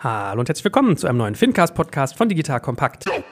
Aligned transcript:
Hallo 0.00 0.38
und 0.38 0.48
herzlich 0.48 0.64
willkommen 0.64 0.96
zu 0.96 1.08
einem 1.08 1.18
neuen 1.18 1.34
Fincast-Podcast 1.34 2.16
von 2.16 2.28
Digital 2.28 2.60
Kompakt. 2.60 3.06
Mein 3.06 3.24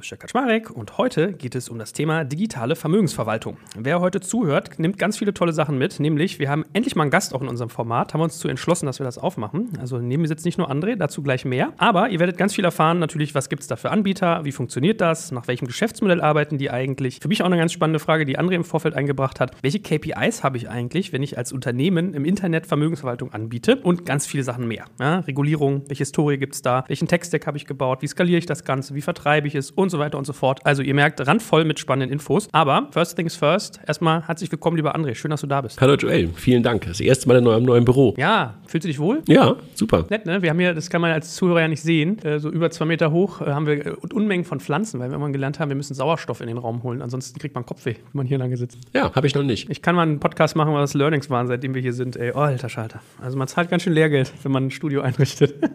Name 0.00 0.04
ist 0.04 0.10
Jörg 0.10 0.20
Kaczmarek 0.20 0.70
und 0.70 0.96
heute 0.96 1.34
geht 1.34 1.54
es 1.54 1.68
um 1.68 1.78
das 1.78 1.92
Thema 1.92 2.24
digitale 2.24 2.74
Vermögensverwaltung. 2.74 3.58
Wer 3.76 4.00
heute 4.00 4.20
zuhört, 4.20 4.78
nimmt 4.78 4.96
ganz 4.98 5.18
viele 5.18 5.34
tolle 5.34 5.52
Sachen 5.52 5.76
mit, 5.76 6.00
nämlich 6.00 6.38
wir 6.38 6.48
haben 6.48 6.64
endlich 6.72 6.96
mal 6.96 7.02
einen 7.02 7.10
Gast 7.10 7.34
auch 7.34 7.42
in 7.42 7.48
unserem 7.48 7.68
Format, 7.68 8.14
haben 8.14 8.22
uns 8.22 8.38
zu 8.38 8.48
entschlossen, 8.48 8.86
dass 8.86 8.98
wir 8.98 9.04
das 9.04 9.18
aufmachen. 9.18 9.68
Also 9.78 9.98
neben 9.98 10.22
mir 10.22 10.28
sitzt 10.28 10.46
nicht 10.46 10.56
nur 10.56 10.70
André, 10.70 10.96
dazu 10.96 11.22
gleich 11.22 11.44
mehr, 11.44 11.74
aber 11.76 12.08
ihr 12.08 12.18
werdet 12.18 12.38
ganz 12.38 12.54
viel 12.54 12.64
erfahren, 12.64 12.98
natürlich, 12.98 13.34
was 13.34 13.50
gibt 13.50 13.60
es 13.60 13.68
da 13.68 13.76
für 13.76 13.90
Anbieter, 13.90 14.42
wie 14.46 14.52
funktioniert 14.52 15.02
das, 15.02 15.32
nach 15.32 15.48
welchem 15.48 15.66
Geschäftsmodell 15.66 16.22
arbeiten 16.22 16.56
die 16.56 16.70
eigentlich. 16.70 17.18
Für 17.20 17.28
mich 17.28 17.42
auch 17.42 17.46
eine 17.46 17.58
ganz 17.58 17.72
spannende 17.72 17.98
Frage, 17.98 18.24
die 18.24 18.38
André 18.38 18.54
im 18.54 18.64
Vorfeld 18.64 18.94
eingebracht 18.94 19.38
hat. 19.38 19.54
Welche 19.60 19.80
KPIs 19.80 20.42
habe 20.42 20.56
ich 20.56 20.70
eigentlich, 20.70 21.12
wenn 21.12 21.22
ich 21.22 21.36
als 21.36 21.52
Unternehmen 21.52 22.14
im 22.14 22.24
Internet 22.24 22.66
Vermögensverwaltung 22.66 23.34
anbiete 23.34 23.76
und 23.76 24.06
ganz 24.06 24.26
viele 24.26 24.44
Sachen 24.44 24.66
mehr. 24.66 24.86
Ja, 24.98 25.18
Regulierung, 25.18 25.82
welche 25.88 26.04
Historie 26.04 26.38
gibt 26.38 26.54
es 26.54 26.62
da, 26.62 26.84
welchen 26.88 27.06
Tech-Stack 27.06 27.46
habe 27.46 27.58
ich 27.58 27.66
gebaut, 27.66 28.00
wie 28.00 28.06
skaliere 28.06 28.38
ich 28.38 28.46
das 28.46 28.64
Ganze, 28.64 28.94
wie 28.94 29.02
vertreibe 29.02 29.46
ich 29.46 29.54
es 29.54 29.70
und 29.70 29.89
so 29.90 29.98
weiter 29.98 30.18
und 30.18 30.26
so 30.26 30.32
fort. 30.32 30.60
Also 30.64 30.82
ihr 30.82 30.94
merkt, 30.94 31.26
randvoll 31.26 31.64
mit 31.64 31.78
spannenden 31.78 32.12
Infos. 32.12 32.48
Aber 32.52 32.88
first 32.92 33.16
things 33.16 33.36
first, 33.36 33.80
erstmal 33.86 34.26
herzlich 34.26 34.50
willkommen, 34.50 34.76
lieber 34.76 34.96
André. 34.96 35.14
Schön, 35.14 35.30
dass 35.30 35.40
du 35.40 35.46
da 35.46 35.60
bist. 35.60 35.80
Hallo 35.80 35.94
Joel, 35.94 36.30
vielen 36.34 36.62
Dank. 36.62 36.86
Das 36.86 37.00
erste 37.00 37.28
Mal 37.28 37.38
in 37.38 37.46
eurem 37.46 37.64
neuen 37.64 37.84
Büro. 37.84 38.14
Ja, 38.16 38.54
fühlst 38.66 38.84
du 38.84 38.88
dich 38.88 38.98
wohl? 38.98 39.22
Ja, 39.28 39.56
super. 39.74 40.06
Nett, 40.08 40.26
ne? 40.26 40.42
Wir 40.42 40.50
haben 40.50 40.58
hier, 40.58 40.74
das 40.74 40.90
kann 40.90 41.00
man 41.00 41.10
als 41.10 41.34
Zuhörer 41.34 41.60
ja 41.60 41.68
nicht 41.68 41.82
sehen, 41.82 42.18
äh, 42.24 42.38
so 42.38 42.50
über 42.50 42.70
zwei 42.70 42.84
Meter 42.84 43.10
hoch 43.10 43.40
äh, 43.40 43.46
haben 43.46 43.66
wir 43.66 43.86
äh, 43.86 43.90
Unmengen 44.12 44.44
von 44.44 44.60
Pflanzen, 44.60 45.00
weil 45.00 45.10
wir 45.10 45.16
immer 45.16 45.30
gelernt 45.30 45.60
haben, 45.60 45.68
wir 45.68 45.76
müssen 45.76 45.94
Sauerstoff 45.94 46.40
in 46.40 46.46
den 46.46 46.58
Raum 46.58 46.82
holen. 46.82 47.02
Ansonsten 47.02 47.38
kriegt 47.38 47.54
man 47.54 47.66
Kopfweh, 47.66 47.94
wenn 47.94 48.02
man 48.12 48.26
hier 48.26 48.38
lange 48.38 48.56
sitzt. 48.56 48.78
Ja, 48.94 49.14
habe 49.14 49.26
ich 49.26 49.34
noch 49.34 49.42
nicht. 49.42 49.68
Ich 49.70 49.82
kann 49.82 49.94
mal 49.94 50.02
einen 50.02 50.20
Podcast 50.20 50.56
machen, 50.56 50.72
was 50.72 50.94
Learnings 50.94 51.30
waren, 51.30 51.46
seitdem 51.46 51.74
wir 51.74 51.82
hier 51.82 51.92
sind. 51.92 52.16
Ey, 52.16 52.32
oh, 52.34 52.38
alter 52.38 52.68
Schalter. 52.68 53.00
Also 53.20 53.36
man 53.36 53.48
zahlt 53.48 53.70
ganz 53.70 53.82
schön 53.82 53.92
Lehrgeld, 53.92 54.32
wenn 54.42 54.52
man 54.52 54.66
ein 54.66 54.70
Studio 54.70 55.02
einrichtet. 55.02 55.54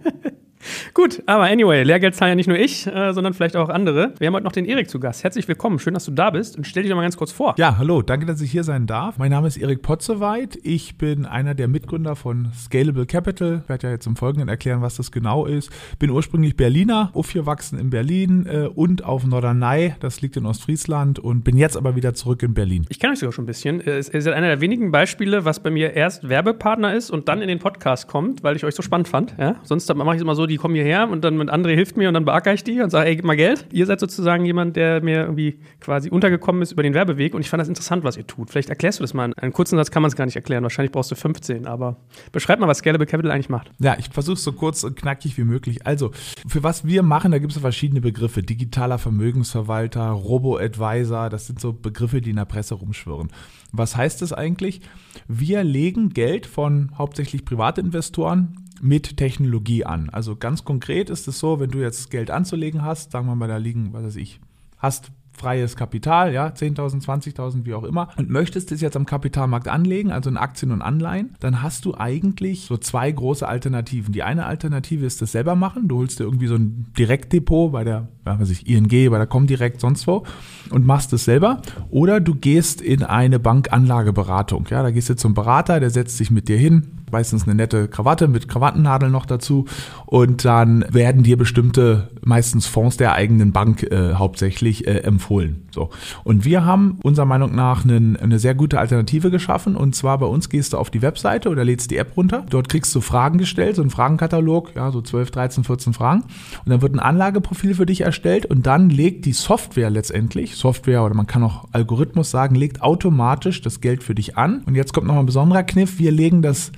Gut, 0.93 1.23
aber 1.25 1.43
anyway, 1.43 1.83
Lehrgeld 1.83 2.15
zahlen 2.15 2.29
ja 2.29 2.35
nicht 2.35 2.47
nur 2.47 2.57
ich, 2.57 2.87
äh, 2.87 3.13
sondern 3.13 3.33
vielleicht 3.33 3.55
auch 3.55 3.69
andere. 3.69 4.13
Wir 4.19 4.27
haben 4.27 4.33
heute 4.33 4.43
noch 4.43 4.51
den 4.51 4.65
Erik 4.65 4.89
zu 4.89 4.99
Gast. 4.99 5.23
Herzlich 5.23 5.47
willkommen, 5.47 5.79
schön, 5.79 5.93
dass 5.93 6.05
du 6.05 6.11
da 6.11 6.29
bist 6.29 6.57
und 6.57 6.65
stell 6.65 6.83
dich 6.83 6.89
doch 6.89 6.95
mal 6.95 7.03
ganz 7.03 7.17
kurz 7.17 7.31
vor. 7.31 7.55
Ja, 7.57 7.77
hallo, 7.77 8.01
danke, 8.01 8.25
dass 8.25 8.41
ich 8.41 8.51
hier 8.51 8.63
sein 8.63 8.87
darf. 8.87 9.17
Mein 9.17 9.31
Name 9.31 9.47
ist 9.47 9.57
Erik 9.57 9.81
Potzeweit. 9.81 10.57
Ich 10.63 10.97
bin 10.97 11.25
einer 11.25 11.55
der 11.55 11.67
Mitgründer 11.67 12.15
von 12.15 12.49
Scalable 12.53 13.05
Capital. 13.05 13.61
Ich 13.63 13.69
werde 13.69 13.87
ja 13.87 13.93
jetzt 13.93 14.05
im 14.07 14.15
Folgenden 14.15 14.49
erklären, 14.49 14.81
was 14.81 14.95
das 14.95 15.11
genau 15.11 15.45
ist. 15.45 15.69
Bin 15.99 16.09
ursprünglich 16.09 16.55
Berliner, 16.55 17.11
aufgewachsen 17.13 17.79
in 17.79 17.89
Berlin 17.89 18.45
äh, 18.45 18.67
und 18.67 19.03
auf 19.03 19.25
Norderney, 19.25 19.95
das 19.99 20.21
liegt 20.21 20.37
in 20.37 20.45
Ostfriesland 20.45 21.19
und 21.19 21.43
bin 21.43 21.57
jetzt 21.57 21.77
aber 21.77 21.95
wieder 21.95 22.13
zurück 22.13 22.43
in 22.43 22.53
Berlin. 22.53 22.85
Ich 22.89 22.99
kenne 22.99 23.13
euch 23.13 23.19
sogar 23.19 23.33
schon 23.33 23.43
ein 23.43 23.47
bisschen. 23.47 23.81
Ihr 23.81 24.01
seid 24.03 24.33
einer 24.33 24.47
der 24.47 24.61
wenigen 24.61 24.91
Beispiele, 24.91 25.45
was 25.45 25.61
bei 25.61 25.69
mir 25.69 25.93
erst 25.93 26.27
Werbepartner 26.27 26.93
ist 26.93 27.11
und 27.11 27.27
dann 27.27 27.41
in 27.41 27.47
den 27.47 27.59
Podcast 27.59 28.07
kommt, 28.07 28.43
weil 28.43 28.55
ich 28.55 28.63
euch 28.63 28.75
so 28.75 28.81
spannend 28.81 29.07
fand. 29.07 29.35
Ja? 29.37 29.55
Sonst 29.63 29.93
mache 29.93 30.09
ich 30.11 30.15
es 30.17 30.21
immer 30.21 30.35
so, 30.35 30.45
die 30.45 30.54
kommen 30.57 30.75
hierher 30.75 31.09
und 31.09 31.23
dann 31.23 31.37
mit 31.37 31.49
André 31.49 31.75
hilft 31.75 31.97
mir 31.97 32.07
und 32.07 32.13
dann 32.13 32.25
beackere 32.25 32.53
ich 32.53 32.63
die 32.63 32.81
und 32.81 32.89
sage, 32.89 33.09
ey, 33.09 33.15
gib 33.15 33.25
mal 33.25 33.35
Geld. 33.35 33.67
Ihr 33.71 33.85
seid 33.85 33.99
sozusagen 33.99 34.45
jemand, 34.45 34.75
der 34.75 35.01
mir 35.01 35.21
irgendwie 35.21 35.59
quasi 35.79 36.09
untergekommen 36.09 36.61
ist 36.61 36.71
über 36.71 36.83
den 36.83 36.93
Werbeweg 36.93 37.33
und 37.33 37.41
ich 37.41 37.49
fand 37.49 37.61
das 37.61 37.67
interessant, 37.67 38.03
was 38.03 38.17
ihr 38.17 38.27
tut. 38.27 38.49
Vielleicht 38.49 38.69
erklärst 38.69 38.99
du 38.99 39.03
das 39.03 39.13
mal. 39.13 39.25
In 39.25 39.33
einem 39.33 39.53
kurzen 39.53 39.77
Satz 39.77 39.91
kann 39.91 40.01
man 40.01 40.09
es 40.09 40.15
gar 40.15 40.25
nicht 40.25 40.35
erklären. 40.35 40.63
Wahrscheinlich 40.63 40.91
brauchst 40.91 41.11
du 41.11 41.15
15, 41.15 41.67
aber 41.67 41.97
beschreib 42.31 42.59
mal, 42.59 42.67
was 42.67 42.79
Scalable 42.79 43.05
Capital 43.05 43.31
eigentlich 43.31 43.49
macht. 43.49 43.71
Ja, 43.79 43.95
ich 43.99 44.09
versuche 44.09 44.35
es 44.35 44.43
so 44.43 44.53
kurz 44.53 44.83
und 44.83 44.95
knackig 44.95 45.37
wie 45.37 45.43
möglich. 45.43 45.85
Also, 45.85 46.11
für 46.47 46.63
was 46.63 46.85
wir 46.85 47.03
machen, 47.03 47.31
da 47.31 47.39
gibt 47.39 47.53
es 47.53 47.59
verschiedene 47.59 48.01
Begriffe. 48.01 48.43
Digitaler 48.43 48.97
Vermögensverwalter, 48.97 50.09
Robo-Advisor, 50.09 51.29
das 51.29 51.47
sind 51.47 51.59
so 51.59 51.73
Begriffe, 51.73 52.21
die 52.21 52.31
in 52.31 52.35
der 52.37 52.45
Presse 52.45 52.75
rumschwirren. 52.75 53.29
Was 53.71 53.95
heißt 53.95 54.21
das 54.21 54.31
eigentlich? 54.33 54.81
Wir 55.27 55.63
legen 55.63 56.09
Geld 56.09 56.45
von 56.45 56.91
hauptsächlich 56.97 57.45
Privatinvestoren 57.45 58.64
mit 58.85 59.17
Technologie 59.17 59.83
an. 59.83 60.09
Also 60.11 60.35
ganz 60.35 60.63
konkret 60.63 61.09
ist 61.09 61.27
es 61.27 61.39
so, 61.39 61.59
wenn 61.59 61.71
du 61.71 61.79
jetzt 61.79 62.11
Geld 62.11 62.29
anzulegen 62.29 62.83
hast, 62.83 63.11
sagen 63.11 63.27
wir 63.27 63.35
mal, 63.35 63.47
da 63.47 63.57
liegen, 63.57 63.93
was 63.93 64.03
weiß 64.03 64.15
ich, 64.17 64.39
hast 64.77 65.11
freies 65.35 65.75
Kapital, 65.75 66.33
ja, 66.33 66.47
10.000, 66.47 67.03
20.000, 67.03 67.65
wie 67.65 67.73
auch 67.73 67.83
immer, 67.83 68.09
und 68.17 68.29
möchtest 68.29 68.71
es 68.71 68.81
jetzt 68.81 68.95
am 68.95 69.05
Kapitalmarkt 69.05 69.67
anlegen, 69.67 70.11
also 70.11 70.29
in 70.29 70.37
Aktien 70.37 70.71
und 70.71 70.81
Anleihen, 70.81 71.35
dann 71.39 71.61
hast 71.61 71.85
du 71.85 71.95
eigentlich 71.95 72.61
so 72.65 72.77
zwei 72.77 73.11
große 73.11 73.45
Alternativen. 73.45 74.13
Die 74.13 74.23
eine 74.23 74.45
Alternative 74.45 75.05
ist 75.05 75.21
das 75.21 75.33
selber 75.33 75.55
machen. 75.55 75.87
Du 75.87 75.97
holst 75.97 76.19
dir 76.19 76.23
irgendwie 76.23 76.47
so 76.47 76.55
ein 76.55 76.85
Direktdepot 76.97 77.71
bei 77.71 77.83
der, 77.83 78.07
ja, 78.25 78.39
weiß 78.39 78.49
ich, 78.49 78.67
ING, 78.67 78.87
bei 78.87 79.17
der 79.17 79.27
Comdirect, 79.27 79.81
sonst 79.81 80.07
wo 80.07 80.23
und 80.69 80.85
machst 80.85 81.11
es 81.11 81.25
selber. 81.25 81.61
Oder 81.89 82.21
du 82.21 82.35
gehst 82.35 82.81
in 82.81 83.03
eine 83.03 83.39
Bankanlageberatung. 83.39 84.67
Ja, 84.69 84.83
da 84.83 84.91
gehst 84.91 85.09
du 85.09 85.15
zum 85.15 85.33
Berater, 85.33 85.79
der 85.79 85.89
setzt 85.89 86.17
sich 86.17 86.31
mit 86.31 86.47
dir 86.47 86.57
hin, 86.57 86.95
meistens 87.11 87.43
eine 87.43 87.55
nette 87.55 87.87
Krawatte 87.87 88.27
mit 88.27 88.47
Krawattennadeln 88.47 89.11
noch 89.11 89.25
dazu 89.25 89.65
und 90.05 90.45
dann 90.45 90.85
werden 90.89 91.23
dir 91.23 91.37
bestimmte, 91.37 92.09
meistens 92.23 92.67
Fonds 92.67 92.97
der 92.97 93.13
eigenen 93.13 93.51
Bank 93.51 93.83
äh, 93.83 94.13
hauptsächlich 94.13 94.87
äh, 94.87 94.99
empfohlen. 94.99 95.67
So. 95.71 95.89
Und 96.23 96.45
wir 96.45 96.65
haben 96.65 96.99
unserer 97.03 97.25
Meinung 97.25 97.55
nach 97.55 97.83
einen, 97.83 98.15
eine 98.15 98.39
sehr 98.39 98.55
gute 98.55 98.79
Alternative 98.79 99.31
geschaffen 99.31 99.75
und 99.75 99.95
zwar 99.95 100.17
bei 100.17 100.25
uns 100.25 100.49
gehst 100.49 100.73
du 100.73 100.77
auf 100.77 100.89
die 100.89 101.01
Webseite 101.01 101.49
oder 101.49 101.63
lädst 101.63 101.91
die 101.91 101.97
App 101.97 102.15
runter. 102.17 102.45
Dort 102.49 102.69
kriegst 102.69 102.93
du 102.95 103.01
Fragen 103.01 103.37
gestellt, 103.37 103.75
so 103.75 103.81
ein 103.81 103.89
Fragenkatalog, 103.89 104.75
ja, 104.75 104.91
so 104.91 105.01
12, 105.01 105.31
13, 105.31 105.63
14 105.63 105.93
Fragen 105.93 106.23
und 106.65 106.71
dann 106.71 106.81
wird 106.81 106.93
ein 106.93 106.99
Anlageprofil 106.99 107.75
für 107.75 107.85
dich 107.85 108.01
erstellt 108.01 108.45
und 108.45 108.65
dann 108.65 108.89
legt 108.89 109.25
die 109.25 109.33
Software 109.33 109.89
letztendlich, 109.89 110.55
Software 110.55 111.03
oder 111.03 111.13
man 111.13 111.27
kann 111.27 111.43
auch 111.43 111.65
Algorithmus 111.71 112.31
sagen, 112.31 112.55
legt 112.55 112.81
automatisch 112.81 113.61
das 113.61 113.81
Geld 113.81 114.03
für 114.03 114.15
dich 114.15 114.37
an. 114.37 114.63
Und 114.65 114.75
jetzt 114.75 114.93
kommt 114.93 115.07
noch 115.07 115.17
ein 115.17 115.25
besonderer 115.25 115.63
Kniff, 115.63 115.99
wir 115.99 116.11
legen 116.11 116.41
das 116.41 116.71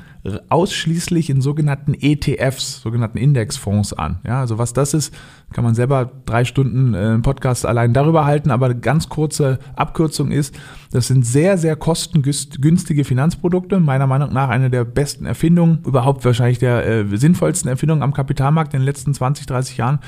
ausschließlich 0.50 1.30
in 1.30 1.42
sogenannten 1.42 1.94
ETFs, 1.94 2.82
sogenannten 2.82 3.18
Indexfonds 3.18 3.94
an. 3.94 4.20
Ja, 4.26 4.40
also 4.42 4.58
was 4.58 4.74
das 4.74 4.94
ist, 4.94 5.14
kann 5.54 5.64
man 5.64 5.76
selber 5.76 6.12
drei 6.26 6.46
Stunden 6.46 6.94
äh, 6.94 7.20
Podcast 7.20 7.66
allein 7.66 7.94
darüber 7.94 8.26
halten, 8.26 8.52
aber 8.52 8.66
eine 8.66 8.80
ganz 8.80 9.10
kurze 9.10 9.60
Abkürzung 9.76 10.32
ist, 10.32 10.56
das 10.92 11.08
sind 11.08 11.26
sehr, 11.26 11.58
sehr 11.58 11.76
kostengünstige 11.76 13.04
Finanzprodukte, 13.04 13.80
meiner 13.80 14.08
Meinung 14.08 14.34
nach 14.34 14.50
eine 14.50 14.70
der 14.70 14.84
besten 14.84 15.26
Erfindungen, 15.26 15.80
überhaupt 15.86 16.24
wahrscheinlich 16.26 16.60
der 16.60 16.86
äh, 16.86 17.18
sinnvollsten 17.18 17.70
Erfindungen 17.70 18.04
am 18.04 18.14
Kapitalmarkt 18.14 18.74
in 18.74 18.82
den 18.82 18.86
letzten 18.86 19.14
20, 19.14 19.46
30 19.46 19.78
Jahren 19.78 20.00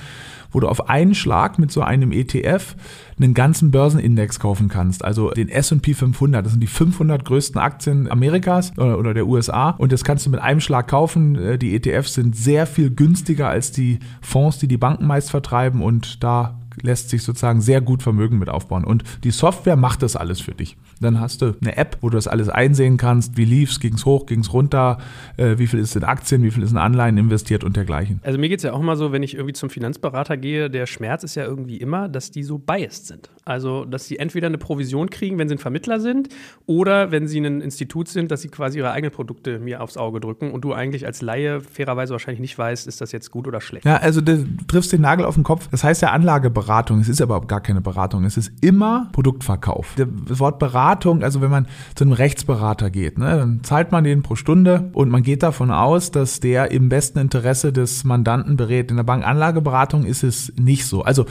wo 0.51 0.59
du 0.59 0.67
auf 0.67 0.89
einen 0.89 1.15
Schlag 1.15 1.59
mit 1.59 1.71
so 1.71 1.81
einem 1.81 2.11
ETF 2.11 2.75
einen 3.17 3.33
ganzen 3.33 3.71
Börsenindex 3.71 4.39
kaufen 4.39 4.69
kannst. 4.69 5.03
Also 5.03 5.31
den 5.31 5.49
S&P 5.49 5.93
500. 5.93 6.45
Das 6.45 6.53
sind 6.53 6.61
die 6.61 6.67
500 6.67 7.25
größten 7.25 7.59
Aktien 7.59 8.09
Amerikas 8.09 8.71
oder, 8.77 8.97
oder 8.97 9.13
der 9.13 9.27
USA. 9.27 9.71
Und 9.71 9.91
das 9.91 10.03
kannst 10.03 10.25
du 10.25 10.29
mit 10.29 10.39
einem 10.39 10.61
Schlag 10.61 10.87
kaufen. 10.87 11.35
Äh, 11.35 11.57
die 11.57 11.75
ETFs 11.75 12.13
sind 12.13 12.35
sehr 12.35 12.65
viel 12.65 12.89
günstiger 12.89 13.49
als 13.49 13.71
die 13.71 13.99
Fonds, 14.21 14.57
die 14.59 14.67
die 14.67 14.77
Banken 14.77 15.07
meist 15.07 15.31
vertreiben. 15.31 15.81
Und 15.81 16.23
da 16.23 16.59
lässt 16.81 17.09
sich 17.09 17.23
sozusagen 17.23 17.61
sehr 17.61 17.81
gut 17.81 18.03
Vermögen 18.03 18.39
mit 18.39 18.49
aufbauen. 18.49 18.83
Und 18.83 19.03
die 19.23 19.31
Software 19.31 19.75
macht 19.75 20.01
das 20.01 20.15
alles 20.15 20.41
für 20.41 20.53
dich. 20.53 20.77
Dann 20.99 21.19
hast 21.19 21.41
du 21.41 21.55
eine 21.61 21.77
App, 21.77 21.97
wo 22.01 22.09
du 22.09 22.17
das 22.17 22.27
alles 22.27 22.49
einsehen 22.49 22.97
kannst. 22.97 23.37
Wie 23.37 23.45
lief's, 23.45 23.79
ging's 23.79 24.05
hoch, 24.05 24.25
ging's 24.25 24.53
runter, 24.53 24.97
äh, 25.37 25.57
wie 25.57 25.67
viel 25.67 25.79
ist 25.79 25.95
in 25.95 26.03
Aktien, 26.03 26.43
wie 26.43 26.51
viel 26.51 26.63
ist 26.63 26.71
in 26.71 26.77
Anleihen 26.77 27.17
investiert 27.17 27.63
und 27.63 27.75
dergleichen. 27.75 28.19
Also 28.23 28.37
mir 28.37 28.49
geht 28.49 28.59
es 28.59 28.63
ja 28.63 28.73
auch 28.73 28.79
immer 28.79 28.95
so, 28.95 29.11
wenn 29.11 29.23
ich 29.23 29.35
irgendwie 29.35 29.53
zum 29.53 29.69
Finanzberater 29.69 30.37
gehe, 30.37 30.69
der 30.69 30.85
Schmerz 30.85 31.23
ist 31.23 31.35
ja 31.35 31.43
irgendwie 31.43 31.77
immer, 31.77 32.09
dass 32.09 32.31
die 32.31 32.43
so 32.43 32.57
biased 32.57 33.07
sind. 33.07 33.29
Also, 33.45 33.85
dass 33.85 34.07
sie 34.07 34.19
entweder 34.19 34.47
eine 34.47 34.59
Provision 34.59 35.09
kriegen, 35.09 35.39
wenn 35.39 35.49
sie 35.49 35.55
ein 35.55 35.59
Vermittler 35.59 35.99
sind, 35.99 36.29
oder 36.65 37.11
wenn 37.11 37.27
sie 37.27 37.39
ein 37.39 37.61
Institut 37.61 38.07
sind, 38.07 38.29
dass 38.29 38.41
sie 38.41 38.49
quasi 38.49 38.77
ihre 38.77 38.91
eigenen 38.91 39.11
Produkte 39.11 39.59
mir 39.59 39.81
aufs 39.81 39.97
Auge 39.97 40.19
drücken 40.19 40.51
und 40.51 40.61
du 40.61 40.73
eigentlich 40.73 41.05
als 41.05 41.21
Laie 41.21 41.61
fairerweise 41.61 42.11
wahrscheinlich 42.11 42.41
nicht 42.41 42.57
weißt, 42.57 42.87
ist 42.87 43.01
das 43.01 43.11
jetzt 43.11 43.31
gut 43.31 43.47
oder 43.47 43.59
schlecht. 43.59 43.85
Ja, 43.85 43.97
also 43.97 44.21
du 44.21 44.45
triffst 44.67 44.91
den 44.91 45.01
Nagel 45.01 45.25
auf 45.25 45.35
den 45.35 45.43
Kopf. 45.43 45.67
Das 45.71 45.83
heißt 45.83 46.01
ja 46.01 46.11
Anlageberatung. 46.11 46.99
Es 46.99 47.09
ist 47.09 47.21
aber 47.21 47.41
gar 47.41 47.61
keine 47.61 47.81
Beratung. 47.81 48.23
Es 48.23 48.37
ist 48.37 48.51
immer 48.61 49.09
Produktverkauf. 49.13 49.95
Das 49.95 50.39
Wort 50.39 50.59
Beratung, 50.59 50.88
also 51.23 51.41
wenn 51.41 51.51
man 51.51 51.67
zu 51.95 52.03
einem 52.03 52.13
Rechtsberater 52.13 52.89
geht, 52.89 53.17
ne, 53.17 53.37
dann 53.37 53.63
zahlt 53.63 53.91
man 53.91 54.03
den 54.03 54.23
pro 54.23 54.35
Stunde 54.35 54.89
und 54.93 55.09
man 55.09 55.23
geht 55.23 55.43
davon 55.43 55.71
aus, 55.71 56.11
dass 56.11 56.39
der 56.39 56.71
im 56.71 56.89
besten 56.89 57.19
Interesse 57.19 57.71
des 57.73 58.03
Mandanten 58.03 58.57
berät. 58.57 58.91
In 58.91 58.97
der 58.97 59.03
Bankanlageberatung 59.03 60.05
ist 60.05 60.23
es 60.23 60.53
nicht 60.57 60.85
so. 60.85 61.03
Also 61.03 61.25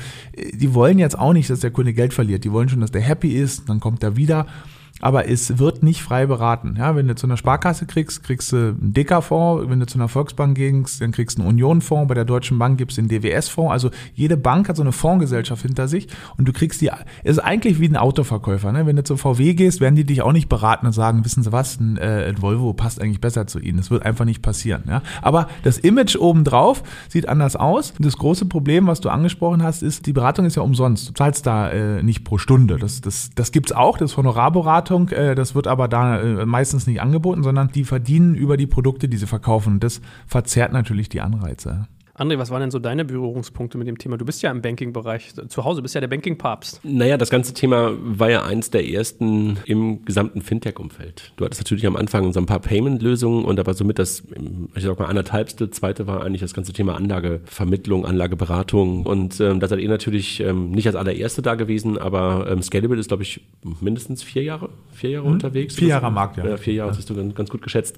die 0.53 0.75
wollen 0.75 0.99
jetzt 0.99 1.19
auch 1.19 1.33
nicht, 1.33 1.51
dass 1.51 1.61
der 1.61 1.71
Kunde 1.71 1.93
Geld 1.93 2.15
verliert. 2.15 2.45
Die 2.45 2.53
wollen 2.53 2.69
schon, 2.69 2.81
dass 2.81 2.91
der 2.91 3.03
happy 3.03 3.35
ist, 3.35 3.69
dann 3.69 3.81
kommt 3.81 4.03
er 4.03 4.17
wieder. 4.17 4.47
Aber 5.01 5.29
es 5.29 5.59
wird 5.59 5.83
nicht 5.83 6.03
frei 6.03 6.27
beraten. 6.27 6.77
Ja, 6.79 6.97
wenn 6.97 7.09
du 7.09 7.15
zu 7.15 7.27
einer 7.27 7.37
Sparkasse 7.37 7.87
kriegst, 7.87 8.23
kriegst 8.25 8.53
du 8.53 8.57
einen 8.57 8.93
DK-Fonds, 8.93 9.71
wenn 9.71 9.81
du 9.81 9.87
zu 9.87 9.99
einer 9.99 10.09
Volksbank 10.09 10.57
gehst, 10.57 11.01
dann 11.01 11.13
kriegst 11.13 11.39
du 11.39 11.43
einen 11.43 11.51
Union-Fonds, 11.51 12.09
bei 12.09 12.15
der 12.15 12.25
Deutschen 12.25 12.59
Bank 12.59 12.79
gibt 12.79 12.93
es 12.93 12.97
den 12.97 13.09
DWS-Fonds. 13.09 13.73
Also 13.73 13.91
jede 14.15 14.37
Bank 14.37 14.69
hat 14.69 14.77
so 14.77 14.83
eine 14.83 14.93
Fondsgesellschaft 14.93 15.63
hinter 15.63 15.89
sich 15.89 16.09
und 16.37 16.49
du 16.49 16.53
kriegst 16.53 16.81
die, 16.81 16.91
es 17.25 17.37
ist 17.37 17.39
eigentlich 17.39 17.81
wie 17.81 17.89
ein 17.89 17.97
Autoverkäufer. 17.97 18.73
Ne? 18.73 18.87
Wenn 18.87 18.97
du 18.97 19.05
zu 19.05 19.17
VW 19.17 19.55
gehst, 19.55 19.81
werden 19.81 19.95
die 19.95 20.05
dich 20.05 20.23
auch 20.23 20.33
nicht 20.33 20.49
beraten 20.49 20.87
und 20.87 20.93
sagen, 20.93 21.25
wissen 21.25 21.43
Sie 21.43 21.53
was, 21.53 21.79
ein, 21.81 21.97
äh, 21.97 22.27
ein 22.29 22.43
Volvo 22.43 22.73
passt 22.73 23.01
eigentlich 23.01 23.21
besser 23.21 23.47
zu 23.47 23.59
Ihnen. 23.61 23.79
Das 23.79 23.91
wird 23.91 24.05
einfach 24.05 24.25
nicht 24.25 24.43
passieren. 24.43 24.85
Ja? 24.89 25.03
Aber 25.23 25.49
das 25.63 25.79
Image 25.79 26.17
obendrauf 26.17 26.83
sieht 27.09 27.29
anders 27.29 27.57
aus. 27.57 27.95
Das 27.99 28.17
große 28.17 28.47
Problem, 28.47 28.87
was 28.87 29.01
du 29.01 29.11
angesprochen 29.11 29.63
hast, 29.63 29.83
ist, 29.83 30.07
die 30.07 30.13
Beratung 30.13 30.45
ist 30.45 30.57
ja 30.57 30.63
umsonst. 30.63 31.09
Du 31.09 31.13
zahlst 31.13 31.47
da 31.47 31.71
äh, 31.71 32.03
nicht 32.03 32.25
pro 32.25 32.39
Stunde. 32.39 32.77
Das, 32.77 33.01
das, 33.01 33.31
das 33.35 33.53
gibt's 33.53 33.73
auch, 33.73 33.99
das 33.99 34.17
Honorarberatung. 34.17 34.88
Äh, 34.91 35.35
das 35.35 35.55
wird 35.55 35.67
aber 35.67 35.89
da 35.89 36.21
äh, 36.21 36.47
meistens 36.47 36.87
nicht 36.87 37.01
angeboten, 37.01 37.43
sondern 37.43 37.69
die 37.69 37.85
verdienen 37.85 38.35
über 38.35 38.57
die 38.57 38.67
Produkte, 38.67 39.09
die 39.09 39.17
sie 39.17 39.27
verkaufen. 39.27 39.75
Und 39.75 39.85
das 39.85 40.01
verzerrt 40.27 40.73
natürlich 40.73 41.09
die 41.09 41.21
Anreize. 41.21 41.87
André, 42.19 42.37
was 42.37 42.51
waren 42.51 42.61
denn 42.61 42.73
so 42.73 42.81
deine 42.81 43.05
Berührungspunkte 43.05 43.79
mit 43.79 43.87
dem 43.87 43.97
Thema? 43.97 44.17
Du 44.17 44.25
bist 44.25 44.43
ja 44.43 44.51
im 44.51 44.61
Banking-Bereich 44.61 45.35
zu 45.49 45.65
Hause, 45.65 45.83
bist 45.83 45.95
ja 45.95 46.01
der 46.01 46.09
Banking-Papst. 46.09 46.81
Naja, 46.83 47.17
das 47.17 47.31
ganze 47.31 47.55
Thema 47.55 47.93
war 47.97 48.29
ja 48.29 48.43
eins 48.43 48.71
der 48.71 48.89
ersten 48.89 49.59
im 49.67 50.05
gesamten 50.05 50.43
Fintech-Umfeld. 50.43 51.33
Du 51.37 51.45
hattest 51.45 51.61
natürlich 51.61 51.87
am 51.87 51.95
Anfang 51.95 52.33
so 52.33 52.41
ein 52.41 52.47
paar 52.47 52.59
Payment-Lösungen 52.59 53.45
und 53.45 53.61
aber 53.61 53.73
somit 53.75 54.01
das, 54.01 54.25
ich 54.75 54.83
sag 54.83 54.99
mal, 54.99 55.07
anderthalbste, 55.07 55.71
zweite 55.71 56.09
war 56.09 56.25
eigentlich 56.25 56.41
das 56.41 56.55
ganze 56.55 56.73
Thema 56.73 56.97
Anlagevermittlung, 56.97 58.05
Anlageberatung 58.05 59.07
und 59.07 59.39
ähm, 59.39 59.61
da 59.61 59.69
seid 59.69 59.79
ihr 59.79 59.89
natürlich 59.89 60.41
ähm, 60.41 60.73
nicht 60.73 60.89
als 60.89 60.97
allererste 60.97 61.41
da 61.41 61.55
gewesen, 61.55 61.99
aber 61.99 62.49
ähm, 62.51 62.63
Scalable 62.63 62.99
ist, 62.99 63.09
glaube 63.09 63.23
ich, 63.23 63.43
mindestens 63.81 64.25
vier 64.25 64.43
Jahre, 64.43 64.71
vier 64.93 65.11
Jahre 65.11 65.27
mhm. 65.29 65.35
unterwegs. 65.35 65.77
Vier 65.77 65.89
Jahre 65.89 66.07
am 66.07 66.15
Markt, 66.15 66.37
ja. 66.39 66.49
ja 66.49 66.57
vier 66.57 66.75
Jahre, 66.75 66.91
das 66.91 66.99
hast 66.99 67.11
du 67.11 67.15
ganz, 67.15 67.33
ganz 67.37 67.49
gut 67.49 67.63
geschätzt 67.63 67.97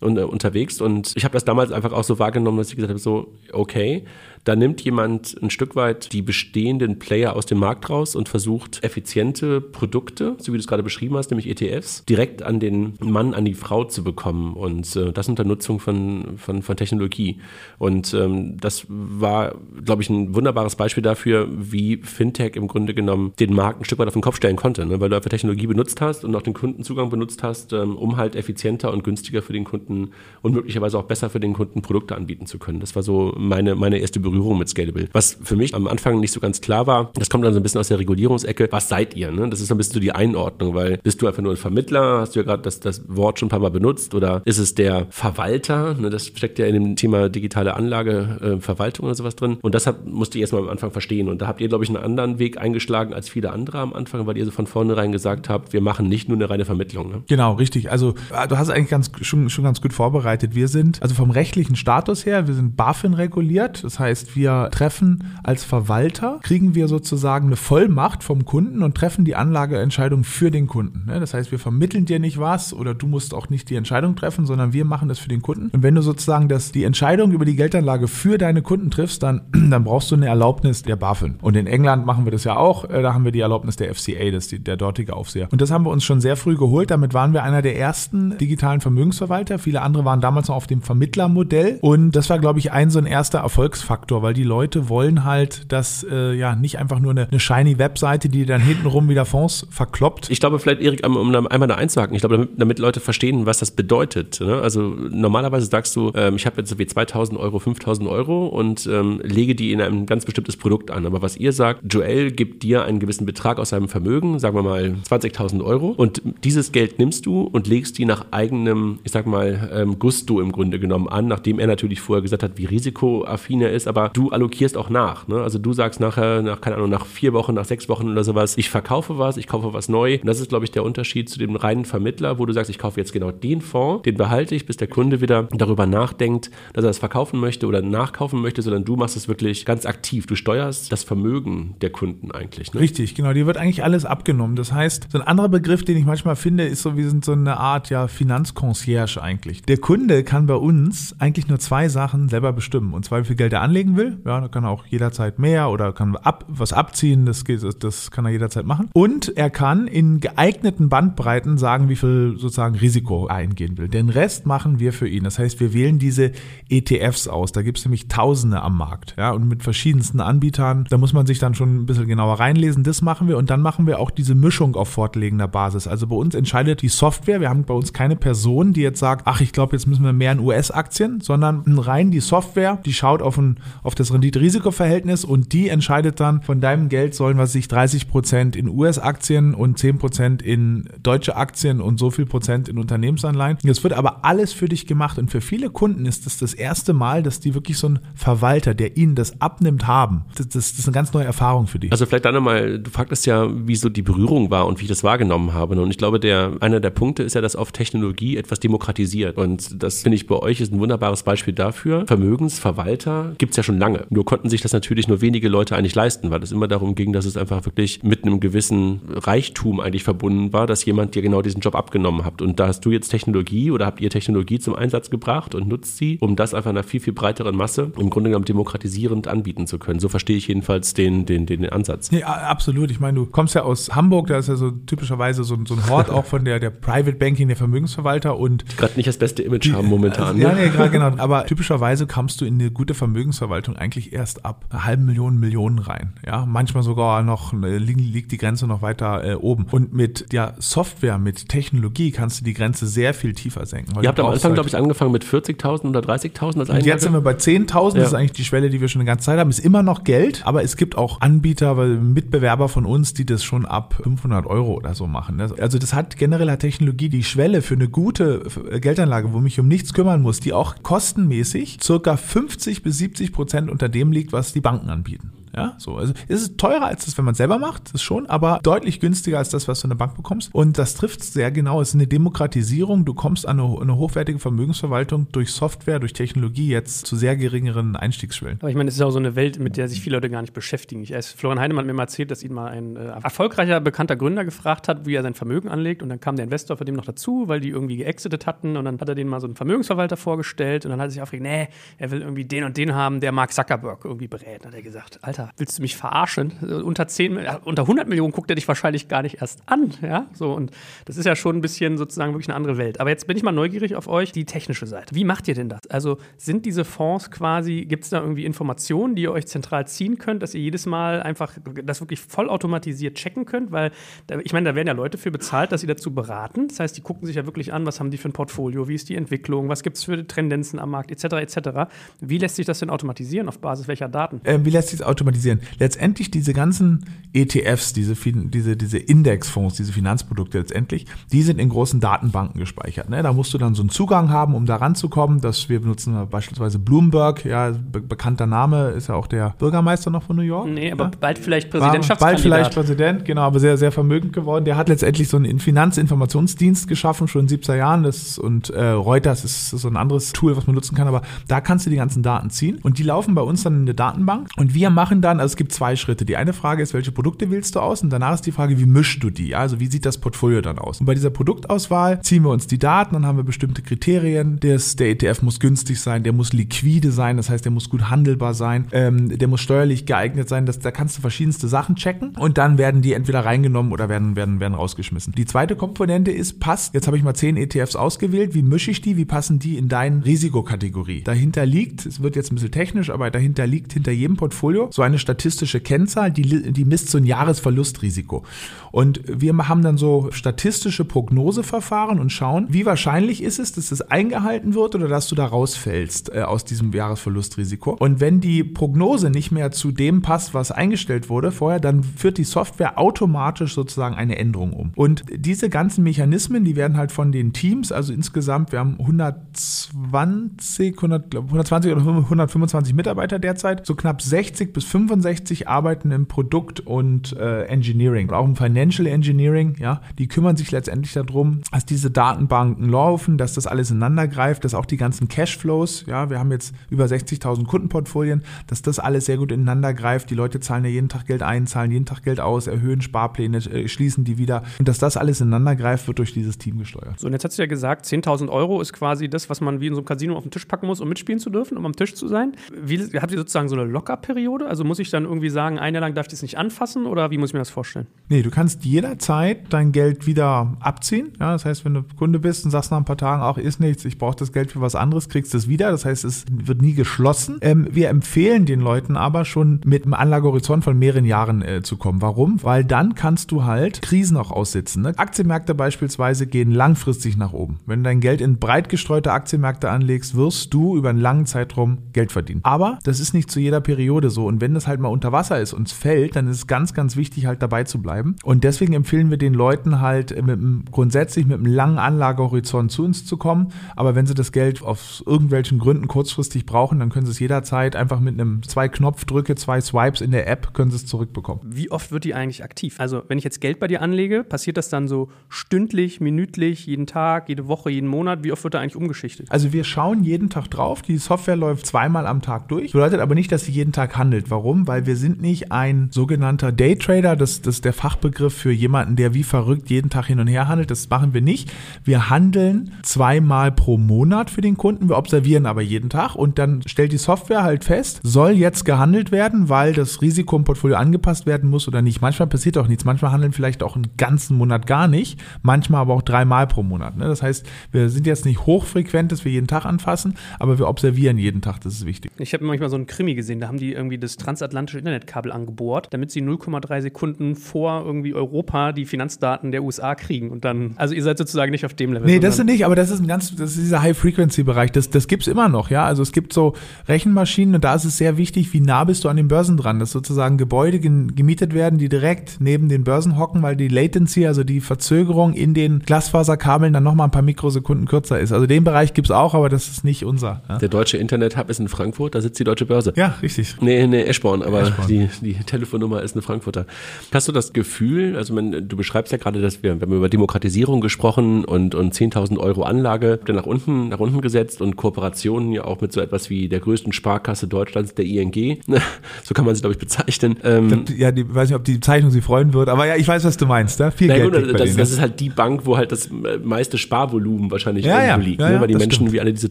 und 0.00 0.18
äh, 0.18 0.22
unterwegs 0.22 0.82
und 0.82 1.14
ich 1.16 1.24
habe 1.24 1.32
das 1.32 1.46
damals 1.46 1.72
einfach 1.72 1.92
auch 1.92 2.04
so 2.04 2.18
wahrgenommen, 2.18 2.58
dass 2.58 2.68
ich 2.68 2.76
gesagt 2.76 2.90
habe, 2.90 2.98
so, 2.98 3.32
okay, 3.54 4.04
da 4.44 4.56
nimmt 4.56 4.82
jemand 4.82 5.36
ein 5.42 5.50
Stück 5.50 5.74
weit 5.74 6.12
die 6.12 6.22
bestehenden 6.22 6.98
Player 6.98 7.34
aus 7.34 7.46
dem 7.46 7.58
Markt 7.58 7.88
raus 7.88 8.14
und 8.14 8.28
versucht 8.28 8.84
effiziente 8.84 9.60
Produkte, 9.60 10.36
so 10.38 10.52
wie 10.52 10.56
du 10.56 10.60
es 10.60 10.66
gerade 10.66 10.82
beschrieben 10.82 11.16
hast, 11.16 11.30
nämlich 11.30 11.48
ETFs, 11.48 12.04
direkt 12.04 12.42
an 12.42 12.60
den 12.60 12.94
Mann, 13.00 13.32
an 13.32 13.44
die 13.44 13.54
Frau 13.54 13.84
zu 13.84 14.04
bekommen 14.04 14.54
und 14.54 14.94
äh, 14.96 15.12
das 15.12 15.28
unter 15.28 15.44
Nutzung 15.44 15.80
von, 15.80 16.36
von, 16.36 16.62
von 16.62 16.76
Technologie. 16.76 17.38
Und 17.78 18.12
ähm, 18.12 18.58
das 18.60 18.84
war, 18.88 19.54
glaube 19.82 20.02
ich, 20.02 20.10
ein 20.10 20.34
wunderbares 20.34 20.76
Beispiel 20.76 21.02
dafür, 21.02 21.48
wie 21.50 21.96
Fintech 21.96 22.56
im 22.56 22.68
Grunde 22.68 22.92
genommen 22.92 23.32
den 23.40 23.54
Markt 23.54 23.80
ein 23.80 23.84
Stück 23.84 23.98
weit 23.98 24.08
auf 24.08 24.14
den 24.14 24.22
Kopf 24.22 24.36
stellen 24.36 24.56
konnte, 24.56 24.84
ne? 24.84 25.00
weil 25.00 25.08
du 25.08 25.16
einfach 25.16 25.30
Technologie 25.30 25.66
benutzt 25.66 26.02
hast 26.02 26.24
und 26.24 26.34
auch 26.36 26.42
den 26.42 26.54
Kundenzugang 26.54 27.08
benutzt 27.08 27.42
hast, 27.42 27.72
ähm, 27.72 27.96
um 27.96 28.18
halt 28.18 28.36
effizienter 28.36 28.92
und 28.92 29.04
günstiger 29.04 29.40
für 29.40 29.54
den 29.54 29.64
Kunden 29.64 30.10
und 30.42 30.52
möglicherweise 30.52 30.98
auch 30.98 31.04
besser 31.04 31.30
für 31.30 31.40
den 31.40 31.54
Kunden 31.54 31.80
Produkte 31.80 32.14
anbieten 32.14 32.44
zu 32.46 32.58
können. 32.58 32.80
Das 32.80 32.94
war 32.94 33.02
so 33.02 33.34
meine, 33.38 33.74
meine 33.74 33.98
erste 33.98 34.20
Berührung 34.20 34.33
Berührung 34.34 34.58
mit 34.58 34.68
Scalable. 34.68 35.08
Was 35.12 35.38
für 35.42 35.56
mich 35.56 35.74
am 35.74 35.86
Anfang 35.86 36.20
nicht 36.20 36.32
so 36.32 36.40
ganz 36.40 36.60
klar 36.60 36.86
war, 36.86 37.10
das 37.14 37.30
kommt 37.30 37.44
dann 37.44 37.52
so 37.52 37.60
ein 37.60 37.62
bisschen 37.62 37.80
aus 37.80 37.88
der 37.88 37.98
Regulierungsecke. 37.98 38.68
Was 38.70 38.88
seid 38.88 39.14
ihr? 39.14 39.30
Ne? 39.30 39.48
Das 39.48 39.60
ist 39.60 39.68
so 39.68 39.74
ein 39.74 39.78
bisschen 39.78 39.94
so 39.94 40.00
die 40.00 40.12
Einordnung, 40.12 40.74
weil 40.74 40.98
bist 40.98 41.22
du 41.22 41.26
einfach 41.26 41.42
nur 41.42 41.52
ein 41.52 41.56
Vermittler? 41.56 42.20
Hast 42.20 42.34
du 42.34 42.40
ja 42.40 42.44
gerade 42.44 42.62
das, 42.62 42.80
das 42.80 43.02
Wort 43.08 43.38
schon 43.38 43.46
ein 43.46 43.50
paar 43.50 43.60
Mal 43.60 43.70
benutzt? 43.70 44.14
Oder 44.14 44.42
ist 44.44 44.58
es 44.58 44.74
der 44.74 45.06
Verwalter? 45.10 45.94
Ne? 45.94 46.10
Das 46.10 46.26
steckt 46.26 46.58
ja 46.58 46.66
in 46.66 46.74
dem 46.74 46.96
Thema 46.96 47.28
digitale 47.28 47.74
Anlage, 47.74 48.56
äh, 48.58 48.60
Verwaltung 48.60 49.06
oder 49.06 49.14
sowas 49.14 49.36
drin. 49.36 49.58
Und 49.62 49.74
deshalb 49.74 50.06
musste 50.06 50.38
ich 50.38 50.42
erstmal 50.42 50.62
am 50.62 50.68
Anfang 50.68 50.90
verstehen. 50.90 51.28
Und 51.28 51.42
da 51.42 51.46
habt 51.46 51.60
ihr, 51.60 51.68
glaube 51.68 51.84
ich, 51.84 51.90
einen 51.90 52.02
anderen 52.02 52.38
Weg 52.38 52.58
eingeschlagen 52.58 53.14
als 53.14 53.28
viele 53.28 53.52
andere 53.52 53.78
am 53.78 53.92
Anfang, 53.92 54.26
weil 54.26 54.36
ihr 54.36 54.44
so 54.44 54.50
von 54.50 54.66
vornherein 54.66 55.12
gesagt 55.12 55.48
habt, 55.48 55.72
wir 55.72 55.80
machen 55.80 56.08
nicht 56.08 56.28
nur 56.28 56.36
eine 56.36 56.50
reine 56.50 56.64
Vermittlung. 56.64 57.10
Ne? 57.10 57.22
Genau, 57.26 57.54
richtig. 57.54 57.90
Also 57.90 58.14
äh, 58.32 58.48
du 58.48 58.58
hast 58.58 58.70
eigentlich 58.70 58.90
ganz, 58.90 59.10
schon, 59.22 59.50
schon 59.50 59.64
ganz 59.64 59.80
gut 59.80 59.92
vorbereitet. 59.92 60.54
Wir 60.54 60.68
sind, 60.68 61.02
also 61.02 61.14
vom 61.14 61.30
rechtlichen 61.30 61.76
Status 61.76 62.26
her, 62.26 62.46
wir 62.46 62.54
sind 62.54 62.76
BaFin 62.76 63.14
reguliert. 63.14 63.84
Das 63.84 63.98
heißt, 63.98 64.23
wir 64.34 64.68
treffen 64.70 65.24
als 65.42 65.64
Verwalter, 65.64 66.38
kriegen 66.42 66.74
wir 66.74 66.88
sozusagen 66.88 67.46
eine 67.46 67.56
Vollmacht 67.56 68.22
vom 68.22 68.44
Kunden 68.44 68.82
und 68.82 68.96
treffen 68.96 69.24
die 69.24 69.36
Anlageentscheidung 69.36 70.24
für 70.24 70.50
den 70.50 70.66
Kunden. 70.66 71.04
Ne? 71.06 71.20
Das 71.20 71.34
heißt, 71.34 71.52
wir 71.52 71.58
vermitteln 71.58 72.04
dir 72.06 72.18
nicht 72.18 72.38
was 72.38 72.72
oder 72.72 72.94
du 72.94 73.06
musst 73.06 73.34
auch 73.34 73.48
nicht 73.48 73.70
die 73.70 73.76
Entscheidung 73.76 74.16
treffen, 74.16 74.46
sondern 74.46 74.72
wir 74.72 74.84
machen 74.84 75.08
das 75.08 75.18
für 75.18 75.28
den 75.28 75.42
Kunden. 75.42 75.70
Und 75.72 75.82
wenn 75.82 75.94
du 75.94 76.02
sozusagen 76.02 76.48
das, 76.48 76.72
die 76.72 76.84
Entscheidung 76.84 77.32
über 77.32 77.44
die 77.44 77.56
Geldanlage 77.56 78.08
für 78.08 78.38
deine 78.38 78.62
Kunden 78.62 78.90
triffst, 78.90 79.22
dann, 79.22 79.42
dann 79.52 79.84
brauchst 79.84 80.10
du 80.10 80.16
eine 80.16 80.26
Erlaubnis 80.26 80.82
der 80.82 80.96
BaFin. 80.96 81.36
Und 81.42 81.56
in 81.56 81.66
England 81.66 82.06
machen 82.06 82.24
wir 82.24 82.32
das 82.32 82.44
ja 82.44 82.56
auch. 82.56 82.88
Äh, 82.88 83.02
da 83.02 83.14
haben 83.14 83.24
wir 83.24 83.32
die 83.32 83.40
Erlaubnis 83.40 83.76
der 83.76 83.94
FCA, 83.94 84.30
das 84.30 84.48
die, 84.48 84.58
der 84.58 84.76
dortige 84.76 85.14
Aufseher. 85.14 85.48
Und 85.50 85.60
das 85.60 85.70
haben 85.70 85.84
wir 85.84 85.90
uns 85.90 86.04
schon 86.04 86.20
sehr 86.20 86.36
früh 86.36 86.56
geholt. 86.56 86.90
Damit 86.90 87.14
waren 87.14 87.32
wir 87.32 87.42
einer 87.42 87.62
der 87.62 87.78
ersten 87.78 88.36
digitalen 88.38 88.80
Vermögensverwalter. 88.80 89.58
Viele 89.58 89.82
andere 89.82 90.04
waren 90.04 90.20
damals 90.20 90.48
noch 90.48 90.56
auf 90.56 90.66
dem 90.66 90.82
Vermittlermodell. 90.82 91.78
Und 91.80 92.12
das 92.12 92.30
war, 92.30 92.38
glaube 92.38 92.58
ich, 92.58 92.72
ein 92.72 92.90
so 92.90 92.98
ein 92.98 93.06
erster 93.06 93.40
Erfolgsfaktor, 93.40 94.13
weil 94.22 94.34
die 94.34 94.44
Leute 94.44 94.88
wollen 94.88 95.24
halt, 95.24 95.72
dass 95.72 96.06
äh, 96.10 96.32
ja 96.34 96.56
nicht 96.56 96.78
einfach 96.78 97.00
nur 97.00 97.12
eine, 97.12 97.28
eine 97.28 97.40
shiny 97.40 97.78
Webseite, 97.78 98.28
die 98.28 98.44
dann 98.46 98.60
hintenrum 98.60 99.08
wieder 99.08 99.24
Fonds 99.24 99.66
verkloppt. 99.70 100.30
Ich 100.30 100.40
glaube, 100.40 100.58
vielleicht, 100.58 100.80
Erik, 100.80 101.06
um, 101.06 101.16
um 101.16 101.46
einmal 101.46 101.68
da 101.68 101.74
einzuhaken, 101.74 102.14
ich 102.14 102.22
glaube, 102.22 102.36
damit, 102.36 102.50
damit, 102.56 102.78
Leute 102.78 103.00
verstehen, 103.00 103.46
was 103.46 103.58
das 103.58 103.70
bedeutet. 103.70 104.40
Ne? 104.40 104.60
Also 104.60 104.82
normalerweise 104.82 105.66
sagst 105.66 105.94
du, 105.96 106.12
ähm, 106.14 106.36
ich 106.36 106.46
habe 106.46 106.58
jetzt 106.58 106.70
so 106.70 106.78
wie 106.78 106.86
2000 106.86 107.38
Euro, 107.38 107.58
5000 107.58 108.08
Euro 108.08 108.46
und 108.46 108.86
ähm, 108.86 109.20
lege 109.22 109.54
die 109.54 109.72
in 109.72 109.80
ein 109.80 110.06
ganz 110.06 110.24
bestimmtes 110.24 110.56
Produkt 110.56 110.90
an. 110.90 111.06
Aber 111.06 111.22
was 111.22 111.36
ihr 111.36 111.52
sagt, 111.52 111.80
Joel 111.92 112.30
gibt 112.30 112.62
dir 112.62 112.84
einen 112.84 113.00
gewissen 113.00 113.26
Betrag 113.26 113.58
aus 113.58 113.70
seinem 113.70 113.88
Vermögen, 113.88 114.38
sagen 114.38 114.56
wir 114.56 114.62
mal 114.62 114.96
20.000 115.08 115.64
Euro 115.64 115.88
und 115.88 116.22
dieses 116.42 116.72
Geld 116.72 116.98
nimmst 116.98 117.26
du 117.26 117.42
und 117.42 117.66
legst 117.66 117.98
die 117.98 118.04
nach 118.04 118.26
eigenem, 118.30 118.98
ich 119.04 119.12
sag 119.12 119.26
mal, 119.26 119.70
ähm, 119.72 119.98
Gusto 119.98 120.40
im 120.40 120.52
Grunde 120.52 120.78
genommen 120.78 121.08
an, 121.08 121.26
nachdem 121.26 121.58
er 121.58 121.66
natürlich 121.66 122.00
vorher 122.00 122.22
gesagt 122.22 122.42
hat, 122.42 122.52
wie 122.56 122.66
risikoaffin 122.66 123.62
er 123.62 123.72
ist, 123.72 123.88
aber 123.88 124.03
du 124.12 124.30
allokierst 124.30 124.76
auch 124.76 124.90
nach. 124.90 125.28
Ne? 125.28 125.40
Also 125.40 125.58
du 125.58 125.72
sagst 125.72 126.00
nachher, 126.00 126.42
nach, 126.42 126.60
keine 126.60 126.76
Ahnung, 126.76 126.90
nach 126.90 127.06
vier 127.06 127.32
Wochen, 127.32 127.54
nach 127.54 127.64
sechs 127.64 127.88
Wochen 127.88 128.10
oder 128.10 128.24
sowas, 128.24 128.56
ich 128.56 128.70
verkaufe 128.70 129.18
was, 129.18 129.36
ich 129.36 129.46
kaufe 129.46 129.72
was 129.72 129.88
neu. 129.88 130.18
Und 130.20 130.26
das 130.26 130.40
ist, 130.40 130.48
glaube 130.48 130.64
ich, 130.64 130.70
der 130.70 130.84
Unterschied 130.84 131.28
zu 131.28 131.38
dem 131.38 131.56
reinen 131.56 131.84
Vermittler, 131.84 132.38
wo 132.38 132.46
du 132.46 132.52
sagst, 132.52 132.70
ich 132.70 132.78
kaufe 132.78 133.00
jetzt 133.00 133.12
genau 133.12 133.30
den 133.30 133.60
Fonds, 133.60 134.02
den 134.02 134.16
behalte 134.16 134.54
ich, 134.54 134.66
bis 134.66 134.76
der 134.76 134.88
Kunde 134.88 135.20
wieder 135.20 135.44
darüber 135.52 135.86
nachdenkt, 135.86 136.50
dass 136.72 136.84
er 136.84 136.88
das 136.88 136.98
verkaufen 136.98 137.40
möchte 137.40 137.66
oder 137.66 137.82
nachkaufen 137.82 138.40
möchte, 138.40 138.62
sondern 138.62 138.84
du 138.84 138.96
machst 138.96 139.16
es 139.16 139.28
wirklich 139.28 139.64
ganz 139.64 139.86
aktiv. 139.86 140.26
Du 140.26 140.36
steuerst 140.36 140.92
das 140.92 141.04
Vermögen 141.04 141.76
der 141.80 141.90
Kunden 141.90 142.30
eigentlich. 142.30 142.72
Ne? 142.72 142.80
Richtig, 142.80 143.14
genau. 143.14 143.32
Dir 143.32 143.46
wird 143.46 143.56
eigentlich 143.56 143.84
alles 143.84 144.04
abgenommen. 144.04 144.56
Das 144.56 144.72
heißt, 144.72 145.08
so 145.10 145.18
ein 145.18 145.26
anderer 145.26 145.48
Begriff, 145.48 145.84
den 145.84 145.96
ich 145.96 146.04
manchmal 146.04 146.36
finde, 146.36 146.64
ist 146.64 146.82
so, 146.82 146.96
wir 146.96 147.08
sind 147.08 147.24
so 147.24 147.32
eine 147.32 147.58
Art 147.58 147.90
ja 147.90 148.08
Finanzconcierge 148.08 149.22
eigentlich. 149.22 149.62
Der 149.62 149.78
Kunde 149.78 150.24
kann 150.24 150.46
bei 150.46 150.54
uns 150.54 151.14
eigentlich 151.18 151.48
nur 151.48 151.58
zwei 151.58 151.88
Sachen 151.88 152.28
selber 152.28 152.52
bestimmen. 152.52 152.94
Und 152.94 153.04
zwar, 153.04 153.20
wie 153.20 153.24
viel 153.24 153.36
Geld 153.36 153.52
er 153.52 153.62
anlegen 153.62 153.93
will. 153.96 154.18
Ja, 154.24 154.40
da 154.40 154.48
kann 154.48 154.64
er 154.64 154.70
auch 154.70 154.86
jederzeit 154.86 155.38
mehr 155.38 155.70
oder 155.70 155.92
kann 155.92 156.16
ab, 156.16 156.44
was 156.48 156.72
abziehen, 156.72 157.26
das, 157.26 157.44
das 157.78 158.10
kann 158.10 158.24
er 158.24 158.30
jederzeit 158.30 158.66
machen. 158.66 158.90
Und 158.92 159.36
er 159.36 159.50
kann 159.50 159.86
in 159.86 160.20
geeigneten 160.20 160.88
Bandbreiten 160.88 161.58
sagen, 161.58 161.88
wie 161.88 161.96
viel 161.96 162.34
sozusagen 162.38 162.74
Risiko 162.74 163.26
er 163.26 163.34
eingehen 163.34 163.78
will. 163.78 163.88
Den 163.88 164.08
Rest 164.08 164.46
machen 164.46 164.78
wir 164.78 164.92
für 164.92 165.08
ihn. 165.08 165.24
Das 165.24 165.38
heißt, 165.38 165.60
wir 165.60 165.72
wählen 165.74 165.98
diese 165.98 166.32
ETFs 166.68 167.28
aus. 167.28 167.52
Da 167.52 167.62
gibt 167.62 167.78
es 167.78 167.84
nämlich 167.84 168.08
Tausende 168.08 168.62
am 168.62 168.76
Markt. 168.76 169.14
Ja, 169.18 169.32
und 169.32 169.48
mit 169.48 169.62
verschiedensten 169.62 170.20
Anbietern. 170.20 170.86
Da 170.90 170.98
muss 170.98 171.12
man 171.12 171.26
sich 171.26 171.38
dann 171.38 171.54
schon 171.54 171.76
ein 171.76 171.86
bisschen 171.86 172.06
genauer 172.06 172.40
reinlesen. 172.40 172.84
Das 172.84 173.02
machen 173.02 173.28
wir. 173.28 173.36
Und 173.36 173.50
dann 173.50 173.60
machen 173.60 173.86
wir 173.86 173.98
auch 173.98 174.10
diese 174.10 174.34
Mischung 174.34 174.76
auf 174.76 174.88
fortlegender 174.88 175.48
Basis. 175.48 175.86
Also 175.86 176.06
bei 176.06 176.16
uns 176.16 176.34
entscheidet 176.34 176.82
die 176.82 176.88
Software. 176.88 177.40
Wir 177.40 177.48
haben 177.48 177.64
bei 177.64 177.74
uns 177.74 177.92
keine 177.92 178.16
Person, 178.16 178.72
die 178.72 178.82
jetzt 178.82 179.00
sagt, 179.00 179.26
ach, 179.26 179.40
ich 179.40 179.52
glaube, 179.52 179.76
jetzt 179.76 179.86
müssen 179.86 180.04
wir 180.04 180.12
mehr 180.12 180.32
in 180.32 180.40
US-Aktien, 180.40 181.20
sondern 181.20 181.62
rein 181.78 182.10
die 182.10 182.20
Software, 182.20 182.78
die 182.84 182.92
schaut 182.92 183.22
auf, 183.22 183.38
ein, 183.38 183.58
auf 183.84 183.94
das 183.94 184.12
Rendite-Risiko-Verhältnis 184.12 185.24
und 185.24 185.52
die 185.52 185.68
entscheidet 185.68 186.18
dann, 186.18 186.42
von 186.42 186.60
deinem 186.60 186.88
Geld 186.88 187.14
sollen 187.14 187.38
was 187.38 187.52
sich 187.52 187.68
30 187.68 188.08
Prozent 188.08 188.56
in 188.56 188.68
US-Aktien 188.68 189.54
und 189.54 189.78
10 189.78 189.98
Prozent 189.98 190.42
in 190.42 190.88
deutsche 191.02 191.36
Aktien 191.36 191.80
und 191.80 191.98
so 191.98 192.10
viel 192.10 192.26
Prozent 192.26 192.68
in 192.68 192.78
Unternehmensanleihen. 192.78 193.58
Das 193.62 193.82
wird 193.82 193.92
aber 193.92 194.24
alles 194.24 194.52
für 194.52 194.68
dich 194.68 194.86
gemacht 194.86 195.18
und 195.18 195.30
für 195.30 195.40
viele 195.40 195.70
Kunden 195.70 196.06
ist 196.06 196.26
das 196.26 196.38
das 196.38 196.54
erste 196.54 196.92
Mal, 196.92 197.22
dass 197.22 197.40
die 197.40 197.54
wirklich 197.54 197.78
so 197.78 197.86
einen 197.86 198.00
Verwalter, 198.14 198.74
der 198.74 198.96
ihnen 198.96 199.14
das 199.14 199.40
abnimmt, 199.40 199.86
haben. 199.86 200.24
Das, 200.36 200.48
das, 200.48 200.70
das 200.70 200.78
ist 200.80 200.86
eine 200.86 200.94
ganz 200.94 201.12
neue 201.12 201.24
Erfahrung 201.24 201.66
für 201.66 201.78
die. 201.78 201.90
Also 201.90 202.06
vielleicht 202.06 202.24
dann 202.24 202.34
nochmal, 202.34 202.78
du 202.78 202.90
fragtest 202.90 203.26
ja, 203.26 203.48
wie 203.66 203.76
so 203.76 203.88
die 203.88 204.02
Berührung 204.02 204.50
war 204.50 204.66
und 204.66 204.78
wie 204.78 204.84
ich 204.84 204.88
das 204.88 205.04
wahrgenommen 205.04 205.52
habe. 205.52 205.80
Und 205.80 205.90
ich 205.90 205.98
glaube, 205.98 206.20
der, 206.20 206.52
einer 206.60 206.80
der 206.80 206.90
Punkte 206.90 207.22
ist 207.22 207.34
ja, 207.34 207.40
dass 207.40 207.56
auf 207.56 207.72
Technologie 207.72 208.36
etwas 208.36 208.60
demokratisiert. 208.60 209.36
Und 209.36 209.82
das 209.82 210.02
finde 210.02 210.16
ich 210.16 210.26
bei 210.26 210.36
euch 210.36 210.60
ist 210.60 210.72
ein 210.72 210.80
wunderbares 210.80 211.22
Beispiel 211.22 211.52
dafür. 211.52 212.06
Vermögensverwaltung 212.06 212.84
Verwalter 212.84 213.34
gibt 213.38 213.52
es 213.52 213.56
ja 213.56 213.62
schon 213.62 213.73
lange. 213.78 214.06
Nur 214.10 214.24
konnten 214.24 214.48
sich 214.48 214.60
das 214.60 214.72
natürlich 214.72 215.08
nur 215.08 215.20
wenige 215.20 215.48
Leute 215.48 215.76
eigentlich 215.76 215.94
leisten, 215.94 216.30
weil 216.30 216.42
es 216.42 216.52
immer 216.52 216.68
darum 216.68 216.94
ging, 216.94 217.12
dass 217.12 217.24
es 217.24 217.36
einfach 217.36 217.64
wirklich 217.64 218.02
mit 218.02 218.24
einem 218.24 218.40
gewissen 218.40 219.00
Reichtum 219.08 219.80
eigentlich 219.80 220.04
verbunden 220.04 220.52
war, 220.52 220.66
dass 220.66 220.84
jemand 220.84 221.14
dir 221.14 221.22
genau 221.22 221.42
diesen 221.42 221.60
Job 221.60 221.74
abgenommen 221.74 222.24
hat. 222.24 222.42
Und 222.42 222.60
da 222.60 222.68
hast 222.68 222.80
du 222.84 222.90
jetzt 222.90 223.08
Technologie 223.08 223.70
oder 223.70 223.86
habt 223.86 224.00
ihr 224.00 224.10
Technologie 224.10 224.58
zum 224.58 224.74
Einsatz 224.74 225.10
gebracht 225.10 225.54
und 225.54 225.68
nutzt 225.68 225.96
sie, 225.96 226.18
um 226.20 226.36
das 226.36 226.54
einfach 226.54 226.70
einer 226.70 226.82
viel, 226.82 227.00
viel 227.00 227.12
breiteren 227.12 227.56
Masse 227.56 227.92
im 227.98 228.10
Grunde 228.10 228.30
genommen 228.30 228.44
demokratisierend 228.44 229.28
anbieten 229.28 229.66
zu 229.66 229.78
können. 229.78 230.00
So 230.00 230.08
verstehe 230.08 230.36
ich 230.36 230.48
jedenfalls 230.48 230.94
den, 230.94 231.26
den, 231.26 231.46
den, 231.46 231.68
Ansatz. 231.68 232.10
Ja, 232.10 232.26
absolut. 232.26 232.90
Ich 232.90 233.00
meine, 233.00 233.18
du 233.18 233.26
kommst 233.26 233.54
ja 233.54 233.62
aus 233.62 233.94
Hamburg, 233.94 234.26
da 234.26 234.38
ist 234.38 234.48
ja 234.48 234.56
so 234.56 234.70
typischerweise 234.70 235.44
so, 235.44 235.58
so 235.64 235.74
ein 235.74 235.88
Hort 235.88 236.10
auch 236.10 236.26
von 236.26 236.44
der, 236.44 236.60
der 236.60 236.70
Private 236.70 237.16
Banking, 237.16 237.48
der 237.48 237.56
Vermögensverwalter 237.56 238.38
und 238.38 238.64
gerade 238.76 238.94
nicht 238.96 239.06
das 239.06 239.16
beste 239.16 239.42
Image 239.42 239.72
haben 239.72 239.88
momentan. 239.88 240.38
Ja, 240.38 240.52
ne? 240.52 240.62
nee, 240.62 240.68
gerade 240.68 240.90
genau. 240.90 241.12
Aber 241.16 241.46
typischerweise 241.46 242.06
kommst 242.06 242.40
du 242.40 242.44
in 242.44 242.60
eine 242.60 242.70
gute 242.70 242.94
Vermögensverwaltung 242.94 243.63
eigentlich 243.68 244.12
erst 244.12 244.44
ab 244.44 244.64
einer 244.70 244.84
halben 244.84 245.06
Million, 245.06 245.38
Millionen 245.38 245.78
rein. 245.78 246.12
Ja, 246.26 246.46
manchmal 246.46 246.82
sogar 246.82 247.22
noch 247.22 247.52
äh, 247.52 247.78
liegt 247.78 248.32
die 248.32 248.36
Grenze 248.36 248.66
noch 248.66 248.82
weiter 248.82 249.24
äh, 249.24 249.34
oben. 249.34 249.66
Und 249.70 249.94
mit 249.94 250.32
ja, 250.32 250.54
Software, 250.58 251.18
mit 251.18 251.48
Technologie 251.48 252.10
kannst 252.10 252.40
du 252.40 252.44
die 252.44 252.54
Grenze 252.54 252.86
sehr 252.86 253.14
viel 253.14 253.34
tiefer 253.34 253.66
senken. 253.66 253.94
Ihr 254.02 254.08
habt 254.08 254.20
am 254.20 254.26
Anfang, 254.26 254.50
halt 254.50 254.54
glaube 254.54 254.68
ich, 254.68 254.76
angefangen 254.76 255.12
mit 255.12 255.24
40.000 255.24 255.88
oder 255.88 256.00
30.000 256.00 256.60
als 256.60 256.70
Und 256.70 256.84
jetzt 256.84 257.02
sind 257.02 257.12
wir 257.12 257.20
bei 257.20 257.32
10.000. 257.32 257.94
Ja. 257.94 258.00
Das 258.00 258.08
ist 258.08 258.14
eigentlich 258.14 258.32
die 258.32 258.44
Schwelle, 258.44 258.70
die 258.70 258.80
wir 258.80 258.88
schon 258.88 259.00
eine 259.00 259.06
ganze 259.06 259.26
Zeit 259.26 259.38
haben. 259.38 259.50
Ist 259.50 259.60
immer 259.60 259.82
noch 259.82 260.04
Geld, 260.04 260.42
aber 260.44 260.62
es 260.62 260.76
gibt 260.76 260.96
auch 260.96 261.20
Anbieter, 261.20 261.74
Mitbewerber 261.74 262.68
von 262.68 262.84
uns, 262.84 263.14
die 263.14 263.24
das 263.24 263.44
schon 263.44 263.64
ab 263.64 264.00
500 264.02 264.46
Euro 264.46 264.74
oder 264.74 264.94
so 264.94 265.06
machen. 265.06 265.36
Ne? 265.36 265.50
Also 265.58 265.78
das 265.78 265.94
hat 265.94 266.16
genereller 266.16 266.58
Technologie 266.58 267.08
die 267.08 267.24
Schwelle 267.24 267.62
für 267.62 267.74
eine 267.74 267.88
gute 267.88 268.42
Geldanlage, 268.80 269.32
wo 269.32 269.40
mich 269.40 269.58
um 269.60 269.68
nichts 269.68 269.94
kümmern 269.94 270.22
muss, 270.22 270.40
die 270.40 270.52
auch 270.52 270.76
kostenmäßig 270.82 271.78
circa 271.82 272.16
50 272.16 272.82
bis 272.82 272.98
70 272.98 273.32
Prozent 273.32 273.43
unter 273.70 273.88
dem 273.88 274.12
liegt, 274.12 274.32
was 274.32 274.52
die 274.52 274.60
Banken 274.60 274.90
anbieten. 274.90 275.32
Ja, 275.56 275.74
so. 275.78 275.96
Also 275.96 276.14
es 276.28 276.42
ist 276.42 276.58
teurer 276.58 276.86
als 276.86 277.04
das, 277.04 277.16
wenn 277.16 277.24
man 277.24 277.34
selber 277.34 277.58
macht, 277.58 277.94
das 277.94 278.02
schon, 278.02 278.26
aber 278.26 278.60
deutlich 278.62 279.00
günstiger 279.00 279.38
als 279.38 279.50
das, 279.50 279.68
was 279.68 279.80
du 279.80 279.86
in 279.86 279.90
der 279.90 279.96
Bank 279.96 280.16
bekommst. 280.16 280.52
Und 280.52 280.78
das 280.78 280.94
trifft 280.94 281.22
sehr 281.22 281.50
genau. 281.50 281.80
Es 281.80 281.90
ist 281.90 281.94
eine 281.94 282.06
Demokratisierung. 282.06 283.04
Du 283.04 283.14
kommst 283.14 283.46
an 283.46 283.60
eine, 283.60 283.80
eine 283.80 283.96
hochwertige 283.96 284.38
Vermögensverwaltung 284.38 285.28
durch 285.32 285.52
Software, 285.52 286.00
durch 286.00 286.12
Technologie 286.12 286.68
jetzt 286.68 287.06
zu 287.06 287.16
sehr 287.16 287.36
geringeren 287.36 287.96
Einstiegsschwellen. 287.96 288.58
Aber 288.60 288.70
ich 288.70 288.76
meine, 288.76 288.88
es 288.88 288.96
ist 288.96 289.02
auch 289.02 289.10
so 289.10 289.18
eine 289.18 289.36
Welt, 289.36 289.58
mit 289.58 289.76
der 289.76 289.88
sich 289.88 290.00
viele 290.00 290.16
Leute 290.16 290.30
gar 290.30 290.40
nicht 290.40 290.54
beschäftigen. 290.54 291.02
Ich 291.02 291.12
weiß, 291.12 291.30
Florian 291.32 291.60
Heinemann 291.60 291.84
hat 291.84 291.86
mir 291.86 291.94
mal 291.94 292.04
erzählt, 292.04 292.30
dass 292.30 292.42
ihn 292.42 292.52
mal 292.52 292.68
ein 292.68 292.96
äh, 292.96 293.06
erfolgreicher, 293.06 293.80
bekannter 293.80 294.16
Gründer 294.16 294.44
gefragt 294.44 294.88
hat, 294.88 295.06
wie 295.06 295.14
er 295.14 295.22
sein 295.22 295.34
Vermögen 295.34 295.68
anlegt. 295.68 296.02
Und 296.02 296.08
dann 296.08 296.20
kam 296.20 296.36
der 296.36 296.44
Investor 296.44 296.76
von 296.76 296.86
dem 296.86 296.96
noch 296.96 297.04
dazu, 297.04 297.44
weil 297.46 297.60
die 297.60 297.68
irgendwie 297.68 297.96
geexitet 297.96 298.46
hatten. 298.46 298.76
Und 298.76 298.84
dann 298.84 299.00
hat 299.00 299.08
er 299.08 299.14
denen 299.14 299.30
mal 299.30 299.40
so 299.40 299.46
einen 299.46 299.56
Vermögensverwalter 299.56 300.16
vorgestellt. 300.16 300.84
Und 300.84 300.90
dann 300.90 301.00
hat 301.00 301.08
er 301.08 301.10
sich 301.10 301.22
aufgeregt, 301.22 301.44
nee, 301.44 301.68
er 301.98 302.10
will 302.10 302.22
irgendwie 302.22 302.44
den 302.44 302.64
und 302.64 302.76
den 302.76 302.94
haben, 302.94 303.20
der 303.20 303.32
Mark 303.32 303.52
Zuckerberg 303.52 304.04
irgendwie 304.04 304.28
berät. 304.28 304.62
Und 304.62 304.68
hat 304.68 304.74
er 304.74 304.82
gesagt, 304.82 305.18
Alter, 305.22 305.43
willst 305.56 305.78
du 305.78 305.82
mich 305.82 305.96
verarschen? 305.96 306.52
Unter 306.84 307.06
10, 307.06 307.38
unter 307.64 307.82
100 307.82 308.08
Millionen 308.08 308.32
guckt 308.32 308.50
er 308.50 308.56
dich 308.56 308.68
wahrscheinlich 308.68 309.08
gar 309.08 309.22
nicht 309.22 309.40
erst 309.40 309.62
an. 309.66 309.92
Ja, 310.02 310.26
so. 310.32 310.52
Und 310.52 310.70
das 311.04 311.16
ist 311.16 311.24
ja 311.24 311.36
schon 311.36 311.56
ein 311.56 311.60
bisschen 311.60 311.96
sozusagen 311.96 312.32
wirklich 312.32 312.48
eine 312.48 312.56
andere 312.56 312.76
Welt. 312.76 313.00
Aber 313.00 313.10
jetzt 313.10 313.26
bin 313.26 313.36
ich 313.36 313.42
mal 313.42 313.52
neugierig 313.52 313.96
auf 313.96 314.08
euch, 314.08 314.32
die 314.32 314.44
technische 314.44 314.86
Seite. 314.86 315.14
Wie 315.14 315.24
macht 315.24 315.48
ihr 315.48 315.54
denn 315.54 315.68
das? 315.68 315.86
Also 315.88 316.18
sind 316.36 316.66
diese 316.66 316.84
Fonds 316.84 317.30
quasi, 317.30 317.86
gibt 317.86 318.04
es 318.04 318.10
da 318.10 318.20
irgendwie 318.20 318.44
Informationen, 318.44 319.14
die 319.14 319.22
ihr 319.22 319.32
euch 319.32 319.46
zentral 319.46 319.86
ziehen 319.86 320.18
könnt, 320.18 320.42
dass 320.42 320.54
ihr 320.54 320.60
jedes 320.60 320.86
Mal 320.86 321.22
einfach 321.22 321.52
das 321.84 322.00
wirklich 322.00 322.20
vollautomatisiert 322.20 323.16
checken 323.16 323.44
könnt? 323.44 323.72
Weil 323.72 323.90
da, 324.26 324.38
ich 324.40 324.52
meine, 324.52 324.68
da 324.68 324.74
werden 324.74 324.88
ja 324.88 324.94
Leute 324.94 325.18
für 325.18 325.30
bezahlt, 325.30 325.72
dass 325.72 325.80
sie 325.80 325.86
dazu 325.86 326.14
beraten. 326.14 326.68
Das 326.68 326.80
heißt, 326.80 326.96
die 326.96 327.00
gucken 327.00 327.26
sich 327.26 327.36
ja 327.36 327.46
wirklich 327.46 327.72
an, 327.72 327.86
was 327.86 328.00
haben 328.00 328.10
die 328.10 328.18
für 328.18 328.28
ein 328.28 328.32
Portfolio, 328.32 328.88
wie 328.88 328.94
ist 328.94 329.08
die 329.08 329.16
Entwicklung, 329.16 329.68
was 329.68 329.82
gibt 329.82 329.96
es 329.96 330.04
für 330.04 330.26
Tendenzen 330.26 330.78
am 330.78 330.90
Markt, 330.90 331.10
etc. 331.10 331.34
etc. 331.34 331.90
Wie 332.20 332.38
lässt 332.38 332.56
sich 332.56 332.66
das 332.66 332.78
denn 332.78 332.90
automatisieren? 332.90 333.48
Auf 333.48 333.58
Basis 333.58 333.88
welcher 333.88 334.08
Daten? 334.08 334.40
Ähm, 334.44 334.64
wie 334.64 334.70
lässt 334.70 334.88
sich 334.88 334.98
das 334.98 335.06
automatisieren? 335.06 335.33
Letztendlich 335.78 336.30
diese 336.30 336.52
ganzen 336.52 337.04
ETFs, 337.34 337.92
diese, 337.92 338.14
diese, 338.14 338.76
diese 338.76 338.98
Indexfonds, 338.98 339.76
diese 339.76 339.92
Finanzprodukte 339.92 340.58
letztendlich, 340.58 341.06
die 341.32 341.42
sind 341.42 341.58
in 341.58 341.68
großen 341.68 341.98
Datenbanken 341.98 342.60
gespeichert. 342.60 343.10
Ne? 343.10 343.22
Da 343.22 343.32
musst 343.32 343.52
du 343.52 343.58
dann 343.58 343.74
so 343.74 343.82
einen 343.82 343.90
Zugang 343.90 344.30
haben, 344.30 344.54
um 344.54 344.66
da 344.66 344.76
ranzukommen. 344.76 345.40
Dass 345.40 345.68
wir 345.68 345.80
benutzen 345.80 346.16
beispielsweise 346.30 346.78
Bloomberg, 346.78 347.44
ja, 347.44 347.70
be 347.70 348.00
bekannter 348.00 348.46
Name, 348.46 348.90
ist 348.90 349.08
ja 349.08 349.16
auch 349.16 349.26
der 349.26 349.54
Bürgermeister 349.58 350.10
noch 350.10 350.22
von 350.22 350.36
New 350.36 350.42
York. 350.42 350.68
Nee, 350.68 350.92
aber 350.92 351.04
ja? 351.04 351.10
bald 351.18 351.38
vielleicht 351.38 351.70
Präsidentschaftskandidat. 351.70 352.20
Bald 352.20 352.40
vielleicht 352.40 352.74
Präsident, 352.74 353.24
genau, 353.24 353.42
aber 353.42 353.58
sehr, 353.58 353.76
sehr 353.76 353.90
vermögend 353.90 354.32
geworden. 354.32 354.64
Der 354.64 354.76
hat 354.76 354.88
letztendlich 354.88 355.28
so 355.28 355.36
einen 355.36 355.58
Finanzinformationsdienst 355.58 356.86
geschaffen, 356.86 357.26
schon 357.26 357.42
in 357.42 357.46
den 357.48 357.58
70er 357.58 357.76
Jahren. 357.76 358.04
Das, 358.04 358.38
und 358.38 358.70
äh, 358.70 358.90
Reuters 358.90 359.44
ist 359.44 359.70
so 359.70 359.88
ein 359.88 359.96
anderes 359.96 360.32
Tool, 360.32 360.56
was 360.56 360.68
man 360.68 360.74
nutzen 360.74 360.94
kann, 360.94 361.08
aber 361.08 361.22
da 361.48 361.60
kannst 361.60 361.86
du 361.86 361.90
die 361.90 361.96
ganzen 361.96 362.22
Daten 362.22 362.50
ziehen 362.50 362.78
und 362.82 362.98
die 362.98 363.02
laufen 363.02 363.34
bei 363.34 363.42
uns 363.42 363.64
dann 363.64 363.74
in 363.74 363.86
der 363.86 363.94
Datenbank 363.96 364.50
und 364.56 364.74
wir 364.74 364.90
machen 364.90 365.20
dann, 365.24 365.40
also 365.40 365.52
es 365.52 365.56
gibt 365.56 365.72
zwei 365.72 365.96
Schritte. 365.96 366.24
Die 366.24 366.36
eine 366.36 366.52
Frage 366.52 366.82
ist, 366.82 366.94
welche 366.94 367.12
Produkte 367.12 367.50
wählst 367.50 367.74
du 367.74 367.80
aus 367.80 368.02
und 368.02 368.10
danach 368.10 368.34
ist 368.34 368.46
die 368.46 368.52
Frage, 368.52 368.78
wie 368.78 368.86
mischst 368.86 369.22
du 369.22 369.30
die? 369.30 369.54
Also 369.54 369.80
wie 369.80 369.86
sieht 369.86 370.06
das 370.06 370.18
Portfolio 370.18 370.60
dann 370.60 370.78
aus? 370.78 371.00
Und 371.00 371.06
bei 371.06 371.14
dieser 371.14 371.30
Produktauswahl 371.30 372.20
ziehen 372.22 372.42
wir 372.44 372.50
uns 372.50 372.66
die 372.66 372.78
Daten, 372.78 373.14
dann 373.14 373.26
haben 373.26 373.36
wir 373.36 373.44
bestimmte 373.44 373.82
Kriterien. 373.82 374.58
Das, 374.60 374.96
der 374.96 375.10
ETF 375.10 375.42
muss 375.42 375.60
günstig 375.60 376.00
sein, 376.00 376.22
der 376.22 376.32
muss 376.32 376.52
liquide 376.52 377.10
sein, 377.10 377.36
das 377.36 377.50
heißt, 377.50 377.64
der 377.64 377.72
muss 377.72 377.88
gut 377.88 378.10
handelbar 378.10 378.54
sein, 378.54 378.86
ähm, 378.92 379.36
der 379.36 379.48
muss 379.48 379.60
steuerlich 379.60 380.06
geeignet 380.06 380.48
sein, 380.48 380.66
das, 380.66 380.78
da 380.78 380.90
kannst 380.90 381.16
du 381.16 381.20
verschiedenste 381.22 381.68
Sachen 381.68 381.96
checken 381.96 382.36
und 382.38 382.58
dann 382.58 382.78
werden 382.78 383.02
die 383.02 383.14
entweder 383.14 383.44
reingenommen 383.44 383.92
oder 383.92 384.08
werden, 384.08 384.36
werden, 384.36 384.60
werden 384.60 384.74
rausgeschmissen. 384.74 385.32
Die 385.34 385.46
zweite 385.46 385.76
Komponente 385.76 386.30
ist, 386.30 386.60
passt, 386.60 386.94
jetzt 386.94 387.06
habe 387.06 387.16
ich 387.16 387.22
mal 387.22 387.34
zehn 387.34 387.56
ETFs 387.56 387.96
ausgewählt, 387.96 388.54
wie 388.54 388.62
mische 388.62 388.90
ich 388.90 389.00
die, 389.00 389.16
wie 389.16 389.24
passen 389.24 389.58
die 389.58 389.78
in 389.78 389.88
deine 389.88 390.24
Risikokategorie? 390.24 391.22
Dahinter 391.22 391.66
liegt, 391.66 392.06
es 392.06 392.22
wird 392.22 392.36
jetzt 392.36 392.52
ein 392.52 392.56
bisschen 392.56 392.72
technisch, 392.72 393.10
aber 393.10 393.30
dahinter 393.30 393.66
liegt 393.66 393.92
hinter 393.92 394.12
jedem 394.12 394.36
Portfolio 394.36 394.88
so 394.92 395.02
eine 395.02 395.13
statistische 395.18 395.80
Kennzahl, 395.80 396.30
die, 396.30 396.72
die 396.72 396.84
misst 396.84 397.10
so 397.10 397.18
ein 397.18 397.24
Jahresverlustrisiko. 397.24 398.44
Und 398.90 399.20
wir 399.26 399.56
haben 399.68 399.82
dann 399.82 399.98
so 399.98 400.28
statistische 400.30 401.04
Prognoseverfahren 401.04 402.20
und 402.20 402.30
schauen, 402.30 402.66
wie 402.70 402.86
wahrscheinlich 402.86 403.42
ist 403.42 403.58
es, 403.58 403.72
dass 403.72 403.88
das 403.88 404.02
eingehalten 404.02 404.74
wird 404.74 404.94
oder 404.94 405.08
dass 405.08 405.28
du 405.28 405.34
da 405.34 405.46
rausfällst 405.46 406.32
äh, 406.32 406.42
aus 406.42 406.64
diesem 406.64 406.92
Jahresverlustrisiko. 406.92 407.96
Und 407.98 408.20
wenn 408.20 408.40
die 408.40 408.62
Prognose 408.62 409.30
nicht 409.30 409.50
mehr 409.50 409.72
zu 409.72 409.90
dem 409.90 410.22
passt, 410.22 410.54
was 410.54 410.70
eingestellt 410.70 411.28
wurde 411.28 411.50
vorher, 411.50 411.80
dann 411.80 412.04
führt 412.04 412.38
die 412.38 412.44
Software 412.44 412.98
automatisch 412.98 413.74
sozusagen 413.74 414.14
eine 414.14 414.38
Änderung 414.38 414.72
um. 414.72 414.92
Und 414.94 415.24
diese 415.34 415.68
ganzen 415.68 416.04
Mechanismen, 416.04 416.64
die 416.64 416.76
werden 416.76 416.96
halt 416.96 417.10
von 417.12 417.32
den 417.32 417.52
Teams, 417.52 417.90
also 417.90 418.12
insgesamt, 418.12 418.72
wir 418.72 418.78
haben 418.78 418.96
120, 419.00 420.94
100, 420.96 421.34
120 421.34 421.92
oder 421.92 422.00
125 422.00 422.94
Mitarbeiter 422.94 423.38
derzeit, 423.38 423.86
so 423.86 423.94
knapp 423.94 424.22
60 424.22 424.72
bis 424.72 424.84
65 425.08 425.68
arbeiten 425.68 426.10
im 426.10 426.26
Produkt- 426.26 426.80
und 426.80 427.36
äh, 427.36 427.64
Engineering, 427.64 428.30
auch 428.30 428.44
im 428.44 428.56
Financial 428.56 429.06
Engineering, 429.06 429.76
ja, 429.78 430.00
die 430.18 430.28
kümmern 430.28 430.56
sich 430.56 430.70
letztendlich 430.70 431.12
darum, 431.12 431.60
dass 431.72 431.86
diese 431.86 432.10
Datenbanken 432.10 432.88
laufen, 432.88 433.38
dass 433.38 433.54
das 433.54 433.66
alles 433.66 433.90
ineinander 433.90 434.28
greift, 434.28 434.64
dass 434.64 434.74
auch 434.74 434.86
die 434.86 434.96
ganzen 434.96 435.28
Cashflows, 435.28 436.04
ja, 436.06 436.30
wir 436.30 436.38
haben 436.38 436.50
jetzt 436.50 436.74
über 436.90 437.04
60.000 437.04 437.64
Kundenportfolien, 437.66 438.42
dass 438.66 438.82
das 438.82 438.98
alles 438.98 439.26
sehr 439.26 439.36
gut 439.36 439.52
ineinander 439.52 439.94
greift. 439.94 440.30
Die 440.30 440.34
Leute 440.34 440.60
zahlen 440.60 440.84
ja 440.84 440.90
jeden 440.90 441.08
Tag 441.08 441.26
Geld 441.26 441.42
ein, 441.42 441.66
zahlen 441.66 441.90
jeden 441.90 442.06
Tag 442.06 442.22
Geld 442.22 442.40
aus, 442.40 442.66
erhöhen 442.66 443.00
Sparpläne, 443.00 443.58
äh, 443.58 443.88
schließen 443.88 444.24
die 444.24 444.38
wieder. 444.38 444.62
Und 444.78 444.88
dass 444.88 444.98
das 444.98 445.16
alles 445.16 445.40
ineinander 445.40 445.76
greift, 445.76 446.06
wird 446.06 446.18
durch 446.18 446.32
dieses 446.32 446.58
Team 446.58 446.78
gesteuert. 446.78 447.18
So, 447.18 447.26
und 447.26 447.32
jetzt 447.32 447.44
hast 447.44 447.58
du 447.58 447.62
ja 447.62 447.66
gesagt, 447.66 448.06
10.000 448.06 448.48
Euro 448.48 448.80
ist 448.80 448.92
quasi 448.92 449.28
das, 449.28 449.50
was 449.50 449.60
man 449.60 449.80
wie 449.80 449.88
in 449.88 449.94
so 449.94 450.00
einem 450.00 450.06
Casino 450.06 450.36
auf 450.36 450.44
den 450.44 450.50
Tisch 450.50 450.64
packen 450.64 450.86
muss, 450.86 451.00
um 451.00 451.08
mitspielen 451.08 451.38
zu 451.38 451.50
dürfen, 451.50 451.76
um 451.76 451.86
am 451.86 451.94
Tisch 451.94 452.14
zu 452.14 452.28
sein. 452.28 452.54
Wie, 452.72 452.98
habt 452.98 453.32
ihr 453.32 453.38
sozusagen 453.38 453.68
so 453.68 453.76
eine 453.76 453.84
Lockerperiode? 453.84 454.66
Also 454.66 454.84
muss 454.84 454.93
ich 454.98 455.10
dann 455.10 455.24
irgendwie 455.24 455.50
sagen, 455.50 455.78
ein 455.78 455.94
Jahr 455.94 456.00
lang 456.00 456.14
darf 456.14 456.26
ich 456.26 456.30
das 456.30 456.42
nicht 456.42 456.58
anfassen 456.58 457.06
oder 457.06 457.30
wie 457.30 457.38
muss 457.38 457.50
ich 457.50 457.54
mir 457.54 457.60
das 457.60 457.70
vorstellen? 457.70 458.06
Nee, 458.28 458.42
du 458.42 458.50
kannst 458.50 458.84
jederzeit 458.84 459.72
dein 459.72 459.92
Geld 459.92 460.26
wieder 460.26 460.76
abziehen. 460.80 461.32
Ja, 461.40 461.52
das 461.52 461.64
heißt, 461.64 461.84
wenn 461.84 461.94
du 461.94 462.02
Kunde 462.16 462.38
bist 462.38 462.64
und 462.64 462.70
sagst 462.70 462.90
nach 462.90 462.98
ein 462.98 463.04
paar 463.04 463.16
Tagen 463.16 463.42
auch, 463.42 463.58
ist 463.58 463.80
nichts, 463.80 464.04
ich 464.04 464.18
brauche 464.18 464.36
das 464.36 464.52
Geld 464.52 464.72
für 464.72 464.80
was 464.80 464.94
anderes, 464.94 465.28
kriegst 465.28 465.52
du 465.54 465.58
es 465.58 465.68
wieder. 465.68 465.90
Das 465.90 466.04
heißt, 466.04 466.24
es 466.24 466.44
wird 466.50 466.82
nie 466.82 466.94
geschlossen. 466.94 467.58
Ähm, 467.60 467.88
wir 467.90 468.08
empfehlen 468.08 468.66
den 468.66 468.80
Leuten 468.80 469.16
aber 469.16 469.44
schon 469.44 469.80
mit 469.84 470.04
einem 470.04 470.14
Anlagehorizont 470.14 470.84
von 470.84 470.98
mehreren 470.98 471.24
Jahren 471.24 471.62
äh, 471.62 471.82
zu 471.82 471.96
kommen. 471.96 472.22
Warum? 472.22 472.62
Weil 472.62 472.84
dann 472.84 473.14
kannst 473.14 473.50
du 473.50 473.64
halt 473.64 474.02
Krisen 474.02 474.36
auch 474.36 474.50
aussitzen. 474.50 475.02
Ne? 475.02 475.12
Aktienmärkte 475.16 475.74
beispielsweise 475.74 476.46
gehen 476.46 476.70
langfristig 476.70 477.36
nach 477.36 477.52
oben. 477.52 477.80
Wenn 477.86 478.00
du 478.00 478.04
dein 478.04 478.20
Geld 478.20 478.40
in 478.40 478.58
breit 478.58 478.88
gestreute 478.88 479.32
Aktienmärkte 479.32 479.90
anlegst, 479.90 480.34
wirst 480.34 480.72
du 480.74 480.96
über 480.96 481.10
einen 481.10 481.20
langen 481.20 481.46
Zeitraum 481.46 481.98
Geld 482.12 482.32
verdienen. 482.32 482.60
Aber 482.62 482.98
das 483.04 483.20
ist 483.20 483.34
nicht 483.34 483.50
zu 483.50 483.60
jeder 483.60 483.80
Periode 483.80 484.30
so. 484.30 484.46
Und 484.46 484.60
wenn 484.60 484.73
wenn 484.74 484.80
das 484.80 484.88
halt 484.88 484.98
mal 484.98 485.08
unter 485.08 485.30
Wasser 485.30 485.60
ist 485.60 485.72
und 485.72 485.86
es 485.86 485.92
fällt, 485.92 486.34
dann 486.34 486.48
ist 486.48 486.56
es 486.56 486.66
ganz, 486.66 486.94
ganz 486.94 487.14
wichtig, 487.14 487.46
halt 487.46 487.62
dabei 487.62 487.84
zu 487.84 488.02
bleiben. 488.02 488.34
Und 488.42 488.64
deswegen 488.64 488.92
empfehlen 488.92 489.30
wir 489.30 489.36
den 489.36 489.54
Leuten 489.54 490.00
halt 490.00 490.30
mit 490.30 490.58
einem, 490.58 490.84
grundsätzlich 490.90 491.46
mit 491.46 491.58
einem 491.58 491.66
langen 491.66 491.98
Anlagehorizont 491.98 492.90
zu 492.90 493.04
uns 493.04 493.24
zu 493.24 493.36
kommen. 493.36 493.68
Aber 493.94 494.16
wenn 494.16 494.26
sie 494.26 494.34
das 494.34 494.50
Geld 494.50 494.82
aus 494.82 495.22
irgendwelchen 495.24 495.78
Gründen 495.78 496.08
kurzfristig 496.08 496.66
brauchen, 496.66 496.98
dann 496.98 497.10
können 497.10 497.24
sie 497.24 497.30
es 497.30 497.38
jederzeit 497.38 497.94
einfach 497.94 498.18
mit 498.18 498.34
einem 498.34 498.64
zwei 498.64 498.88
Knopfdrücke, 498.88 499.54
zwei 499.54 499.80
Swipes 499.80 500.20
in 500.20 500.32
der 500.32 500.48
App 500.48 500.74
können 500.74 500.90
sie 500.90 500.96
es 500.96 501.06
zurückbekommen. 501.06 501.62
Wie 501.64 501.92
oft 501.92 502.10
wird 502.10 502.24
die 502.24 502.34
eigentlich 502.34 502.64
aktiv? 502.64 502.98
Also, 502.98 503.22
wenn 503.28 503.38
ich 503.38 503.44
jetzt 503.44 503.60
Geld 503.60 503.78
bei 503.78 503.86
dir 503.86 504.02
anlege, 504.02 504.42
passiert 504.42 504.76
das 504.76 504.88
dann 504.88 505.06
so 505.06 505.30
stündlich, 505.48 506.20
minütlich, 506.20 506.86
jeden 506.86 507.06
Tag, 507.06 507.48
jede 507.48 507.68
Woche, 507.68 507.90
jeden 507.90 508.08
Monat? 508.08 508.42
Wie 508.42 508.50
oft 508.50 508.64
wird 508.64 508.74
da 508.74 508.80
eigentlich 508.80 508.96
umgeschichtet? 508.96 509.52
Also 509.52 509.72
wir 509.72 509.84
schauen 509.84 510.24
jeden 510.24 510.50
Tag 510.50 510.68
drauf. 510.68 511.02
Die 511.02 511.18
Software 511.18 511.54
läuft 511.54 511.86
zweimal 511.86 512.26
am 512.26 512.42
Tag 512.42 512.66
durch. 512.66 512.90
Bedeutet 512.90 513.20
aber 513.20 513.36
nicht, 513.36 513.52
dass 513.52 513.66
sie 513.66 513.72
jeden 513.72 513.92
Tag 513.92 514.16
handelt. 514.16 514.50
Warum? 514.50 514.63
Weil 514.64 515.06
wir 515.06 515.16
sind 515.16 515.42
nicht 515.42 515.72
ein 515.72 516.08
sogenannter 516.10 516.72
Daytrader. 516.72 517.36
Das, 517.36 517.60
das 517.60 517.76
ist 517.76 517.84
der 517.84 517.92
Fachbegriff 517.92 518.54
für 518.54 518.72
jemanden, 518.72 519.16
der 519.16 519.34
wie 519.34 519.42
verrückt 519.42 519.90
jeden 519.90 520.08
Tag 520.10 520.26
hin 520.26 520.40
und 520.40 520.46
her 520.46 520.68
handelt. 520.68 520.90
Das 520.90 521.10
machen 521.10 521.34
wir 521.34 521.42
nicht. 521.42 521.70
Wir 522.02 522.30
handeln 522.30 522.92
zweimal 523.02 523.72
pro 523.72 523.98
Monat 523.98 524.50
für 524.50 524.62
den 524.62 524.76
Kunden. 524.76 525.08
Wir 525.08 525.18
observieren 525.18 525.66
aber 525.66 525.82
jeden 525.82 526.08
Tag 526.08 526.34
und 526.34 526.58
dann 526.58 526.82
stellt 526.86 527.12
die 527.12 527.18
Software 527.18 527.62
halt 527.62 527.84
fest, 527.84 528.20
soll 528.22 528.52
jetzt 528.52 528.84
gehandelt 528.84 529.32
werden, 529.32 529.68
weil 529.68 529.92
das 529.92 530.22
Risiko 530.22 530.56
im 530.56 530.64
Portfolio 530.64 530.96
angepasst 530.96 531.46
werden 531.46 531.68
muss 531.68 531.86
oder 531.86 532.00
nicht. 532.00 532.22
Manchmal 532.22 532.48
passiert 532.48 532.78
auch 532.78 532.88
nichts. 532.88 533.04
Manchmal 533.04 533.32
handeln 533.32 533.52
vielleicht 533.52 533.82
auch 533.82 533.96
einen 533.96 534.08
ganzen 534.16 534.56
Monat 534.56 534.86
gar 534.86 535.08
nicht. 535.08 535.38
Manchmal 535.62 536.00
aber 536.00 536.14
auch 536.14 536.22
dreimal 536.22 536.66
pro 536.66 536.82
Monat. 536.82 537.16
Ne? 537.16 537.26
Das 537.26 537.42
heißt, 537.42 537.66
wir 537.92 538.08
sind 538.08 538.26
jetzt 538.26 538.44
nicht 538.44 538.64
hochfrequent, 538.66 539.30
dass 539.30 539.44
wir 539.44 539.52
jeden 539.52 539.66
Tag 539.66 539.84
anfassen, 539.84 540.34
aber 540.58 540.78
wir 540.78 540.88
observieren 540.88 541.38
jeden 541.38 541.60
Tag. 541.60 541.80
Das 541.80 541.94
ist 541.94 542.06
wichtig. 542.06 542.32
Ich 542.38 542.54
habe 542.54 542.64
manchmal 542.64 542.88
so 542.88 542.96
einen 542.96 543.06
Krimi 543.06 543.34
gesehen, 543.34 543.60
da 543.60 543.68
haben 543.68 543.78
die 543.78 543.92
irgendwie 543.92 544.18
das 544.18 544.36
transatlantische 544.54 544.98
Internetkabel 544.98 545.50
angebohrt, 545.50 546.08
damit 546.10 546.30
sie 546.30 546.40
0,3 546.40 547.02
Sekunden 547.02 547.56
vor 547.56 548.04
irgendwie 548.04 548.34
Europa 548.34 548.92
die 548.92 549.04
Finanzdaten 549.04 549.72
der 549.72 549.82
USA 549.82 550.14
kriegen. 550.14 550.50
Und 550.50 550.64
dann, 550.64 550.94
also 550.96 551.14
ihr 551.14 551.22
seid 551.22 551.38
sozusagen 551.38 551.72
nicht 551.72 551.84
auf 551.84 551.94
dem 551.94 552.12
Level. 552.12 552.26
Nee, 552.26 552.38
das 552.38 552.58
ist 552.58 552.64
nicht, 552.64 552.84
aber 552.84 552.94
das 552.94 553.10
ist 553.10 553.20
ein 553.20 553.26
ganz, 553.26 553.54
das 553.56 553.70
ist 553.70 553.80
dieser 553.80 554.02
High-Frequency-Bereich. 554.02 554.92
Das, 554.92 555.10
das 555.10 555.26
gibt's 555.26 555.48
immer 555.48 555.68
noch, 555.68 555.90
ja. 555.90 556.04
Also 556.04 556.22
es 556.22 556.30
gibt 556.32 556.52
so 556.52 556.74
Rechenmaschinen 557.08 557.74
und 557.74 557.84
da 557.84 557.94
ist 557.94 558.04
es 558.04 558.16
sehr 558.16 558.36
wichtig, 558.36 558.72
wie 558.72 558.80
nah 558.80 559.04
bist 559.04 559.24
du 559.24 559.28
an 559.28 559.36
den 559.36 559.48
Börsen 559.48 559.76
dran, 559.76 559.98
dass 559.98 560.12
sozusagen 560.12 560.56
Gebäude 560.56 561.00
gemietet 561.00 561.74
werden, 561.74 561.98
die 561.98 562.08
direkt 562.08 562.56
neben 562.60 562.88
den 562.88 563.02
Börsen 563.02 563.38
hocken, 563.38 563.62
weil 563.62 563.74
die 563.74 563.88
Latency, 563.88 564.46
also 564.46 564.62
die 564.62 564.80
Verzögerung 564.80 565.54
in 565.54 565.74
den 565.74 565.98
Glasfaserkabeln 566.00 566.92
dann 566.92 567.02
nochmal 567.02 567.26
ein 567.26 567.32
paar 567.32 567.42
Mikrosekunden 567.42 568.06
kürzer 568.06 568.38
ist. 568.38 568.52
Also 568.52 568.66
den 568.66 568.84
Bereich 568.84 569.14
gibt's 569.14 569.30
auch, 569.30 569.54
aber 569.54 569.68
das 569.68 569.88
ist 569.88 570.04
nicht 570.04 570.24
unser. 570.24 570.62
Ja? 570.68 570.78
Der 570.78 570.88
deutsche 570.88 571.16
Internet-Hub 571.16 571.68
ist 571.70 571.80
in 571.80 571.88
Frankfurt, 571.88 572.34
da 572.34 572.40
sitzt 572.40 572.60
die 572.60 572.64
Deutsche 572.64 572.86
Börse. 572.86 573.12
Ja, 573.16 573.34
richtig. 573.42 573.76
Nee, 573.80 574.06
nee, 574.06 574.22
Eschborn, 574.44 574.62
aber 574.62 574.82
Eschborn. 574.82 575.08
Die, 575.08 575.28
die 575.40 575.54
Telefonnummer 575.54 576.22
ist 576.22 576.34
eine 576.34 576.42
Frankfurter. 576.42 576.86
Hast 577.32 577.48
du 577.48 577.52
das 577.52 577.72
Gefühl, 577.72 578.36
also 578.36 578.52
man, 578.54 578.88
du 578.88 578.96
beschreibst 578.96 579.32
ja 579.32 579.38
gerade, 579.38 579.60
dass 579.62 579.82
wir, 579.82 579.94
wir 579.94 580.02
haben 580.02 580.16
über 580.16 580.28
Demokratisierung 580.28 581.00
gesprochen 581.00 581.64
und, 581.64 581.94
und 581.94 582.14
10.000 582.14 582.58
Euro 582.58 582.82
Anlage 582.82 583.40
nach 583.48 583.66
unten, 583.66 584.08
nach 584.08 584.20
unten 584.20 584.40
gesetzt 584.40 584.82
und 584.82 584.96
Kooperationen 584.96 585.72
ja 585.72 585.84
auch 585.84 586.00
mit 586.00 586.12
so 586.12 586.20
etwas 586.20 586.50
wie 586.50 586.68
der 586.68 586.80
größten 586.80 587.12
Sparkasse 587.12 587.66
Deutschlands, 587.66 588.14
der 588.14 588.24
ING. 588.26 588.80
so 589.44 589.54
kann 589.54 589.64
man 589.64 589.74
sie, 589.74 589.80
glaube 589.80 589.94
ich, 589.94 589.98
bezeichnen. 589.98 590.56
Ähm, 590.62 591.04
ja, 591.16 591.32
die, 591.32 591.52
weiß 591.52 591.70
nicht, 591.70 591.76
ob 591.76 591.84
die 591.84 591.94
Bezeichnung 591.94 592.30
sie 592.30 592.40
freuen 592.40 592.72
wird, 592.74 592.88
aber 592.88 593.06
ja, 593.06 593.16
ich 593.16 593.26
weiß, 593.26 593.44
was 593.44 593.56
du 593.56 593.66
meinst. 593.66 594.00
Ja? 594.00 594.10
Viel 594.10 594.28
Geld 594.28 594.52
gut, 594.52 594.80
das, 594.80 594.96
das, 594.96 595.10
ist 595.10 595.20
halt 595.20 595.40
die 595.40 595.48
Bank, 595.48 595.82
wo 595.84 595.96
halt 595.96 596.12
das 596.12 596.28
meiste 596.62 596.98
Sparvolumen 596.98 597.70
wahrscheinlich 597.70 598.04
ja, 598.04 598.20
irgendwo 598.20 598.40
ja, 598.40 598.46
liegt, 598.48 598.60
ja, 598.60 598.70
ne? 598.70 598.80
weil 598.80 598.88
die 598.88 598.94
das 598.94 599.00
Menschen 599.00 599.14
stimmt. 599.14 599.32
wie 599.32 599.40
alle 599.40 599.52
diese 599.52 599.70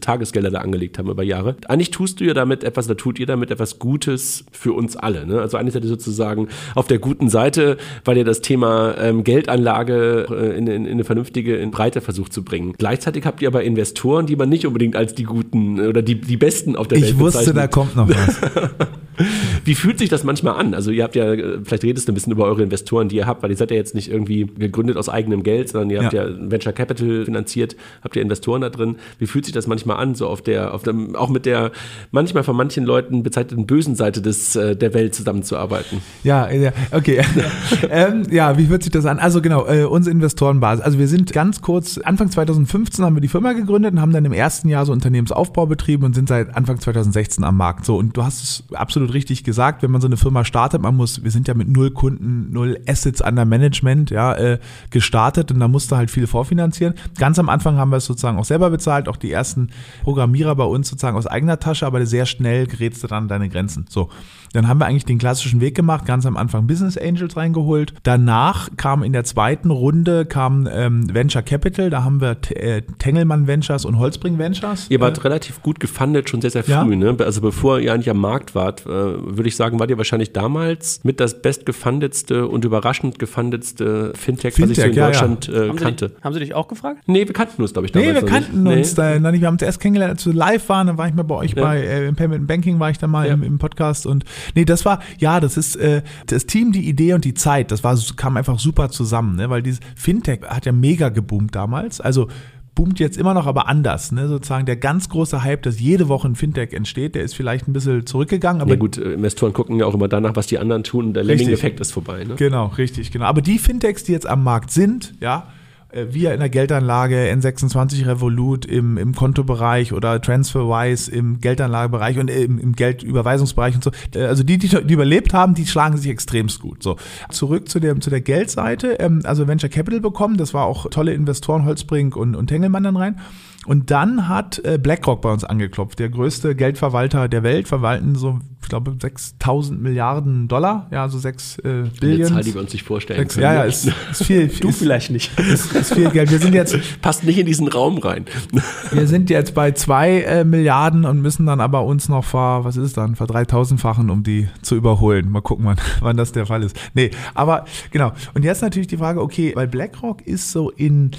Tagesgelder 0.00 0.50
da 0.50 0.60
angelegt 0.60 0.98
haben 0.98 1.08
über 1.08 1.22
Jahre. 1.22 1.56
Eigentlich 1.68 1.90
tust 1.90 2.20
du 2.20 2.24
ja 2.24 2.34
damit 2.34 2.64
etwas, 2.64 2.86
da 2.86 2.94
tut 2.94 3.18
ihr 3.18 3.26
damit 3.26 3.50
etwas 3.50 3.78
Gutes 3.78 4.44
für 4.64 4.72
uns 4.72 4.96
alle. 4.96 5.26
Ne? 5.26 5.42
Also 5.42 5.58
seid 5.58 5.84
ihr 5.84 5.88
sozusagen 5.88 6.48
auf 6.74 6.86
der 6.86 6.98
guten 6.98 7.28
Seite, 7.28 7.76
weil 8.06 8.16
ihr 8.16 8.24
das 8.24 8.40
Thema 8.40 8.94
ähm, 8.98 9.22
Geldanlage 9.22 10.26
äh, 10.30 10.56
in, 10.56 10.66
in, 10.66 10.86
in 10.86 10.92
eine 10.92 11.04
vernünftige 11.04 11.56
in 11.56 11.70
Breite 11.70 12.00
versucht 12.00 12.32
zu 12.32 12.42
bringen. 12.42 12.72
Gleichzeitig 12.78 13.26
habt 13.26 13.42
ihr 13.42 13.48
aber 13.48 13.62
Investoren, 13.62 14.24
die 14.24 14.36
man 14.36 14.48
nicht 14.48 14.66
unbedingt 14.66 14.96
als 14.96 15.14
die 15.14 15.24
guten 15.24 15.78
oder 15.80 16.00
die, 16.00 16.18
die 16.18 16.38
besten 16.38 16.76
auf 16.76 16.88
der 16.88 16.98
Welt 16.98 17.10
Ich 17.10 17.18
wusste, 17.18 17.40
bezeichnet. 17.40 17.62
da 17.62 17.66
kommt 17.66 17.94
noch 17.94 18.08
was. 18.08 18.40
Wie 19.64 19.74
fühlt 19.74 19.98
sich 19.98 20.08
das 20.08 20.24
manchmal 20.24 20.54
an? 20.58 20.74
Also 20.74 20.90
ihr 20.90 21.04
habt 21.04 21.14
ja, 21.14 21.32
äh, 21.32 21.58
vielleicht 21.62 21.84
redest 21.84 22.08
du 22.08 22.12
ein 22.12 22.14
bisschen 22.14 22.32
über 22.32 22.46
eure 22.46 22.62
Investoren, 22.62 23.08
die 23.08 23.16
ihr 23.16 23.26
habt, 23.26 23.42
weil 23.42 23.50
ihr 23.50 23.56
seid 23.56 23.70
ja 23.70 23.76
jetzt 23.76 23.94
nicht 23.94 24.10
irgendwie 24.10 24.46
gegründet 24.46 24.96
aus 24.96 25.08
eigenem 25.08 25.42
Geld, 25.42 25.68
sondern 25.68 25.90
ihr 25.90 26.02
habt 26.02 26.14
ja, 26.14 26.26
Ja. 26.26 26.50
Venture 26.50 26.72
Capital 26.72 27.24
finanziert, 27.26 27.76
habt 28.02 28.16
ihr 28.16 28.22
Investoren 28.22 28.62
da 28.62 28.70
drin. 28.70 28.96
Wie 29.18 29.26
fühlt 29.26 29.44
sich 29.44 29.54
das 29.54 29.66
manchmal 29.66 29.98
an, 29.98 30.14
so 30.14 30.26
auf 30.26 30.42
der, 30.42 30.74
auf 30.74 30.82
dem, 30.82 31.14
auch 31.16 31.28
mit 31.28 31.46
der 31.46 31.70
manchmal 32.10 32.42
von 32.42 32.56
manchen 32.56 32.84
Leuten 32.84 33.22
bezeichneten 33.22 33.66
bösen 33.66 33.94
Seite 33.94 34.20
des, 34.22 34.53
äh, 34.56 34.76
der 34.76 34.94
Welt 34.94 35.14
zusammenzuarbeiten? 35.14 36.00
Ja, 36.22 36.50
ja, 36.50 36.72
okay. 36.92 37.22
ähm, 37.90 38.24
ja, 38.30 38.56
wie 38.58 38.68
hört 38.68 38.82
sich 38.82 38.92
das 38.92 39.06
an? 39.06 39.18
Also 39.18 39.42
genau, 39.42 39.66
äh, 39.66 39.84
unsere 39.84 40.12
Investorenbasis. 40.12 40.84
Also 40.84 40.98
wir 40.98 41.08
sind 41.08 41.32
ganz 41.32 41.60
kurz, 41.60 41.98
Anfang 41.98 42.30
2015 42.30 43.04
haben 43.04 43.16
wir 43.16 43.20
die 43.20 43.28
Firma 43.28 43.52
gegründet 43.52 43.92
und 43.92 44.00
haben 44.00 44.12
dann 44.12 44.24
im 44.24 44.32
ersten 44.32 44.68
Jahr 44.68 44.86
so 44.86 44.92
Unternehmensaufbau 44.92 45.66
betrieben 45.66 46.04
und 46.04 46.14
sind 46.14 46.28
seit 46.28 46.54
Anfang 46.56 46.78
2016 46.78 47.44
am 47.44 47.56
Markt. 47.56 47.84
So, 47.84 47.96
und 47.96 48.16
du 48.16 48.24
hast 48.24 48.42
es 48.42 48.64
absolut 48.74 49.12
richtig 49.12 49.44
gesagt, 49.44 49.82
wenn 49.82 49.90
man 49.90 50.00
so 50.00 50.06
eine 50.06 50.16
Firma 50.16 50.44
startet, 50.44 50.80
man 50.82 50.96
muss, 50.96 51.24
wir 51.24 51.30
sind 51.30 51.48
ja 51.48 51.54
mit 51.54 51.68
null 51.68 51.90
Kunden, 51.90 52.52
null 52.52 52.78
Assets 52.86 53.20
under 53.20 53.44
Management, 53.44 54.10
ja, 54.10 54.34
äh, 54.34 54.58
gestartet 54.90 55.50
und 55.50 55.60
da 55.60 55.68
musste 55.68 55.96
halt 55.96 56.10
viel 56.10 56.26
vorfinanzieren. 56.26 56.94
Ganz 57.18 57.38
am 57.38 57.48
Anfang 57.48 57.76
haben 57.76 57.90
wir 57.90 57.98
es 57.98 58.06
sozusagen 58.06 58.38
auch 58.38 58.44
selber 58.44 58.70
bezahlt, 58.70 59.08
auch 59.08 59.16
die 59.16 59.32
ersten 59.32 59.70
Programmierer 60.02 60.54
bei 60.54 60.64
uns 60.64 60.88
sozusagen 60.88 61.16
aus 61.16 61.26
eigener 61.26 61.58
Tasche, 61.58 61.86
aber 61.86 62.04
sehr 62.06 62.26
schnell 62.26 62.66
gerätst 62.66 63.02
du 63.02 63.06
dann 63.06 63.24
an 63.24 63.28
deine 63.28 63.48
Grenzen. 63.48 63.86
So. 63.88 64.10
Dann 64.54 64.66
haben 64.68 64.78
wir 64.80 64.86
eigentlich 64.86 65.04
den 65.04 65.18
klassischen 65.18 65.60
Weg 65.60 65.74
gemacht, 65.74 66.06
ganz 66.06 66.24
am 66.26 66.36
Anfang 66.36 66.66
Business 66.66 66.96
Angels 66.96 67.36
reingeholt. 67.36 67.92
Danach 68.04 68.70
kam 68.76 69.02
in 69.02 69.12
der 69.12 69.24
zweiten 69.24 69.70
Runde 69.70 70.24
kam 70.24 70.66
ähm, 70.72 71.12
Venture 71.12 71.42
Capital, 71.42 71.90
da 71.90 72.02
haben 72.04 72.20
wir 72.20 72.40
T- 72.40 72.54
äh, 72.54 72.82
Tengelmann 72.98 73.46
Ventures 73.46 73.84
und 73.84 73.98
Holzbring 73.98 74.38
Ventures. 74.38 74.86
Ihr 74.88 75.00
wart 75.00 75.22
relativ 75.24 75.62
gut 75.62 75.80
gefundet, 75.80 76.30
schon 76.30 76.40
sehr, 76.40 76.50
sehr 76.50 76.64
früh. 76.64 76.70
Ja. 76.72 76.84
Ne? 76.84 77.16
Also 77.20 77.40
bevor 77.40 77.80
ihr 77.80 77.92
eigentlich 77.92 78.10
am 78.10 78.18
Markt 78.20 78.54
wart, 78.54 78.86
äh, 78.86 78.88
würde 78.88 79.48
ich 79.48 79.56
sagen, 79.56 79.78
wart 79.78 79.90
ihr 79.90 79.98
wahrscheinlich 79.98 80.32
damals 80.32 81.00
mit 81.04 81.20
das 81.20 81.42
bestgefundetste 81.42 82.46
und 82.48 82.64
überraschend 82.64 83.18
gefundetste 83.18 84.12
Fintech, 84.14 84.54
was 84.60 84.70
ich 84.70 84.76
so 84.76 84.82
Fintech, 84.82 84.86
in 84.86 84.92
ja, 84.94 85.02
ja. 85.02 85.06
Deutschland 85.10 85.48
Äh, 85.48 85.68
Haben 85.68 85.78
sie, 85.78 85.84
kannte. 85.84 86.08
dich, 86.10 86.24
haben 86.24 86.32
sie 86.34 86.40
dich 86.40 86.54
auch 86.54 86.68
gefragt? 86.68 86.98
Nee, 87.06 87.26
wir 87.26 87.32
kannten 87.34 87.60
uns, 87.62 87.72
glaube 87.72 87.86
ich, 87.86 87.94
Nee, 87.94 88.00
damals 88.06 88.16
wir 88.16 88.22
noch 88.22 88.28
kannten 88.36 88.62
nicht. 88.62 88.76
uns 88.78 88.94
da 88.94 89.18
noch 89.18 89.30
nicht. 89.30 89.40
Wir 89.40 89.46
haben 89.48 89.54
uns 89.54 89.62
erst 89.62 89.80
kennengelernt, 89.80 90.12
als 90.12 90.26
wir 90.26 90.32
live 90.32 90.68
waren. 90.68 90.86
Dann 90.86 90.98
war 90.98 91.08
ich 91.08 91.14
mal 91.14 91.22
bei 91.24 91.34
euch 91.34 91.52
Ja. 91.54 91.62
bei 91.62 91.80
äh, 91.80 92.06
im 92.06 92.16
Payment 92.16 92.46
Banking, 92.46 92.78
war 92.78 92.90
ich 92.90 92.98
da 92.98 93.06
mal 93.06 93.26
Ja. 93.26 93.34
im, 93.34 93.42
im 93.42 93.58
Podcast. 93.58 94.06
Und 94.06 94.24
nee, 94.54 94.64
das 94.64 94.84
war, 94.84 95.00
ja, 95.18 95.40
das 95.40 95.56
ist 95.56 95.76
äh, 95.76 96.02
das 96.26 96.46
Team, 96.46 96.72
die 96.72 96.88
Idee 96.88 97.14
und 97.14 97.24
die 97.24 97.34
Zeit, 97.34 97.70
das 97.70 97.84
war, 97.84 97.98
kam 98.16 98.36
einfach 98.36 98.58
super 98.58 98.90
zusammen, 98.90 99.36
ne? 99.36 99.50
weil 99.50 99.62
dieses 99.62 99.80
Fintech 99.96 100.42
hat 100.42 100.66
ja 100.66 100.72
mega 100.72 101.08
geboomt 101.08 101.54
damals. 101.54 102.00
Also 102.00 102.28
boomt 102.74 102.98
jetzt 102.98 103.16
immer 103.16 103.34
noch, 103.34 103.46
aber 103.46 103.68
anders. 103.68 104.12
Ne? 104.12 104.28
Sozusagen 104.28 104.66
der 104.66 104.76
ganz 104.76 105.08
große 105.08 105.42
Hype, 105.42 105.62
dass 105.62 105.80
jede 105.80 106.08
Woche 106.08 106.28
ein 106.28 106.34
Fintech 106.34 106.72
entsteht, 106.72 107.14
der 107.14 107.22
ist 107.22 107.34
vielleicht 107.34 107.68
ein 107.68 107.72
bisschen 107.72 108.06
zurückgegangen. 108.06 108.60
Aber 108.62 108.70
Ja 108.72 108.76
gut, 108.76 108.98
äh, 108.98 109.12
Investoren 109.12 109.52
gucken 109.52 109.78
ja 109.78 109.86
auch 109.86 109.94
immer 109.94 110.08
danach, 110.08 110.36
was 110.36 110.46
die 110.46 110.58
anderen 110.58 110.82
tun. 110.82 111.12
Der. 111.12 111.24
Lemming-Effekt 111.24 111.80
ist 111.80 111.92
vorbei. 111.92 112.24
Ne? 112.24 112.34
Genau, 112.36 112.66
richtig, 112.66 113.10
genau. 113.10 113.26
Aber 113.26 113.42
die 113.42 113.58
Fintechs, 113.58 114.04
die 114.04 114.12
jetzt 114.12 114.26
am 114.26 114.42
Markt 114.42 114.70
sind, 114.70 115.14
ja, 115.20 115.48
äh, 115.94 116.12
wir 116.12 116.34
in 116.34 116.40
der 116.40 116.48
Geldanlage, 116.48 117.32
N26 117.32 118.06
Revolut 118.06 118.66
im, 118.66 118.98
im 118.98 119.14
Kontobereich 119.14 119.92
oder 119.92 120.20
TransferWise 120.20 121.10
im 121.10 121.40
Geldanlagebereich 121.40 122.18
und 122.18 122.30
im, 122.30 122.58
im 122.58 122.74
Geldüberweisungsbereich 122.74 123.76
und 123.76 123.84
so. 123.84 123.90
Äh, 124.14 124.24
Also 124.24 124.42
die, 124.42 124.58
die, 124.58 124.68
die 124.68 124.94
überlebt 124.94 125.32
haben, 125.32 125.54
die 125.54 125.66
schlagen 125.66 125.96
sich 125.96 126.10
extremst 126.10 126.60
gut. 126.60 126.82
So. 126.82 126.96
Zurück 127.30 127.68
zu 127.68 127.80
der, 127.80 127.98
zu 128.00 128.10
der 128.10 128.20
Geldseite. 128.20 128.98
Ähm, 129.00 129.20
also 129.24 129.46
Venture 129.46 129.70
Capital 129.70 130.00
bekommen, 130.00 130.36
das 130.36 130.54
war 130.54 130.64
auch 130.64 130.90
tolle 130.90 131.14
Investoren, 131.14 131.64
Holzbrink 131.64 132.16
und, 132.16 132.34
und 132.34 132.48
Tengelmann 132.48 132.84
dann 132.84 132.96
rein. 132.96 133.20
Und 133.66 133.90
dann 133.90 134.28
hat 134.28 134.62
äh, 134.64 134.78
BlackRock 134.78 135.22
bei 135.22 135.32
uns 135.32 135.44
angeklopft, 135.44 135.98
der 135.98 136.10
größte 136.10 136.54
Geldverwalter 136.54 137.28
der 137.28 137.42
Welt, 137.42 137.66
verwalten 137.66 138.14
so, 138.14 138.40
ich 138.64 138.70
glaube, 138.70 138.96
6000 138.98 139.80
Milliarden 139.80 140.48
Dollar, 140.48 140.88
ja, 140.90 141.08
so 141.08 141.18
6 141.18 141.58
äh, 141.58 141.68
Eine 141.68 141.90
Billions. 142.00 142.30
Zahl, 142.30 142.42
die 142.42 142.54
wir 142.54 142.62
uns 142.62 142.72
nicht 142.72 142.82
vorstellen 142.82 143.20
Sechs, 143.20 143.34
können. 143.34 143.44
ja, 143.44 143.54
ja, 143.54 143.62
ist, 143.64 143.92
ist 144.10 144.24
viel. 144.24 144.48
Du 144.60 144.70
ist, 144.70 144.78
vielleicht 144.78 145.10
nicht. 145.10 145.38
Ist, 145.38 145.74
ist 145.74 145.92
viel 145.92 146.10
Geld. 146.10 146.30
Wir 146.30 146.38
sind 146.38 146.54
jetzt, 146.54 146.76
Passt 147.02 147.24
nicht 147.24 147.38
in 147.38 147.44
diesen 147.44 147.68
Raum 147.68 147.98
rein. 147.98 148.24
wir 148.90 149.06
sind 149.06 149.28
jetzt 149.28 149.54
bei 149.54 149.72
zwei 149.72 150.22
äh, 150.22 150.44
Milliarden 150.44 151.04
und 151.04 151.20
müssen 151.20 151.44
dann 151.44 151.60
aber 151.60 151.84
uns 151.84 152.08
noch 152.08 152.24
ver, 152.24 152.64
was 152.64 152.76
ist 152.76 152.84
es 152.84 152.92
dann, 152.94 153.16
ver 153.16 153.26
3000-fachen, 153.26 154.08
um 154.08 154.22
die 154.22 154.48
zu 154.62 154.76
überholen. 154.76 155.30
Mal 155.30 155.42
gucken, 155.42 155.66
wann, 155.66 155.76
wann 156.00 156.16
das 156.16 156.32
der 156.32 156.46
Fall 156.46 156.62
ist. 156.62 156.74
Nee, 156.94 157.10
aber 157.34 157.66
genau. 157.90 158.12
Und 158.32 158.44
jetzt 158.44 158.62
natürlich 158.62 158.88
die 158.88 158.96
Frage, 158.96 159.20
okay, 159.20 159.52
weil 159.54 159.68
BlackRock 159.68 160.22
ist 160.26 160.50
so 160.50 160.70
in 160.70 161.10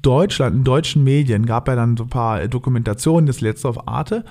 Deutschland, 0.00 0.56
in 0.56 0.64
deutschen 0.64 1.04
Medien, 1.04 1.44
gab 1.44 1.68
ja 1.68 1.76
dann 1.76 1.98
so 1.98 2.04
ein 2.04 2.10
paar 2.10 2.48
Dokumentationen, 2.48 3.26
das 3.26 3.42
letzte 3.42 3.68
auf 3.68 3.86
Arte, 3.86 4.24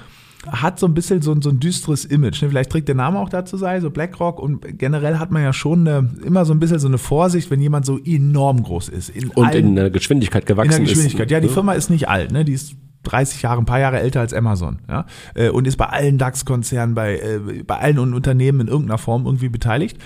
hat 0.48 0.80
so 0.80 0.86
ein 0.88 0.94
bisschen 0.94 1.22
so, 1.22 1.32
ein- 1.32 1.42
so 1.42 1.50
ein 1.50 1.60
düsteres 1.60 2.06
Image. 2.06 2.42
Ne? 2.42 2.50
Vielleicht 2.50 2.70
trägt 2.72 2.88
der 2.88 2.96
Name 2.96 3.20
auch 3.20 3.30
dazu 3.30 3.58
sei, 3.58 3.80
so 3.80 3.90
BlackRock 3.90 4.40
und 4.40 4.78
generell 4.78 5.18
hat 5.18 5.32
man 5.32 5.42
ja 5.44 5.54
schon 5.54 5.88
eine, 5.88 6.10
immer 6.26 6.46
so 6.46 6.54
ein 6.54 6.60
bisschen 6.60 6.80
so 6.80 6.88
eine 6.88 6.98
Vorsicht, 6.98 7.50
wenn 7.52 7.62
jemand 7.62 7.86
so 7.86 7.98
enorm 8.04 8.62
groß 8.64 8.90
ist. 8.90 9.10
In 9.10 9.30
Und 9.30 9.46
allen- 9.48 9.68
in 9.70 9.76
der 9.76 9.90
Geschwindigkeit 9.90 10.44
in 10.44 10.48
gewachsen 10.48 10.70
der 10.72 10.80
Geschwindigkeit. 10.82 11.28
ist. 11.28 11.32
Ja, 11.32 11.40
die 11.40 11.48
ne? 11.48 11.54
Firma 11.54 11.74
ist 11.74 11.90
nicht 11.90 12.10
alt, 12.10 12.32
ne? 12.32 12.44
Die 12.46 12.54
ist 12.54 12.76
30 13.04 13.42
Jahre, 13.42 13.60
ein 13.60 13.66
paar 13.66 13.80
Jahre 13.80 14.00
älter 14.00 14.22
als 14.22 14.34
Amazon, 14.34 14.80
ja, 14.88 15.06
äh, 15.36 15.50
und 15.50 15.68
ist 15.68 15.76
bei 15.76 15.88
allen 15.88 16.18
DAX-Konzernen, 16.18 16.96
bei, 16.96 17.18
äh, 17.18 17.64
bei 17.68 17.78
allen 17.78 18.14
Unternehmen 18.14 18.62
in 18.62 18.68
irgendeiner 18.68 18.98
Form 18.98 19.26
irgendwie 19.26 19.50
beteiligt. 19.50 19.98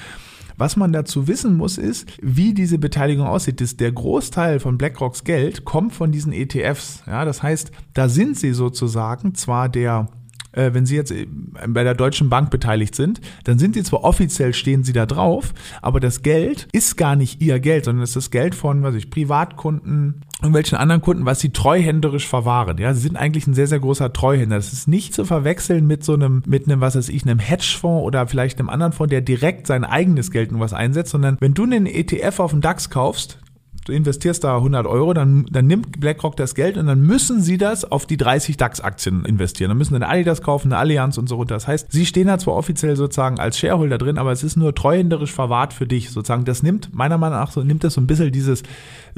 Was 0.59 0.75
man 0.77 0.91
dazu 0.91 1.27
wissen 1.27 1.55
muss, 1.55 1.77
ist, 1.77 2.07
wie 2.23 2.55
diese 2.55 2.79
Beteiligung 2.79 3.27
aussieht. 3.27 3.61
Das, 3.61 3.77
der 3.77 3.91
Großteil 3.91 4.59
von 4.59 4.79
BlackRocks 4.79 5.23
Geld 5.23 5.63
kommt 5.65 5.93
von 5.93 6.11
diesen 6.11 6.33
ETFs. 6.33 7.03
Ja, 7.05 7.25
das 7.25 7.43
heißt, 7.43 7.69
da 7.93 8.09
sind 8.09 8.35
sie 8.39 8.53
sozusagen 8.53 9.35
zwar 9.35 9.69
der 9.69 10.07
äh, 10.51 10.71
wenn 10.73 10.85
Sie 10.85 10.95
jetzt 10.95 11.11
äh, 11.11 11.27
bei 11.67 11.83
der 11.83 11.95
Deutschen 11.95 12.29
Bank 12.29 12.49
beteiligt 12.49 12.95
sind, 12.95 13.21
dann 13.43 13.59
sind 13.59 13.75
Sie 13.75 13.83
zwar 13.83 14.03
offiziell 14.03 14.53
stehen 14.53 14.83
Sie 14.83 14.93
da 14.93 15.05
drauf, 15.05 15.53
aber 15.81 15.99
das 15.99 16.21
Geld 16.21 16.67
ist 16.71 16.97
gar 16.97 17.15
nicht 17.15 17.41
Ihr 17.41 17.59
Geld, 17.59 17.85
sondern 17.85 18.03
es 18.03 18.11
ist 18.11 18.15
das 18.15 18.31
Geld 18.31 18.55
von, 18.55 18.83
was 18.83 18.95
ich, 18.95 19.09
Privatkunden, 19.09 20.21
irgendwelchen 20.41 20.77
anderen 20.77 21.01
Kunden, 21.01 21.25
was 21.25 21.39
sie 21.39 21.49
treuhänderisch 21.49 22.27
verwahren. 22.27 22.77
Ja, 22.77 22.93
sie 22.93 23.01
sind 23.01 23.17
eigentlich 23.17 23.47
ein 23.47 23.55
sehr, 23.55 23.67
sehr 23.67 23.79
großer 23.79 24.13
Treuhänder. 24.13 24.55
Das 24.55 24.71
ist 24.71 24.87
nicht 24.87 25.13
zu 25.13 25.25
verwechseln 25.25 25.87
mit 25.87 26.03
so 26.03 26.13
einem, 26.13 26.43
mit 26.45 26.65
einem, 26.65 26.79
was 26.79 26.95
weiß 26.95 27.09
ich, 27.09 27.23
einem 27.23 27.39
Hedgefonds 27.39 28.05
oder 28.05 28.27
vielleicht 28.27 28.59
einem 28.59 28.69
anderen 28.69 28.93
Fonds, 28.93 29.09
der 29.09 29.21
direkt 29.21 29.65
sein 29.65 29.83
eigenes 29.83 30.29
Geld 30.29 30.51
in 30.51 30.59
was 30.59 30.73
einsetzt, 30.73 31.11
sondern 31.11 31.37
wenn 31.39 31.53
du 31.53 31.63
einen 31.63 31.87
ETF 31.87 32.39
auf 32.39 32.51
dem 32.51 32.61
DAX 32.61 32.89
kaufst, 32.89 33.39
du 33.87 33.93
investierst 33.93 34.43
da 34.43 34.57
100 34.57 34.85
Euro, 34.85 35.13
dann, 35.13 35.45
dann 35.49 35.67
nimmt 35.67 35.99
BlackRock 35.99 36.35
das 36.35 36.55
Geld 36.55 36.77
und 36.77 36.87
dann 36.87 37.01
müssen 37.01 37.41
sie 37.41 37.57
das 37.57 37.85
auf 37.85 38.05
die 38.05 38.17
30 38.17 38.57
DAX-Aktien 38.57 39.25
investieren. 39.25 39.69
Dann 39.69 39.77
müssen 39.77 39.93
dann 39.93 40.03
Adidas 40.03 40.41
kaufen, 40.41 40.71
eine 40.71 40.79
Allianz 40.79 41.17
und 41.17 41.27
so 41.27 41.35
runter. 41.35 41.55
Das 41.55 41.67
heißt, 41.67 41.91
sie 41.91 42.05
stehen 42.05 42.27
da 42.27 42.37
zwar 42.37 42.55
offiziell 42.55 42.95
sozusagen 42.95 43.39
als 43.39 43.57
Shareholder 43.57 43.97
drin, 43.97 44.17
aber 44.17 44.31
es 44.31 44.43
ist 44.43 44.57
nur 44.57 44.75
treuhänderisch 44.75 45.31
verwahrt 45.31 45.73
für 45.73 45.87
dich 45.87 46.11
sozusagen. 46.11 46.45
Das 46.45 46.63
nimmt, 46.63 46.93
meiner 46.93 47.17
Meinung 47.17 47.39
nach, 47.39 47.51
so 47.51 47.63
nimmt 47.63 47.83
das 47.83 47.93
so 47.93 48.01
ein 48.01 48.07
bisschen 48.07 48.31
dieses 48.31 48.63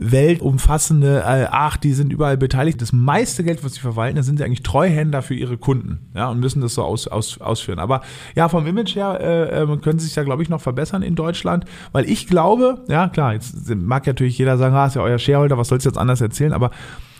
weltumfassende, 0.01 1.23
äh, 1.25 1.47
ach, 1.51 1.77
die 1.77 1.93
sind 1.93 2.11
überall 2.11 2.37
beteiligt. 2.37 2.81
Das 2.81 2.93
meiste 2.93 3.43
Geld, 3.43 3.63
was 3.63 3.73
sie 3.73 3.79
verwalten, 3.79 4.15
da 4.15 4.23
sind 4.23 4.37
sie 4.37 4.43
eigentlich 4.43 4.63
Treuhänder 4.63 5.21
für 5.21 5.35
ihre 5.35 5.57
Kunden, 5.57 6.09
ja, 6.15 6.29
und 6.29 6.39
müssen 6.39 6.61
das 6.61 6.73
so 6.73 6.83
aus, 6.83 7.07
aus, 7.07 7.39
ausführen. 7.41 7.79
Aber 7.79 8.01
ja, 8.35 8.49
vom 8.49 8.65
Image 8.65 8.95
her 8.95 9.19
äh, 9.21 9.63
äh 9.63 9.77
können 9.77 9.99
sie 9.99 10.05
sich 10.05 10.15
da, 10.15 10.23
glaube 10.23 10.43
ich, 10.43 10.49
noch 10.49 10.61
verbessern 10.61 11.01
in 11.01 11.15
Deutschland, 11.15 11.65
weil 11.91 12.09
ich 12.09 12.27
glaube, 12.27 12.83
ja, 12.87 13.09
klar, 13.09 13.33
jetzt 13.33 13.69
mag 13.75 14.07
natürlich 14.07 14.37
jeder 14.37 14.57
sagen, 14.57 14.75
ah, 14.75 14.87
ist 14.87 14.95
ja 14.95 15.01
euer 15.01 15.19
Shareholder, 15.19 15.57
was 15.57 15.67
sollst 15.67 15.85
du 15.85 15.89
jetzt 15.89 15.97
anders 15.97 16.21
erzählen? 16.21 16.53
Aber 16.53 16.71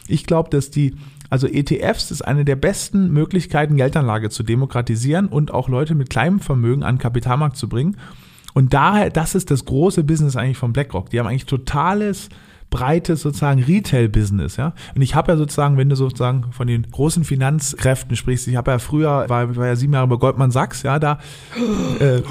ich 0.08 0.26
glaube, 0.26 0.50
dass 0.50 0.72
die, 0.72 0.96
also 1.30 1.48
ETFs 1.48 2.12
ist 2.12 2.22
eine 2.22 2.46
der 2.46 2.56
besten 2.56 3.12
Möglichkeiten, 3.12 3.78
Geldanlage 3.78 4.30
zu 4.30 4.44
demokratisieren 4.44 5.28
und 5.28 5.54
auch 5.54 5.70
Leute 5.70 5.96
mit 5.96 6.10
kleinem 6.10 6.40
Vermögen 6.40 6.84
an 6.84 6.96
den 6.96 7.02
Kapitalmarkt 7.02 7.58
zu 7.58 7.70
bringen. 7.70 7.98
Und 8.54 8.74
daher, 8.74 9.12
das 9.12 9.36
ist 9.36 9.52
das 9.52 9.66
große 9.66 10.04
Business 10.04 10.36
eigentlich 10.36 10.58
von 10.58 10.74
BlackRock. 10.74 11.12
Die 11.12 11.20
haben 11.20 11.28
eigentlich 11.28 11.46
totales 11.46 12.30
breites 12.70 13.22
sozusagen 13.22 13.64
Retail-Business, 13.64 14.58
ja. 14.58 14.74
Und 14.96 15.02
ich 15.02 15.16
habe 15.16 15.32
ja 15.32 15.38
sozusagen, 15.38 15.78
wenn 15.78 15.90
du 15.90 15.96
sozusagen 15.96 16.52
von 16.52 16.68
den 16.68 16.90
großen 16.92 17.24
Finanzkräften 17.24 18.16
sprichst, 18.16 18.48
ich 18.48 18.56
habe 18.56 18.72
ja 18.72 18.80
früher, 18.80 19.26
war, 19.28 19.56
war 19.56 19.68
ja 19.68 19.76
sieben 19.76 19.94
Jahre 19.94 20.08
bei 20.08 20.18
Goldman 20.18 20.52
Sachs, 20.52 20.84
ja, 20.84 21.00
da 21.00 21.20
äh, 22.00 22.22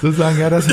sozusagen, 0.00 0.38
ja, 0.38 0.50
das 0.50 0.68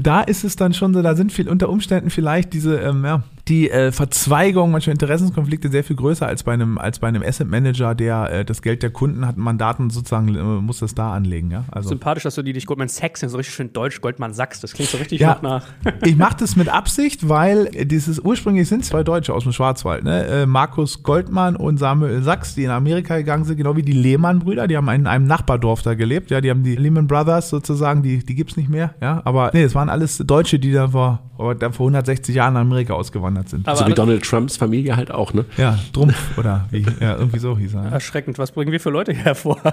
da 0.00 0.20
ist 0.20 0.44
es 0.44 0.56
dann 0.56 0.74
schon 0.74 0.94
so, 0.94 1.02
da 1.02 1.14
sind 1.16 1.32
viel 1.32 1.48
unter 1.48 1.68
Umständen 1.68 2.10
vielleicht 2.10 2.52
diese, 2.52 2.76
ähm, 2.76 3.04
ja, 3.04 3.22
die 3.48 3.70
äh, 3.70 3.92
Verzweigung, 3.92 4.72
manchmal 4.72 4.92
Interessenskonflikte 4.94 5.70
sehr 5.70 5.84
viel 5.84 5.94
größer 5.94 6.26
als 6.26 6.42
bei 6.42 6.52
einem, 6.52 6.78
als 6.78 6.98
bei 6.98 7.06
einem 7.06 7.22
Asset 7.22 7.48
Manager, 7.48 7.94
der 7.94 8.30
äh, 8.30 8.44
das 8.44 8.60
Geld 8.60 8.82
der 8.82 8.90
Kunden 8.90 9.24
hat, 9.24 9.36
Mandaten 9.36 9.88
sozusagen, 9.90 10.34
äh, 10.34 10.42
muss 10.42 10.80
das 10.80 10.96
da 10.96 11.12
anlegen. 11.12 11.52
Ja? 11.52 11.64
Also, 11.70 11.90
Sympathisch, 11.90 12.24
dass 12.24 12.34
du 12.34 12.42
die 12.42 12.52
dich 12.52 12.66
Goldman 12.66 12.88
Sachs, 12.88 13.20
so 13.20 13.36
richtig 13.36 13.54
schön 13.54 13.72
deutsch 13.72 14.00
Goldman 14.00 14.34
Sachs, 14.34 14.60
das 14.60 14.72
klingt 14.72 14.90
so 14.90 14.98
richtig 14.98 15.20
ja, 15.20 15.38
nach. 15.42 15.64
ich 16.04 16.16
mache 16.16 16.38
das 16.40 16.56
mit 16.56 16.68
Absicht, 16.76 17.28
weil 17.28 17.66
dieses 17.66 18.18
ursprünglich 18.18 18.68
sind 18.68 18.84
zwei 18.84 19.04
Deutsche 19.04 19.32
aus 19.32 19.44
dem 19.44 19.52
Schwarzwald, 19.52 20.02
ne? 20.02 20.26
Äh, 20.26 20.46
Markus 20.46 21.04
Goldmann 21.04 21.54
und 21.54 21.78
Samuel 21.78 22.22
Sachs, 22.22 22.56
die 22.56 22.64
in 22.64 22.70
Amerika 22.70 23.16
gegangen 23.16 23.44
sind, 23.44 23.58
genau 23.58 23.76
wie 23.76 23.82
die 23.82 23.92
Lehmann-Brüder, 23.92 24.66
die 24.66 24.76
haben 24.76 24.88
in 24.88 25.06
einem 25.06 25.26
Nachbardorf 25.26 25.82
da 25.82 25.94
gelebt, 25.94 26.32
ja, 26.32 26.40
die 26.40 26.50
haben 26.50 26.64
die 26.64 26.74
Lehman 26.74 27.06
Brothers 27.06 27.50
sozusagen, 27.50 28.02
die, 28.02 28.24
die 28.26 28.44
es 28.44 28.56
nicht 28.56 28.68
mehr, 28.68 28.94
ja, 29.00 29.22
aber 29.24 29.50
nee, 29.54 29.62
es 29.62 29.74
waren 29.76 29.88
alles 29.88 30.18
Deutsche, 30.18 30.58
die 30.58 30.72
da 30.72 30.88
vor, 30.88 31.20
vor 31.36 31.56
160 31.56 32.34
Jahren 32.34 32.54
in 32.54 32.62
Amerika 32.62 32.94
ausgewandert 32.94 33.35
ausgewandert 33.36 33.48
sind. 33.48 33.68
Aber 33.68 33.76
so 33.76 33.86
wie 33.86 33.94
Donald 33.94 34.22
Trumps 34.24 34.56
Familie 34.56 34.96
halt 34.96 35.10
auch, 35.10 35.34
ne? 35.34 35.44
Ja, 35.56 35.78
Trumpf 35.92 36.38
oder 36.38 36.66
wie, 36.70 36.84
ja, 37.00 37.16
irgendwie 37.16 37.38
so 37.38 37.56
hieß 37.56 37.74
er. 37.74 37.92
Erschreckend, 37.92 38.38
was 38.38 38.52
bringen 38.52 38.72
wir 38.72 38.80
für 38.80 38.90
Leute 38.90 39.12
hervor? 39.12 39.58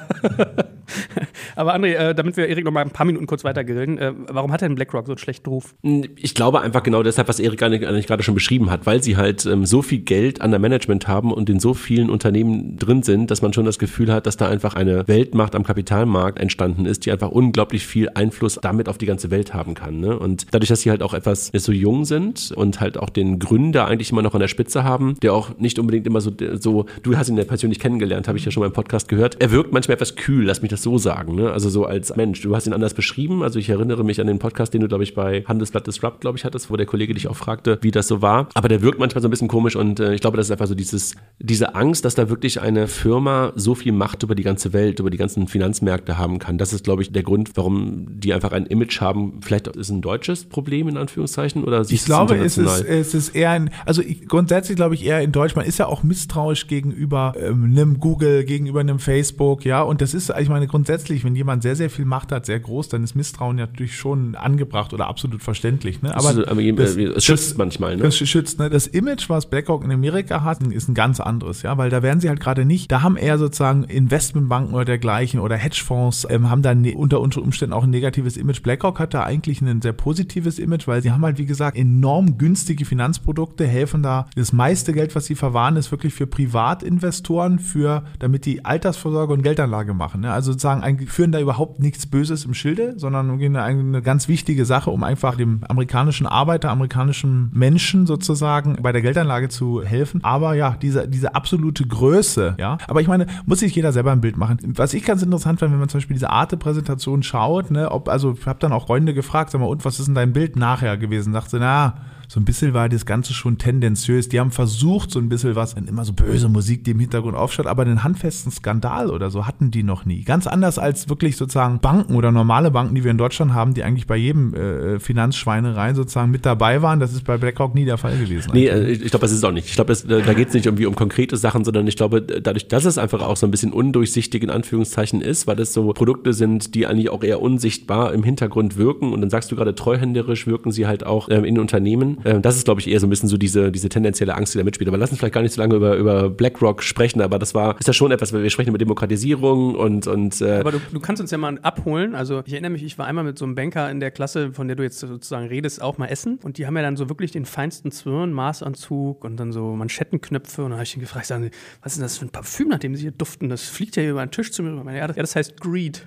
Aber 1.56 1.76
André, 1.76 1.94
äh, 1.94 2.16
damit 2.16 2.38
wir 2.38 2.48
Erik 2.48 2.66
noch 2.66 2.72
mal 2.72 2.82
ein 2.82 2.90
paar 2.90 3.06
Minuten 3.06 3.28
kurz 3.28 3.44
weitergrillen, 3.44 3.98
äh, 3.98 4.14
warum 4.30 4.52
hat 4.52 4.62
denn 4.62 4.76
BlackRock 4.76 5.06
so 5.06 5.14
einen 5.14 5.20
schlechten 5.20 5.50
Ruf? 5.50 5.76
Ich 6.16 6.36
glaube 6.36 6.62
einfach 6.62 6.84
genau 6.84 7.04
deshalb, 7.04 7.28
was 7.28 7.40
Erik 7.40 7.62
eigentlich 7.64 8.08
gerade 8.08 8.24
schon 8.24 8.34
beschrieben 8.34 8.70
hat, 8.70 8.86
weil 8.86 9.02
sie 9.04 9.18
halt 9.18 9.46
ähm, 9.46 9.66
so 9.66 9.82
viel 9.82 10.00
Geld 10.00 10.42
an 10.42 10.52
der 10.52 10.60
Management 10.60 11.08
haben 11.08 11.32
und 11.32 11.50
in 11.50 11.60
so 11.60 11.74
vielen 11.74 12.10
Unternehmen 12.10 12.78
drin 12.78 13.04
sind, 13.04 13.32
dass 13.32 13.42
man 13.42 13.54
schon 13.54 13.66
das 13.66 13.80
Gefühl 13.80 14.12
hat, 14.12 14.26
dass 14.26 14.38
da 14.38 14.48
einfach 14.48 14.76
eine 14.76 15.08
Weltmacht 15.08 15.56
am 15.56 15.64
Kapitalmarkt 15.64 16.40
entstanden 16.40 16.86
ist, 16.86 17.06
die 17.06 17.12
einfach 17.12 17.30
unglaublich 17.30 17.86
viel 17.86 18.10
Einfluss 18.14 18.60
damit 18.62 18.90
auf 18.90 18.98
die 18.98 19.06
ganze 19.06 19.32
Welt 19.32 19.54
haben 19.54 19.74
kann. 19.74 20.00
Ne? 20.00 20.18
Und 20.18 20.48
dadurch, 20.52 20.70
dass 20.70 20.82
sie 20.82 20.90
halt 20.90 21.04
auch 21.04 21.14
etwas 21.14 21.52
so 21.54 21.72
jung 21.72 22.06
sind 22.06 22.52
und 22.56 22.80
halt 22.80 22.98
auch 22.98 23.10
den 23.10 23.40
Gründer 23.54 23.86
eigentlich 23.86 24.12
immer 24.12 24.24
noch 24.24 24.34
an 24.34 24.40
der 24.40 24.48
Spitze 24.48 24.84
haben, 24.84 25.14
der 25.22 25.32
auch 25.32 25.60
nicht 25.60 25.78
unbedingt 25.78 26.08
immer 26.08 26.22
so, 26.22 26.32
so 26.60 26.88
du 27.04 27.16
hast 27.16 27.30
ihn 27.30 27.38
ja 27.38 27.44
persönlich 27.44 27.78
kennengelernt, 27.78 28.28
habe 28.28 28.36
ich 28.36 28.46
ja 28.46 28.52
schon 28.52 28.62
mal 28.62 28.68
im 28.68 28.74
Podcast 28.74 29.08
gehört. 29.08 29.38
Er 29.40 29.52
wirkt 29.52 29.72
manchmal 29.72 29.94
etwas 29.94 30.16
kühl, 30.16 30.46
lass 30.46 30.64
mich 30.64 30.72
das 30.72 30.82
so 30.82 30.98
sagen. 30.98 31.36
Ne? 31.36 31.52
Also 31.52 31.70
so 31.70 31.86
als 31.86 32.16
Mensch. 32.16 32.42
Du 32.42 32.56
hast 32.56 32.66
ihn 32.66 32.74
anders 32.74 32.96
beschrieben. 32.96 33.44
Also 33.44 33.60
ich 33.60 33.70
erinnere 33.70 34.04
mich 34.04 34.20
an 34.20 34.26
den 34.26 34.40
Podcast, 34.40 34.74
den 34.74 34.82
du, 34.82 34.88
glaube 34.88 35.04
ich, 35.04 35.14
bei 35.14 35.44
Handelsblatt 35.48 35.86
Disrupt, 35.86 36.22
glaube 36.22 36.40
ich, 36.40 36.46
hattest, 36.46 36.72
wo 36.72 36.78
der 36.78 36.88
Kollege 36.88 37.14
dich 37.14 37.28
auch 37.28 37.36
fragte, 37.36 37.78
wie 37.82 37.92
das 37.92 38.08
so 38.08 38.24
war. 38.24 38.48
Aber 38.56 38.70
der 38.70 38.82
wirkt 38.82 38.98
manchmal 38.98 39.22
so 39.22 39.28
ein 39.28 39.32
bisschen 39.32 39.50
komisch 39.50 39.76
und 39.76 40.00
äh, 40.00 40.16
ich 40.16 40.22
glaube, 40.22 40.38
das 40.38 40.48
ist 40.48 40.52
einfach 40.52 40.66
so 40.66 40.74
dieses, 40.74 41.16
diese 41.38 41.76
Angst, 41.76 42.06
dass 42.06 42.16
da 42.16 42.30
wirklich 42.30 42.60
eine 42.60 42.88
Firma 42.88 43.54
so 43.56 43.76
viel 43.76 43.92
Macht 43.92 44.24
über 44.24 44.34
die 44.34 44.44
ganze 44.44 44.74
Welt, 44.74 45.00
über 45.00 45.12
die 45.12 45.18
ganzen 45.18 45.48
Finanzmärkte 45.48 46.18
haben 46.18 46.40
kann. 46.40 46.58
Das 46.58 46.74
ist, 46.74 46.84
glaube 46.84 47.04
ich, 47.04 47.12
der 47.12 47.22
Grund, 47.22 47.52
warum 47.54 48.08
die 48.20 48.34
einfach 48.34 48.52
ein 48.52 48.66
Image 48.66 49.00
haben. 49.00 49.42
Vielleicht 49.44 49.68
ist 49.68 49.78
es 49.78 49.90
ein 49.92 50.02
deutsches 50.02 50.46
Problem 50.46 50.88
in 50.88 50.98
Anführungszeichen 50.98 51.64
oder 51.64 51.86
ich 51.88 52.06
glaube, 52.06 52.36
es 52.38 52.58
ist, 52.58 52.84
es 52.86 53.14
ist 53.14 53.36
eher 53.36 53.43
ein, 53.52 53.70
also 53.86 54.02
ich, 54.02 54.28
grundsätzlich 54.28 54.76
glaube 54.76 54.96
ich 54.96 55.06
eher 55.06 55.22
in 55.22 55.32
Deutsch. 55.32 55.56
Man 55.56 55.66
ist 55.66 55.80
ja 55.80 55.88
auch 55.88 56.04
misstrauisch 56.04 56.68
gegenüber 56.68 57.34
ähm, 57.40 57.66
einem 57.66 58.00
Google, 58.00 58.44
gegenüber 58.44 58.80
einem 58.80 59.00
Facebook, 59.00 59.66
ja. 59.66 59.82
Und 59.82 60.02
das 60.02 60.14
ist, 60.14 60.32
ich 60.40 60.50
meine, 60.50 60.68
grundsätzlich, 60.68 61.24
wenn 61.24 61.36
jemand 61.36 61.64
sehr, 61.64 61.76
sehr 61.76 61.90
viel 61.90 62.06
Macht 62.06 62.32
hat, 62.32 62.46
sehr 62.46 62.60
groß, 62.60 62.90
dann 62.90 63.04
ist 63.04 63.16
Misstrauen 63.16 63.56
natürlich 63.56 63.96
schon 63.96 64.36
angebracht 64.36 64.94
oder 64.94 65.08
absolut 65.08 65.42
verständlich. 65.42 66.02
Ne? 66.02 66.16
Aber 66.16 66.34
das, 66.34 66.46
das, 66.76 66.96
es 66.96 67.26
schützt 67.26 67.52
das, 67.52 67.58
manchmal. 67.58 67.98
Ne? 67.98 68.04
Das 68.04 68.18
schützt. 68.18 68.60
Ne? 68.60 68.70
Das 68.70 68.88
Image, 68.88 69.30
was 69.30 69.50
BlackRock 69.50 69.84
in 69.84 69.92
Amerika 69.92 70.44
hat, 70.44 70.62
ist 70.64 70.88
ein 70.88 70.94
ganz 70.94 71.20
anderes, 71.20 71.62
ja, 71.62 71.78
weil 71.78 71.90
da 71.90 72.04
werden 72.04 72.20
sie 72.20 72.30
halt 72.30 72.40
gerade 72.40 72.66
nicht. 72.66 72.92
Da 72.92 73.02
haben 73.02 73.18
eher 73.18 73.38
sozusagen 73.38 73.84
Investmentbanken 73.84 74.74
oder 74.74 74.86
dergleichen 74.86 75.40
oder 75.40 75.56
Hedgefonds 75.56 76.28
ähm, 76.30 76.50
haben 76.50 76.62
da 76.62 76.74
ne, 76.74 76.96
unter 76.96 77.20
Umständen 77.20 77.74
auch 77.74 77.84
ein 77.84 77.90
negatives 77.90 78.38
Image. 78.38 78.62
BlackRock 78.62 79.00
hat 79.00 79.14
da 79.14 79.24
eigentlich 79.24 79.62
ein 79.62 79.82
sehr 79.82 79.94
positives 79.94 80.60
Image, 80.60 80.88
weil 80.88 81.02
sie 81.02 81.12
haben 81.12 81.24
halt 81.24 81.38
wie 81.38 81.46
gesagt 81.46 81.78
enorm 81.78 82.38
günstige 82.38 82.86
Finanzprodukte, 82.86 83.33
helfen 83.60 84.04
da 84.04 84.28
das 84.36 84.54
meiste 84.54 84.94
Geld, 84.94 85.16
was 85.16 85.26
sie 85.26 85.36
verwahren, 85.36 85.76
ist 85.76 85.92
wirklich 85.92 86.14
für 86.14 86.28
Privatinvestoren, 86.28 87.60
für, 87.60 88.04
damit 88.20 88.46
die 88.46 88.66
Altersvorsorge 88.66 89.34
und 89.34 89.42
Geldanlage 89.42 89.94
machen. 89.94 90.22
Ne? 90.22 90.32
Also 90.32 90.52
sozusagen 90.52 91.08
führen 91.08 91.32
da 91.32 91.40
überhaupt 91.40 91.80
nichts 91.80 92.06
Böses 92.06 92.46
im 92.46 92.54
Schilde, 92.54 92.94
sondern 92.98 93.32
eine, 93.42 93.62
eine 93.64 94.02
ganz 94.02 94.28
wichtige 94.28 94.66
Sache, 94.66 94.90
um 94.90 95.04
einfach 95.04 95.36
dem 95.36 95.62
amerikanischen 95.68 96.28
Arbeiter, 96.28 96.70
amerikanischen 96.70 97.50
Menschen 97.54 98.06
sozusagen 98.06 98.78
bei 98.82 98.92
der 98.92 99.02
Geldanlage 99.02 99.50
zu 99.50 99.84
helfen. 99.84 100.24
Aber 100.24 100.56
ja, 100.56 100.78
diese, 100.82 101.08
diese 101.08 101.36
absolute 101.36 101.86
Größe, 101.86 102.56
ja. 102.60 102.78
Aber 102.88 103.02
ich 103.02 103.08
meine, 103.08 103.28
muss 103.46 103.60
sich 103.60 103.76
jeder 103.76 103.92
selber 103.92 104.12
ein 104.12 104.22
Bild 104.22 104.38
machen. 104.38 104.58
Was 104.76 104.94
ich 104.94 105.04
ganz 105.04 105.22
interessant 105.22 105.60
fand, 105.60 105.72
wenn 105.72 105.80
man 105.80 105.90
zum 105.90 106.00
Beispiel 106.00 106.16
diese 106.16 106.30
Arte-Präsentation 106.30 107.24
schaut, 107.24 107.72
ne, 107.72 107.92
ob, 107.92 108.10
also 108.10 108.36
ich 108.40 108.46
habe 108.46 108.60
dann 108.60 108.72
auch 108.72 108.88
Freunde 108.88 109.14
gefragt, 109.14 109.52
sag 109.52 109.62
mal, 109.62 109.68
und 109.68 109.86
was 109.86 110.00
ist 110.00 110.08
denn 110.08 110.16
dein 110.16 110.34
Bild 110.34 110.56
nachher 110.56 110.98
gewesen? 110.98 111.34
Sagte, 111.34 111.58
na, 111.60 111.96
so 112.34 112.40
ein 112.40 112.46
bisschen 112.46 112.74
war 112.74 112.90
das 112.90 113.06
Ganze 113.06 113.32
schon 113.32 113.60
tendenziös. 113.60 114.28
Die 114.28 114.40
haben 114.40 114.50
versucht, 114.50 115.12
so 115.12 115.20
ein 115.20 115.30
bisschen 115.30 115.56
was, 115.56 115.74
immer 115.74 116.04
so 116.04 116.14
böse 116.14 116.50
Musik, 116.50 116.84
die 116.84 116.90
im 116.90 117.00
Hintergrund 117.00 117.38
aufschaut, 117.38 117.68
aber 117.68 117.86
den 117.86 118.04
handfesten 118.04 118.52
Skandal 118.52 119.12
oder 119.12 119.30
so 119.30 119.46
hatten 119.46 119.70
die 119.70 119.84
noch 119.84 120.06
nie. 120.06 120.24
Ganz 120.24 120.48
anders 120.48 120.80
als 120.80 121.10
wirklich 121.10 121.38
sozusagen 121.38 121.80
Banken 121.80 122.16
oder 122.16 122.32
normale 122.32 122.72
Banken, 122.72 122.96
die 122.96 123.04
wir 123.04 123.12
in 123.12 123.20
Deutschland 123.20 123.54
haben, 123.54 123.76
die 123.76 123.84
eigentlich 123.84 124.08
bei 124.08 124.18
jedem 124.18 124.56
äh, 124.56 125.00
Finanzschweinereien 125.00 125.96
sozusagen 125.96 126.32
mit 126.32 126.44
dabei 126.44 126.82
waren. 126.82 127.00
Das 127.00 127.14
ist 127.14 127.24
bei 127.24 127.38
BlackRock 127.38 127.76
nie 127.76 127.86
der 127.86 128.00
Fall 128.00 128.18
gewesen. 128.18 128.50
Nee, 128.52 128.66
äh, 128.66 128.90
ich 128.90 129.12
glaube, 129.12 129.26
das 129.26 129.32
ist 129.32 129.46
auch 129.46 129.52
nicht. 129.52 129.68
Ich 129.68 129.76
glaube, 129.76 129.94
da 129.96 130.34
geht 130.34 130.48
es 130.48 130.56
nicht 130.56 130.66
irgendwie 130.66 130.88
um 130.88 130.96
konkrete 130.96 131.38
Sachen, 131.38 131.64
sondern 131.64 131.86
ich 131.86 131.98
glaube, 131.98 132.24
dadurch, 132.24 132.68
dass 132.68 132.86
es 132.86 132.98
einfach 132.98 133.22
auch 133.22 133.38
so 133.38 133.46
ein 133.46 133.52
bisschen 133.52 133.72
undurchsichtig 133.72 134.42
in 134.42 134.50
Anführungszeichen 134.50 135.22
ist, 135.22 135.46
weil 135.46 135.58
das 135.58 135.72
so 135.72 135.94
Produkte 135.94 136.34
sind, 136.34 136.74
die 136.74 136.88
eigentlich 136.88 137.10
auch 137.10 137.24
eher 137.24 137.44
unsichtbar 137.44 138.12
im 138.12 138.24
Hintergrund 138.24 138.76
wirken 138.76 139.14
und 139.14 139.22
dann 139.22 139.30
sagst 139.30 139.52
du 139.52 139.56
gerade 139.56 139.76
treuhänderisch 139.76 140.48
wirken 140.48 140.72
sie 140.72 140.88
halt 140.88 141.06
auch 141.06 141.30
ähm, 141.30 141.46
in 141.46 141.60
Unternehmen 141.60 142.23
Ähm, 142.26 142.42
das 142.42 142.56
ist, 142.56 142.66
glaube 142.66 142.82
ich, 142.82 142.90
eher 142.90 143.00
so 143.00 143.08
ein 143.08 143.10
bisschen 143.10 143.30
so 143.30 143.38
diese, 143.38 143.72
diese 143.72 143.90
tendenzielle 143.90 144.36
Angst, 144.36 144.54
die 144.54 144.58
da 144.58 144.64
mitspielt. 144.64 144.88
Aber 144.88 144.98
lass 144.98 145.10
uns 145.10 145.20
vielleicht 145.20 145.34
gar 145.34 145.42
nicht 145.42 145.54
so 145.54 145.62
lange 145.62 145.76
über, 145.76 145.96
über 145.96 146.30
BlackRock 146.30 146.84
sprechen, 146.84 147.22
aber 147.22 147.40
das 147.40 147.54
war, 147.54 147.80
ist 147.80 147.88
ja 147.88 147.94
schon 147.94 148.12
etwas, 148.12 148.34
wir 148.34 148.50
sprechen 148.50 148.70
über 148.70 148.78
Demokratisierung 148.78 149.76
und, 149.76 150.08
und 150.08 150.42
äh 150.42 150.60
Aber 150.60 150.72
du, 150.72 150.80
du 150.92 151.00
kannst 151.00 151.22
uns 151.22 151.32
ja 151.32 151.38
mal 151.38 151.58
abholen. 151.62 152.16
Also 152.16 152.44
ich 152.46 152.54
erinnere 152.54 152.72
mich, 152.72 152.84
ich 152.84 152.98
war 152.98 153.06
einmal 153.06 153.24
mit 153.24 153.38
so 153.38 153.46
einem 153.46 153.56
Banker 153.56 153.90
in 153.90 154.00
der 154.00 154.12
Klasse, 154.12 154.54
von 154.54 154.68
der 154.68 154.76
du 154.76 154.84
jetzt 154.84 155.00
sozusagen 155.00 155.48
redest, 155.48 155.82
auch 155.82 155.98
mal 155.98 156.08
essen. 156.08 156.40
Und 156.44 156.58
die 156.58 156.68
haben 156.68 156.76
ja 156.76 156.84
dann 156.84 156.98
so 156.98 157.10
wirklich 157.10 157.32
den 157.32 157.46
feinsten 157.46 157.92
Zwirn, 157.92 158.32
Maßanzug 158.32 159.24
und 159.24 159.38
dann 159.38 159.52
so 159.52 159.76
Manschettenknöpfe. 159.76 160.64
Und 160.64 160.72
dann 160.72 160.78
habe 160.78 160.84
ich 160.84 160.96
ihn 160.96 161.02
gefragt, 161.02 161.26
sagen, 161.26 161.52
was 161.82 161.94
ist 161.94 161.98
denn 161.98 162.04
das 162.04 162.18
für 162.18 162.26
ein 162.26 162.30
Parfüm, 162.30 162.70
nach 162.70 162.80
dem 162.80 162.96
sie 162.96 163.04
hier 163.04 163.12
duften? 163.12 163.50
Das 163.50 163.64
fliegt 163.64 163.96
ja 163.96 164.02
hier 164.02 164.12
über 164.12 164.26
den 164.26 164.32
Tisch 164.32 164.52
zu 164.52 164.64
mir. 164.64 164.94
Ja, 164.94 165.08
das, 165.08 165.16
ja, 165.16 165.24
das 165.24 165.36
heißt 165.36 165.60
Greed. 165.60 166.06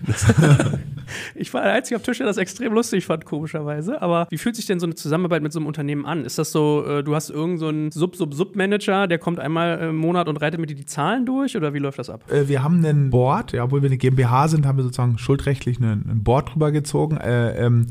ich 1.34 1.52
war 1.52 1.62
der 1.62 1.72
Einzige 1.72 1.96
am 1.96 2.02
Tisch, 2.02 2.18
der 2.18 2.26
das 2.26 2.36
extrem 2.36 2.72
lustig 2.72 3.04
fand, 3.04 3.24
komischerweise. 3.24 4.00
Aber 4.00 4.26
wie 4.30 4.38
fühlt 4.38 4.56
sich 4.56 4.66
denn 4.66 4.80
so 4.80 4.86
eine 4.86 4.94
Zusammenarbeit 4.94 5.42
mit 5.42 5.52
so 5.52 5.58
einem 5.58 5.66
Unternehmen 5.66 6.05
an? 6.06 6.24
Ist 6.24 6.38
das 6.38 6.52
so, 6.52 6.84
äh, 6.86 7.02
du 7.02 7.14
hast 7.14 7.30
irgendeinen 7.30 7.90
so 7.90 8.00
Sub-Sub-Sub-Manager, 8.00 9.06
der 9.06 9.18
kommt 9.18 9.40
einmal 9.40 9.78
im 9.78 9.96
Monat 9.96 10.28
und 10.28 10.36
reitet 10.38 10.60
mit 10.60 10.70
dir 10.70 10.76
die 10.76 10.86
Zahlen 10.86 11.26
durch 11.26 11.56
oder 11.56 11.74
wie 11.74 11.78
läuft 11.78 11.98
das 11.98 12.10
ab? 12.10 12.20
Äh, 12.30 12.48
wir 12.48 12.62
haben 12.62 12.84
einen 12.84 13.10
Board, 13.10 13.52
ja, 13.52 13.64
obwohl 13.64 13.82
wir 13.82 13.88
eine 13.88 13.98
GmbH 13.98 14.48
sind, 14.48 14.66
haben 14.66 14.78
wir 14.78 14.84
sozusagen 14.84 15.18
schuldrechtlich 15.18 15.78
einen, 15.78 16.22
Board 16.22 16.54
drüber 16.54 16.72
gezogen. 16.72 17.16
Äh, 17.18 17.66
ähm, 17.66 17.86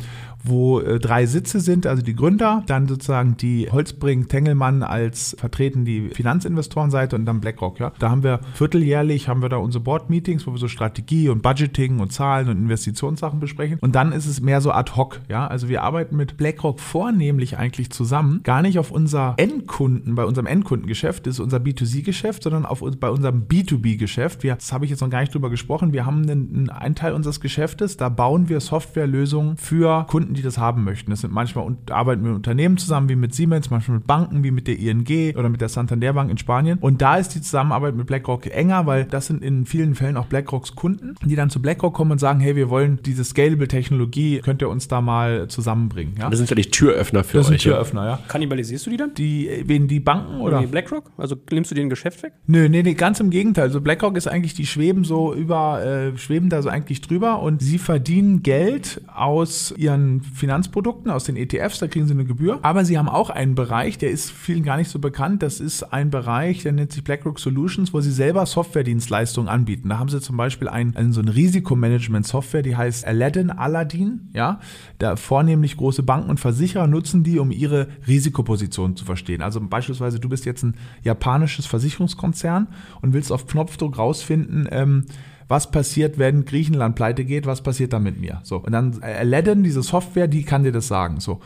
wo 0.47 0.79
äh, 0.79 0.99
drei 0.99 1.25
Sitze 1.25 1.59
sind, 1.59 1.87
also 1.87 2.01
die 2.01 2.15
Gründer, 2.15 2.63
dann 2.67 2.87
sozusagen 2.87 3.37
die 3.37 3.69
Holzbring 3.71 4.27
Tengelmann 4.27 4.83
als 4.83 5.35
vertreten 5.39 5.85
die 5.85 6.09
Finanzinvestorenseite 6.09 7.15
und 7.15 7.25
dann 7.25 7.41
BlackRock. 7.41 7.79
Ja. 7.79 7.93
Da 7.99 8.09
haben 8.09 8.23
wir 8.23 8.39
vierteljährlich 8.53 9.27
haben 9.27 9.41
wir 9.41 9.49
da 9.49 9.57
unsere 9.57 9.83
Board-Meetings, 9.83 10.45
wo 10.47 10.51
wir 10.51 10.57
so 10.57 10.67
Strategie 10.67 11.29
und 11.29 11.41
Budgeting 11.41 11.99
und 11.99 12.11
Zahlen 12.11 12.49
und 12.49 12.57
Investitionssachen 12.57 13.39
besprechen. 13.39 13.79
Und 13.81 13.95
dann 13.95 14.11
ist 14.11 14.25
es 14.25 14.41
mehr 14.41 14.61
so 14.61 14.71
ad 14.71 14.93
hoc. 14.95 15.21
Ja. 15.29 15.47
Also 15.47 15.69
wir 15.69 15.83
arbeiten 15.83 16.15
mit 16.15 16.37
BlackRock 16.37 16.79
vornehmlich 16.79 17.57
eigentlich 17.57 17.89
zusammen, 17.89 18.41
gar 18.43 18.61
nicht 18.61 18.79
auf 18.79 18.91
unser 18.91 19.35
Endkunden, 19.37 20.15
bei 20.15 20.25
unserem 20.25 20.47
Endkundengeschäft, 20.47 21.25
das 21.27 21.35
ist 21.35 21.39
unser 21.39 21.57
B2C-Geschäft, 21.57 22.43
sondern 22.43 22.65
auf, 22.65 22.83
bei 22.99 23.09
unserem 23.09 23.47
B2B-Geschäft. 23.47 24.43
Das 24.43 24.71
habe 24.71 24.85
ich 24.85 24.91
jetzt 24.91 25.01
noch 25.01 25.09
gar 25.09 25.21
nicht 25.21 25.33
drüber 25.33 25.49
gesprochen. 25.49 25.93
Wir 25.93 26.05
haben 26.05 26.29
einen, 26.29 26.69
einen 26.69 26.95
Teil 26.95 27.13
unseres 27.13 27.41
Geschäftes, 27.41 27.97
da 27.97 28.09
bauen 28.09 28.49
wir 28.49 28.59
Softwarelösungen 28.59 29.57
für 29.57 30.05
Kunden, 30.07 30.34
die 30.35 30.41
das 30.41 30.57
haben 30.57 30.83
möchten. 30.83 31.11
Das 31.11 31.21
sind 31.21 31.33
manchmal 31.33 31.65
und 31.65 31.91
arbeiten 31.91 32.23
mit 32.23 32.33
Unternehmen 32.33 32.77
zusammen, 32.77 33.09
wie 33.09 33.15
mit 33.15 33.33
Siemens, 33.33 33.69
manchmal 33.69 33.97
mit 33.97 34.07
Banken, 34.07 34.43
wie 34.43 34.51
mit 34.51 34.67
der 34.67 34.77
ING 34.77 35.35
oder 35.35 35.49
mit 35.49 35.61
der 35.61 35.69
Santander 35.69 36.13
Bank 36.13 36.29
in 36.29 36.37
Spanien. 36.37 36.77
Und 36.79 37.01
da 37.01 37.17
ist 37.17 37.29
die 37.29 37.41
Zusammenarbeit 37.41 37.95
mit 37.95 38.07
BlackRock 38.07 38.47
enger, 38.47 38.85
weil 38.85 39.05
das 39.05 39.27
sind 39.27 39.43
in 39.43 39.65
vielen 39.65 39.95
Fällen 39.95 40.17
auch 40.17 40.25
BlackRocks 40.25 40.75
Kunden, 40.75 41.15
die 41.23 41.35
dann 41.35 41.49
zu 41.49 41.61
BlackRock 41.61 41.93
kommen 41.93 42.11
und 42.11 42.19
sagen, 42.19 42.39
hey, 42.39 42.55
wir 42.55 42.69
wollen 42.69 42.99
diese 43.03 43.23
Scalable-Technologie, 43.23 44.39
könnt 44.39 44.61
ihr 44.61 44.69
uns 44.69 44.87
da 44.87 45.01
mal 45.01 45.47
zusammenbringen. 45.47 46.15
Ja? 46.19 46.29
Das 46.29 46.37
sind 46.39 46.49
ja 46.49 46.55
die 46.55 46.69
Türöffner 46.69 47.23
für 47.23 47.37
das 47.37 47.47
euch. 47.47 47.55
Das 47.55 47.63
sind 47.63 47.71
Türöffner, 47.71 48.05
ja. 48.05 48.19
Kannibalisierst 48.27 48.85
du 48.85 48.89
die 48.89 48.97
dann? 48.97 49.13
Die, 49.15 49.49
wen, 49.65 49.87
die 49.87 49.99
Banken 49.99 50.41
oder? 50.41 50.61
Nee, 50.61 50.67
BlackRock? 50.67 51.11
Also 51.17 51.35
nimmst 51.51 51.71
du 51.71 51.75
denen 51.75 51.89
Geschäft 51.89 52.23
weg? 52.23 52.33
Nö, 52.47 52.69
nee, 52.69 52.83
nee, 52.83 52.93
ganz 52.93 53.19
im 53.19 53.29
Gegenteil. 53.29 53.65
Also 53.65 53.81
BlackRock 53.81 54.17
ist 54.17 54.27
eigentlich, 54.27 54.53
die 54.53 54.65
schweben 54.65 55.03
so 55.03 55.33
über, 55.33 55.83
äh, 55.83 56.17
schweben 56.17 56.49
da 56.49 56.61
so 56.61 56.69
eigentlich 56.69 57.01
drüber 57.01 57.41
und 57.41 57.61
sie 57.61 57.77
verdienen 57.77 58.43
Geld 58.43 59.01
aus 59.07 59.73
ihren 59.77 60.21
Finanzprodukten 60.33 60.85
Produkten, 60.85 61.09
aus 61.09 61.23
den 61.23 61.35
ETFs, 61.35 61.79
da 61.79 61.87
kriegen 61.87 62.05
sie 62.05 62.13
eine 62.13 62.25
Gebühr. 62.25 62.59
Aber 62.61 62.85
sie 62.85 62.97
haben 62.97 63.09
auch 63.09 63.29
einen 63.29 63.55
Bereich, 63.55 63.97
der 63.97 64.11
ist 64.11 64.31
vielen 64.31 64.63
gar 64.63 64.77
nicht 64.77 64.89
so 64.89 64.99
bekannt. 64.99 65.41
Das 65.41 65.59
ist 65.59 65.81
ein 65.81 66.09
Bereich, 66.09 66.63
der 66.63 66.73
nennt 66.73 66.91
sich 66.91 67.03
BlackRock 67.03 67.39
Solutions, 67.39 67.93
wo 67.93 68.01
sie 68.01 68.11
selber 68.11 68.45
Softwaredienstleistungen 68.45 69.49
anbieten. 69.49 69.89
Da 69.89 69.97
haben 69.97 70.09
sie 70.09 70.21
zum 70.21 70.37
Beispiel 70.37 70.67
ein, 70.67 70.95
ein 70.95 71.11
so 71.11 71.21
ein 71.21 71.27
Risikomanagement-Software, 71.27 72.61
die 72.61 72.75
heißt 72.75 73.05
Aladdin, 73.05 73.49
Aladdin, 73.49 74.29
ja. 74.33 74.59
Da 74.99 75.15
vornehmlich 75.15 75.77
große 75.77 76.03
Banken 76.03 76.29
und 76.29 76.39
Versicherer 76.39 76.87
nutzen 76.87 77.23
die, 77.23 77.39
um 77.39 77.51
ihre 77.51 77.87
Risikopositionen 78.07 78.95
zu 78.95 79.05
verstehen. 79.05 79.41
Also 79.41 79.59
beispielsweise, 79.61 80.19
du 80.19 80.29
bist 80.29 80.45
jetzt 80.45 80.63
ein 80.63 80.75
japanisches 81.03 81.65
Versicherungskonzern 81.65 82.67
und 83.01 83.13
willst 83.13 83.31
auf 83.31 83.47
Knopfdruck 83.47 83.97
rausfinden, 83.97 84.67
ähm, 84.71 85.05
was 85.47 85.69
passiert, 85.71 86.17
wenn 86.17 86.45
Griechenland 86.45 86.95
pleite 86.95 87.25
geht, 87.25 87.45
was 87.45 87.61
passiert 87.61 87.93
dann 87.93 88.03
mit 88.03 88.19
mir? 88.19 88.41
So. 88.43 88.57
Und 88.57 88.71
dann 88.71 89.01
Aladdin, 89.01 89.63
diese 89.63 89.83
Software, 89.83 90.27
die 90.27 90.43
kann 90.43 90.63
dir 90.63 90.71
das 90.71 90.87
sagen. 90.87 91.19
So. 91.19 91.39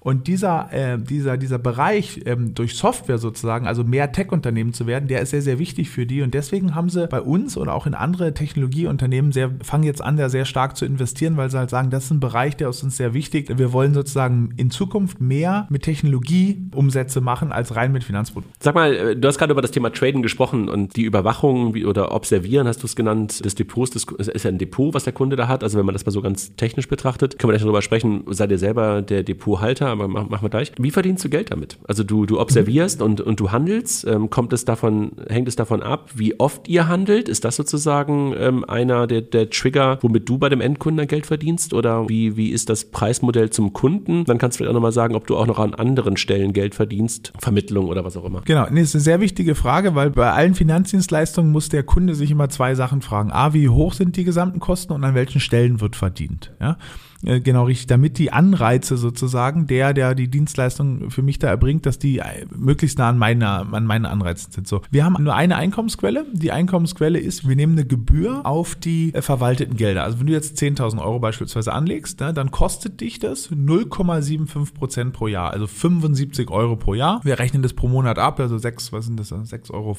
Und 0.00 0.26
dieser, 0.28 0.72
äh, 0.72 0.98
dieser, 0.98 1.36
dieser 1.36 1.58
Bereich 1.58 2.22
ähm, 2.24 2.54
durch 2.54 2.74
Software 2.74 3.18
sozusagen, 3.18 3.66
also 3.66 3.84
mehr 3.84 4.12
Tech-Unternehmen 4.12 4.72
zu 4.72 4.86
werden, 4.86 5.08
der 5.08 5.20
ist 5.20 5.30
sehr, 5.30 5.42
sehr 5.42 5.58
wichtig 5.58 5.90
für 5.90 6.06
die. 6.06 6.22
Und 6.22 6.32
deswegen 6.32 6.74
haben 6.74 6.88
sie 6.88 7.06
bei 7.06 7.20
uns 7.20 7.58
oder 7.58 7.74
auch 7.74 7.86
in 7.86 7.94
andere 7.94 8.32
Technologieunternehmen 8.32 9.30
sehr, 9.30 9.50
fangen 9.62 9.84
jetzt 9.84 10.02
an, 10.02 10.16
da 10.16 10.30
sehr 10.30 10.46
stark 10.46 10.78
zu 10.78 10.86
investieren, 10.86 11.36
weil 11.36 11.50
sie 11.50 11.58
halt 11.58 11.68
sagen, 11.68 11.90
das 11.90 12.04
ist 12.04 12.12
ein 12.12 12.20
Bereich, 12.20 12.56
der 12.56 12.70
ist 12.70 12.82
uns 12.82 12.96
sehr 12.96 13.12
wichtig. 13.12 13.52
Wir 13.58 13.74
wollen 13.74 13.92
sozusagen 13.92 14.54
in 14.56 14.70
Zukunft 14.70 15.20
mehr 15.20 15.66
mit 15.68 15.82
Technologieumsätze 15.82 17.20
machen 17.20 17.52
als 17.52 17.76
rein 17.76 17.92
mit 17.92 18.02
Finanzprodukten. 18.02 18.56
Sag 18.58 18.74
mal, 18.74 18.94
äh, 18.94 19.16
du 19.16 19.28
hast 19.28 19.36
gerade 19.36 19.52
über 19.52 19.62
das 19.62 19.70
Thema 19.70 19.90
Traden 19.90 20.22
gesprochen 20.22 20.70
und 20.70 20.96
die 20.96 21.02
Überwachung 21.02 21.74
oder 21.84 22.12
Observieren, 22.12 22.66
hast 22.66 22.82
du 22.82 22.86
es 22.86 22.96
genannt, 22.96 23.44
des 23.44 23.54
Depots, 23.54 23.90
das 23.90 24.04
ist 24.28 24.44
ja 24.44 24.50
ein 24.50 24.56
Depot, 24.56 24.94
was 24.94 25.04
der 25.04 25.12
Kunde 25.12 25.36
da 25.36 25.46
hat. 25.46 25.62
Also 25.62 25.78
wenn 25.78 25.84
man 25.84 25.92
das 25.92 26.06
mal 26.06 26.12
so 26.12 26.22
ganz 26.22 26.56
technisch 26.56 26.88
betrachtet, 26.88 27.38
können 27.38 27.50
wir 27.50 27.52
gleich 27.52 27.62
darüber 27.62 27.82
sprechen, 27.82 28.24
seid 28.30 28.50
ihr 28.50 28.58
selber 28.58 29.02
der 29.02 29.24
Depothalter 29.24 29.89
aber 29.90 30.08
machen 30.08 30.38
wir 30.40 30.48
gleich. 30.48 30.72
Wie 30.78 30.90
verdienst 30.90 31.24
du 31.24 31.28
Geld 31.28 31.50
damit? 31.50 31.78
Also 31.86 32.04
du, 32.04 32.26
du 32.26 32.40
observierst 32.40 33.02
und, 33.02 33.20
und 33.20 33.40
du 33.40 33.50
handelst. 33.50 34.06
Ähm, 34.06 34.30
kommt 34.30 34.52
es 34.52 34.64
davon, 34.64 35.12
hängt 35.28 35.48
es 35.48 35.56
davon 35.56 35.82
ab, 35.82 36.10
wie 36.14 36.38
oft 36.38 36.68
ihr 36.68 36.88
handelt? 36.88 37.28
Ist 37.28 37.44
das 37.44 37.56
sozusagen 37.56 38.34
ähm, 38.38 38.64
einer 38.64 39.06
der, 39.06 39.22
der 39.22 39.50
Trigger, 39.50 39.98
womit 40.02 40.28
du 40.28 40.38
bei 40.38 40.48
dem 40.48 40.60
Endkunden 40.60 41.06
Geld 41.06 41.26
verdienst? 41.26 41.74
Oder 41.74 42.08
wie, 42.08 42.36
wie 42.36 42.50
ist 42.50 42.68
das 42.68 42.84
Preismodell 42.84 43.50
zum 43.50 43.72
Kunden? 43.72 44.24
Dann 44.24 44.38
kannst 44.38 44.56
du 44.56 44.58
vielleicht 44.58 44.70
auch 44.70 44.74
nochmal 44.74 44.92
sagen, 44.92 45.14
ob 45.14 45.26
du 45.26 45.36
auch 45.36 45.46
noch 45.46 45.58
an 45.58 45.74
anderen 45.74 46.16
Stellen 46.16 46.52
Geld 46.52 46.74
verdienst, 46.74 47.32
Vermittlung 47.38 47.88
oder 47.88 48.04
was 48.04 48.16
auch 48.16 48.24
immer. 48.24 48.42
Genau, 48.44 48.66
nee, 48.70 48.80
ist 48.80 48.94
eine 48.94 49.02
sehr 49.02 49.20
wichtige 49.20 49.54
Frage, 49.54 49.94
weil 49.94 50.10
bei 50.10 50.30
allen 50.32 50.54
Finanzdienstleistungen 50.54 51.50
muss 51.50 51.68
der 51.68 51.82
Kunde 51.82 52.14
sich 52.14 52.30
immer 52.30 52.48
zwei 52.48 52.74
Sachen 52.74 53.02
fragen. 53.02 53.30
A, 53.32 53.52
wie 53.54 53.68
hoch 53.68 53.92
sind 53.92 54.16
die 54.16 54.24
gesamten 54.24 54.60
Kosten 54.60 54.92
und 54.92 55.04
an 55.04 55.14
welchen 55.14 55.40
Stellen 55.40 55.80
wird 55.80 55.96
verdient? 55.96 56.52
Ja? 56.60 56.76
Äh, 57.24 57.40
genau 57.40 57.64
richtig, 57.64 57.86
damit 57.86 58.18
die 58.18 58.32
Anreize 58.32 58.96
sozusagen, 58.96 59.66
der, 59.66 59.92
der 59.92 60.14
die 60.14 60.28
Dienstleistung 60.28 61.10
für 61.10 61.22
mich 61.22 61.38
da 61.38 61.48
erbringt, 61.48 61.86
dass 61.86 61.98
die 61.98 62.18
äh, 62.18 62.46
möglichst 62.56 62.98
nah 62.98 63.10
an, 63.10 63.18
meiner, 63.18 63.72
an 63.72 63.84
meinen 63.84 64.06
Anreizen 64.06 64.52
sind. 64.52 64.66
So, 64.66 64.80
wir 64.90 65.04
haben 65.04 65.22
nur 65.22 65.34
eine 65.34 65.56
Einkommensquelle. 65.56 66.24
Die 66.32 66.52
Einkommensquelle 66.52 67.18
ist, 67.18 67.46
wir 67.48 67.56
nehmen 67.56 67.74
eine 67.74 67.86
Gebühr 67.86 68.46
auf 68.46 68.74
die 68.74 69.14
äh, 69.14 69.22
verwalteten 69.22 69.76
Gelder. 69.76 70.04
Also 70.04 70.18
wenn 70.18 70.26
du 70.26 70.32
jetzt 70.32 70.58
10.000 70.58 71.02
Euro 71.02 71.18
beispielsweise 71.18 71.72
anlegst, 71.72 72.20
ne, 72.20 72.32
dann 72.32 72.50
kostet 72.50 73.00
dich 73.00 73.18
das 73.18 73.50
0,75 73.50 74.74
Prozent 74.74 75.12
pro 75.12 75.26
Jahr, 75.26 75.50
also 75.50 75.66
75 75.66 76.50
Euro 76.50 76.76
pro 76.76 76.94
Jahr. 76.94 77.20
Wir 77.22 77.38
rechnen 77.38 77.62
das 77.62 77.74
pro 77.74 77.88
Monat 77.88 78.18
ab, 78.18 78.40
also 78.40 78.56
6, 78.56 78.92
was 78.92 79.06
sind 79.06 79.20
das, 79.20 79.32
6,25 79.32 79.72
Euro 79.72 79.94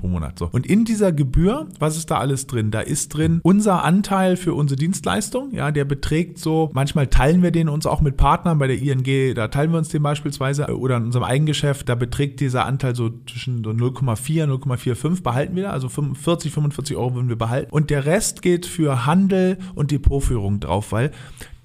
pro 0.00 0.08
Monat. 0.08 0.38
So. 0.38 0.48
Und 0.52 0.66
in 0.66 0.84
dieser 0.84 1.12
Gebühr, 1.12 1.66
was 1.78 1.96
ist 1.96 2.10
da 2.10 2.18
alles 2.18 2.46
drin? 2.46 2.70
Da 2.70 2.80
ist 2.80 3.08
drin 3.14 3.40
unser 3.42 3.82
Anteil 3.82 4.36
für 4.36 4.54
unsere 4.54 4.78
Dienstleistung, 4.78 5.52
ja, 5.52 5.70
der 5.72 5.84
beträgt 5.84 6.38
so 6.38 6.59
manchmal 6.72 7.06
teilen 7.06 7.42
wir 7.42 7.50
den 7.50 7.68
uns 7.68 7.86
auch 7.86 8.00
mit 8.00 8.16
Partnern. 8.16 8.58
Bei 8.58 8.66
der 8.66 8.78
ING, 8.78 9.34
da 9.34 9.48
teilen 9.48 9.72
wir 9.72 9.78
uns 9.78 9.88
den 9.88 10.02
beispielsweise. 10.02 10.76
Oder 10.76 10.98
in 10.98 11.04
unserem 11.04 11.24
Eigengeschäft, 11.24 11.88
da 11.88 11.94
beträgt 11.94 12.40
dieser 12.40 12.66
Anteil 12.66 12.94
so 12.94 13.10
zwischen 13.26 13.64
so 13.64 13.70
0,4, 13.70 14.46
0,45 14.46 15.22
behalten 15.22 15.56
wir. 15.56 15.72
Also 15.72 15.88
45, 15.88 16.52
45 16.52 16.96
Euro 16.96 17.14
würden 17.14 17.28
wir 17.28 17.36
behalten. 17.36 17.70
Und 17.70 17.90
der 17.90 18.04
Rest 18.04 18.42
geht 18.42 18.66
für 18.66 19.06
Handel 19.06 19.58
und 19.74 19.90
Depotführung 19.90 20.60
drauf, 20.60 20.92
weil 20.92 21.12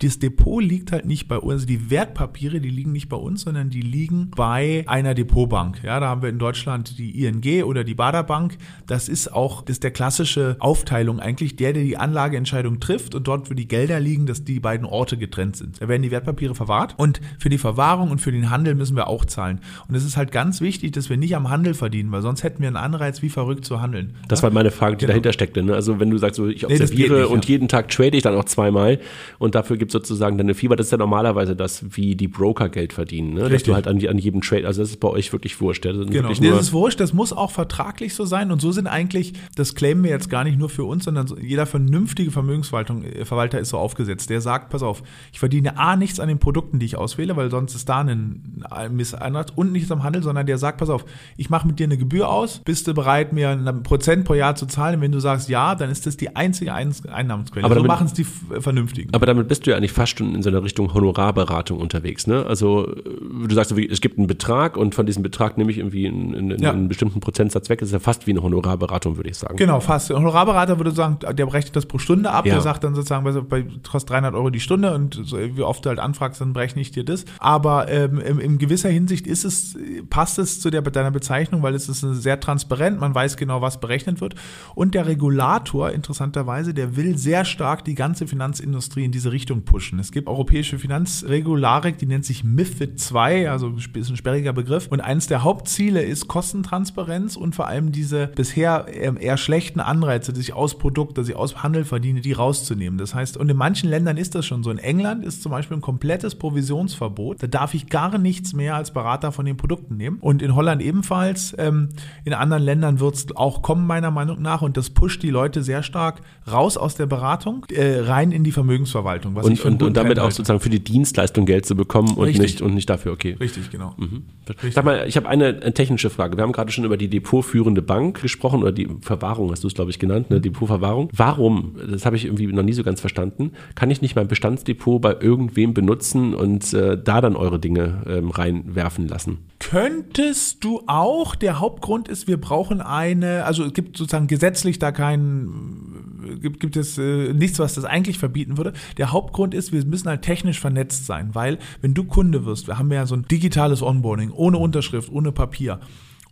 das 0.05 0.19
Depot 0.19 0.63
liegt 0.63 0.91
halt 0.91 1.05
nicht 1.05 1.27
bei 1.27 1.37
uns, 1.37 1.53
also 1.53 1.67
die 1.67 1.89
Wertpapiere, 1.89 2.59
die 2.59 2.69
liegen 2.69 2.91
nicht 2.91 3.09
bei 3.09 3.17
uns, 3.17 3.41
sondern 3.41 3.69
die 3.69 3.81
liegen 3.81 4.31
bei 4.35 4.83
einer 4.87 5.13
Depotbank. 5.13 5.83
Ja, 5.83 5.99
da 5.99 6.07
haben 6.07 6.21
wir 6.21 6.29
in 6.29 6.39
Deutschland 6.39 6.97
die 6.97 7.25
ING 7.25 7.63
oder 7.63 7.83
die 7.83 7.95
Baderbank. 7.95 8.57
Das 8.87 9.09
ist 9.09 9.33
auch, 9.33 9.61
das 9.61 9.75
ist 9.75 9.83
der 9.83 9.91
klassische 9.91 10.57
Aufteilung 10.59 11.19
eigentlich, 11.19 11.55
der, 11.55 11.73
der 11.73 11.83
die 11.83 11.97
Anlageentscheidung 11.97 12.79
trifft 12.79 13.15
und 13.15 13.27
dort, 13.27 13.49
wo 13.49 13.53
die 13.53 13.67
Gelder 13.67 13.99
liegen, 13.99 14.25
dass 14.25 14.43
die 14.43 14.59
beiden 14.59 14.85
Orte 14.85 15.17
getrennt 15.17 15.55
sind. 15.55 15.81
Da 15.81 15.87
werden 15.87 16.03
die 16.03 16.11
Wertpapiere 16.11 16.55
verwahrt 16.55 16.95
und 16.97 17.19
für 17.39 17.49
die 17.49 17.57
Verwahrung 17.57 18.11
und 18.11 18.19
für 18.19 18.31
den 18.31 18.49
Handel 18.49 18.75
müssen 18.75 18.95
wir 18.95 19.07
auch 19.07 19.25
zahlen. 19.25 19.59
Und 19.87 19.95
es 19.95 20.05
ist 20.05 20.17
halt 20.17 20.31
ganz 20.31 20.61
wichtig, 20.61 20.91
dass 20.91 21.09
wir 21.09 21.17
nicht 21.17 21.35
am 21.35 21.49
Handel 21.49 21.73
verdienen, 21.73 22.11
weil 22.11 22.21
sonst 22.21 22.43
hätten 22.43 22.61
wir 22.61 22.67
einen 22.67 22.77
Anreiz, 22.77 23.21
wie 23.21 23.29
verrückt 23.29 23.65
zu 23.65 23.81
handeln. 23.81 24.15
Das 24.27 24.43
war 24.43 24.51
meine 24.51 24.71
Frage, 24.71 24.97
die 24.97 25.01
genau. 25.01 25.11
dahinter 25.13 25.33
steckte. 25.33 25.63
Ne? 25.63 25.73
Also 25.73 25.99
wenn 25.99 26.09
du 26.09 26.17
sagst, 26.17 26.35
so, 26.35 26.47
ich 26.47 26.65
observiere 26.65 27.13
nee, 27.13 27.21
nicht, 27.21 27.31
und 27.31 27.45
ja. 27.45 27.49
jeden 27.49 27.67
Tag 27.67 27.89
trade 27.89 28.15
ich 28.15 28.23
dann 28.23 28.35
auch 28.35 28.45
zweimal 28.45 28.99
und 29.39 29.55
dafür 29.55 29.77
gibt 29.77 29.94
sozusagen 29.95 30.37
deine 30.37 30.53
Fieber, 30.53 30.75
das 30.75 30.87
ist 30.87 30.91
ja 30.91 30.97
normalerweise 30.97 31.55
das, 31.55 31.83
wie 31.95 32.15
die 32.15 32.27
Broker 32.27 32.69
Geld 32.69 32.91
verdienen, 32.91 33.33
ne? 33.33 33.49
dass 33.49 33.63
du 33.63 33.73
halt 33.73 33.87
an, 33.87 34.05
an, 34.05 34.17
jedem 34.17 34.41
Trade, 34.41 34.67
also 34.67 34.81
das 34.81 34.89
ist 34.89 34.99
bei 34.99 35.07
euch 35.07 35.31
wirklich 35.31 35.59
wurscht. 35.61 35.85
Das 35.85 35.95
genau, 36.07 36.29
das 36.29 36.39
ist 36.39 36.73
wurscht, 36.73 36.99
das 36.99 37.13
muss 37.13 37.31
auch 37.31 37.51
vertraglich 37.51 38.13
so 38.13 38.25
sein 38.25 38.51
und 38.51 38.61
so 38.61 38.71
sind 38.71 38.87
eigentlich, 38.87 39.33
das 39.55 39.73
claimen 39.73 40.03
wir 40.03 40.11
jetzt 40.11 40.29
gar 40.29 40.43
nicht 40.43 40.59
nur 40.59 40.69
für 40.69 40.83
uns, 40.83 41.05
sondern 41.05 41.27
jeder 41.41 41.65
vernünftige 41.65 42.31
Vermögensverwalter 42.31 43.59
ist 43.59 43.69
so 43.69 43.77
aufgesetzt. 43.77 44.29
Der 44.29 44.41
sagt, 44.41 44.69
pass 44.69 44.83
auf, 44.83 45.01
ich 45.31 45.39
verdiene 45.39 45.77
A, 45.77 45.95
nichts 45.95 46.19
an 46.19 46.27
den 46.27 46.39
Produkten, 46.39 46.79
die 46.79 46.85
ich 46.85 46.97
auswähle, 46.97 47.35
weil 47.37 47.49
sonst 47.49 47.75
ist 47.75 47.87
da 47.87 48.01
ein 48.01 48.61
Misseinsatz 48.91 49.51
und 49.55 49.71
nichts 49.71 49.91
am 49.91 50.03
Handel, 50.03 50.23
sondern 50.23 50.45
der 50.45 50.57
sagt, 50.57 50.79
pass 50.79 50.89
auf, 50.89 51.05
ich 51.37 51.49
mache 51.49 51.67
mit 51.67 51.79
dir 51.79 51.85
eine 51.85 51.97
Gebühr 51.97 52.29
aus, 52.29 52.59
bist 52.65 52.87
du 52.87 52.93
bereit, 52.93 53.31
mir 53.31 53.51
ein 53.51 53.83
Prozent 53.83 54.25
pro 54.25 54.33
Jahr 54.33 54.55
zu 54.55 54.65
zahlen? 54.65 54.95
Und 54.95 55.01
wenn 55.01 55.11
du 55.11 55.19
sagst 55.19 55.47
ja, 55.49 55.75
dann 55.75 55.89
ist 55.89 56.05
das 56.05 56.17
die 56.17 56.35
einzige 56.35 56.73
Einnahmensquelle. 56.73 57.65
Aber 57.65 57.75
so 57.75 57.83
machen 57.83 58.07
es 58.07 58.13
die 58.13 58.25
Vernünftigen. 58.25 59.13
Aber 59.13 59.25
damit 59.25 59.47
bist 59.47 59.65
du 59.65 59.71
ja 59.71 59.74
ja 59.75 59.77
eigentlich 59.77 59.91
fast 59.91 60.17
schon 60.17 60.35
in 60.35 60.41
so 60.41 60.49
einer 60.49 60.63
Richtung 60.63 60.93
Honorarberatung 60.93 61.79
unterwegs. 61.79 62.27
Ne? 62.27 62.45
Also 62.45 62.85
du 62.85 63.53
sagst, 63.53 63.71
es 63.71 64.01
gibt 64.01 64.17
einen 64.17 64.27
Betrag 64.27 64.77
und 64.77 64.95
von 64.95 65.05
diesem 65.05 65.23
Betrag 65.23 65.57
nehme 65.57 65.71
ich 65.71 65.77
irgendwie 65.77 66.07
einen, 66.07 66.35
einen, 66.35 66.59
ja. 66.61 66.71
einen 66.71 66.87
bestimmten 66.87 67.19
Prozentsatz 67.19 67.69
weg. 67.69 67.79
Das 67.79 67.89
ist 67.89 67.93
ja 67.93 67.99
fast 67.99 68.27
wie 68.27 68.31
eine 68.31 68.41
Honorarberatung, 68.41 69.17
würde 69.17 69.29
ich 69.29 69.37
sagen. 69.37 69.57
Genau, 69.57 69.79
fast. 69.79 70.11
Ein 70.11 70.17
Honorarberater 70.17 70.77
würde 70.77 70.91
sagen, 70.91 71.19
der 71.19 71.45
berechnet 71.45 71.75
das 71.75 71.85
pro 71.85 71.97
Stunde 71.97 72.31
ab. 72.31 72.45
Ja. 72.45 72.53
Der 72.53 72.61
sagt 72.61 72.83
dann 72.83 72.95
sozusagen, 72.95 73.23
bei, 73.23 73.31
bei 73.41 73.65
kostet 73.89 74.11
300 74.11 74.33
Euro 74.33 74.49
die 74.49 74.59
Stunde 74.59 74.93
und 74.93 75.19
so, 75.23 75.37
wie 75.37 75.61
oft 75.61 75.85
du 75.85 75.89
halt 75.89 75.99
anfragst, 75.99 76.41
dann 76.41 76.53
berechne 76.53 76.81
ich 76.81 76.91
dir 76.91 77.03
das. 77.03 77.25
Aber 77.39 77.89
ähm, 77.89 78.19
in, 78.19 78.39
in, 78.39 78.57
gewisser 78.57 78.89
Hinsicht 78.89 79.27
ist 79.27 79.43
es, 79.43 79.77
passt 80.09 80.39
es 80.39 80.61
zu 80.61 80.69
der, 80.69 80.81
deiner 80.81 81.11
Bezeichnung, 81.11 81.61
weil 81.63 81.75
es 81.75 81.89
ist 81.89 82.01
sehr 82.01 82.39
transparent. 82.39 82.99
Man 82.99 83.13
weiß 83.13 83.37
genau, 83.37 83.61
was 83.61 83.79
berechnet 83.79 84.21
wird. 84.21 84.35
Und 84.75 84.95
der 84.95 85.07
Regulator, 85.07 85.91
interessanterweise, 85.91 86.73
der 86.73 86.95
will 86.95 87.17
sehr 87.17 87.45
stark 87.45 87.83
die 87.85 87.95
ganze 87.95 88.27
Finanzindustrie 88.27 89.05
in 89.05 89.11
diese 89.11 89.31
Richtung 89.31 89.63
pushen. 89.65 89.99
Es 89.99 90.11
gibt 90.11 90.27
europäische 90.27 90.79
Finanzregularik, 90.79 91.97
die 91.97 92.05
nennt 92.05 92.25
sich 92.25 92.43
MIFID 92.43 92.99
2, 92.99 93.49
also 93.49 93.73
ist 93.93 94.09
ein 94.09 94.17
sperriger 94.17 94.53
Begriff. 94.53 94.87
Und 94.87 95.01
eines 95.01 95.27
der 95.27 95.43
Hauptziele 95.43 96.03
ist 96.03 96.27
Kostentransparenz 96.27 97.35
und 97.35 97.55
vor 97.55 97.67
allem 97.67 97.91
diese 97.91 98.27
bisher 98.27 98.87
eher 98.87 99.37
schlechten 99.37 99.79
Anreize, 99.79 100.33
die 100.33 100.39
sich 100.39 100.53
aus 100.53 100.77
Produkte, 100.77 101.21
die 101.21 101.27
sich 101.27 101.35
aus 101.35 101.63
Handel 101.63 101.85
verdienen, 101.85 102.21
die 102.21 102.33
rauszunehmen. 102.33 102.97
Das 102.97 103.15
heißt, 103.15 103.37
und 103.37 103.49
in 103.49 103.57
manchen 103.57 103.89
Ländern 103.89 104.17
ist 104.17 104.35
das 104.35 104.45
schon 104.45 104.63
so. 104.63 104.71
In 104.71 104.77
England 104.77 105.25
ist 105.25 105.41
zum 105.41 105.51
Beispiel 105.51 105.77
ein 105.77 105.81
komplettes 105.81 106.35
Provisionsverbot. 106.35 107.41
Da 107.41 107.47
darf 107.47 107.73
ich 107.73 107.87
gar 107.87 108.17
nichts 108.17 108.53
mehr 108.53 108.75
als 108.75 108.91
Berater 108.91 109.31
von 109.31 109.45
den 109.45 109.57
Produkten 109.57 109.97
nehmen. 109.97 110.19
Und 110.19 110.41
in 110.41 110.55
Holland 110.55 110.81
ebenfalls. 110.81 111.55
Ähm, 111.57 111.89
in 112.23 112.33
anderen 112.33 112.63
Ländern 112.63 112.99
wird 112.99 113.15
es 113.15 113.35
auch 113.35 113.61
kommen, 113.61 113.87
meiner 113.87 114.11
Meinung 114.11 114.41
nach. 114.41 114.61
Und 114.61 114.77
das 114.77 114.89
pusht 114.89 115.23
die 115.23 115.29
Leute 115.29 115.63
sehr 115.63 115.83
stark 115.83 116.21
raus 116.51 116.77
aus 116.77 116.95
der 116.95 117.05
Beratung, 117.05 117.65
äh, 117.69 117.99
rein 117.99 118.31
in 118.31 118.43
die 118.43 118.51
Vermögensverwaltung. 118.51 119.35
und, 119.35 119.54
und, 119.63 119.81
und 119.81 119.95
damit 119.95 120.19
auch 120.19 120.31
sozusagen 120.31 120.59
für 120.59 120.69
die 120.69 120.83
Dienstleistung 120.83 121.45
Geld 121.45 121.65
zu 121.65 121.75
bekommen 121.75 122.15
und, 122.15 122.37
nicht, 122.37 122.61
und 122.61 122.73
nicht 122.73 122.89
dafür, 122.89 123.11
okay. 123.11 123.35
Richtig, 123.39 123.71
genau. 123.71 123.93
Mhm. 123.97 124.23
Sag 124.71 124.85
mal, 124.85 125.05
ich 125.07 125.15
habe 125.17 125.27
eine, 125.27 125.59
eine, 125.61 125.73
technische 125.73 126.09
Frage. 126.09 126.37
Wir 126.37 126.43
haben 126.43 126.51
gerade 126.51 126.71
schon 126.71 126.85
über 126.85 126.97
die 126.97 127.07
depotführende 127.07 127.81
Bank 127.81 128.21
gesprochen 128.21 128.61
oder 128.61 128.71
die 128.71 128.87
Verwahrung, 129.01 129.51
hast 129.51 129.63
du 129.63 129.67
es, 129.67 129.73
glaube 129.73 129.91
ich, 129.91 129.99
genannt, 129.99 130.29
ne? 130.29 130.41
Depotverwahrung. 130.41 131.09
Warum, 131.13 131.75
das 131.89 132.05
habe 132.05 132.15
ich 132.15 132.25
irgendwie 132.25 132.47
noch 132.47 132.63
nie 132.63 132.73
so 132.73 132.83
ganz 132.83 132.99
verstanden, 132.99 133.51
kann 133.75 133.91
ich 133.91 134.01
nicht 134.01 134.15
mein 134.15 134.27
Bestandsdepot 134.27 135.01
bei 135.01 135.15
irgendwem 135.19 135.73
benutzen 135.73 136.33
und 136.33 136.73
äh, 136.73 136.97
da 137.01 137.21
dann 137.21 137.35
eure 137.35 137.59
Dinge 137.59 138.03
ähm, 138.07 138.29
reinwerfen 138.29 139.07
lassen? 139.07 139.39
Könntest 139.59 140.63
du 140.63 140.83
auch. 140.85 141.35
Der 141.35 141.59
Hauptgrund 141.59 142.07
ist, 142.07 142.27
wir 142.27 142.39
brauchen 142.39 142.81
eine, 142.81 143.45
also 143.45 143.63
es 143.63 143.73
gibt 143.73 143.97
sozusagen 143.97 144.27
gesetzlich 144.27 144.79
da 144.79 144.91
kein, 144.91 146.39
gibt, 146.41 146.59
gibt 146.59 146.75
es 146.75 146.97
äh, 146.97 147.33
nichts, 147.33 147.59
was 147.59 147.75
das 147.75 147.85
eigentlich 147.85 148.19
verbieten 148.19 148.57
würde. 148.57 148.73
Der 148.97 149.11
Hauptgrund 149.11 149.53
ist, 149.53 149.71
wir 149.71 149.83
müssen 149.85 150.09
halt 150.09 150.23
technisch 150.23 150.59
vernetzt 150.59 151.05
sein, 151.05 151.33
weil 151.33 151.57
wenn 151.81 151.93
du 151.93 152.03
Kunde 152.03 152.45
wirst, 152.45 152.67
wir 152.67 152.77
haben 152.77 152.91
ja 152.91 153.05
so 153.05 153.15
ein 153.15 153.23
digitales 153.23 153.81
Onboarding, 153.81 154.31
ohne 154.31 154.57
Unterschrift, 154.57 155.11
ohne 155.11 155.31
Papier. 155.31 155.79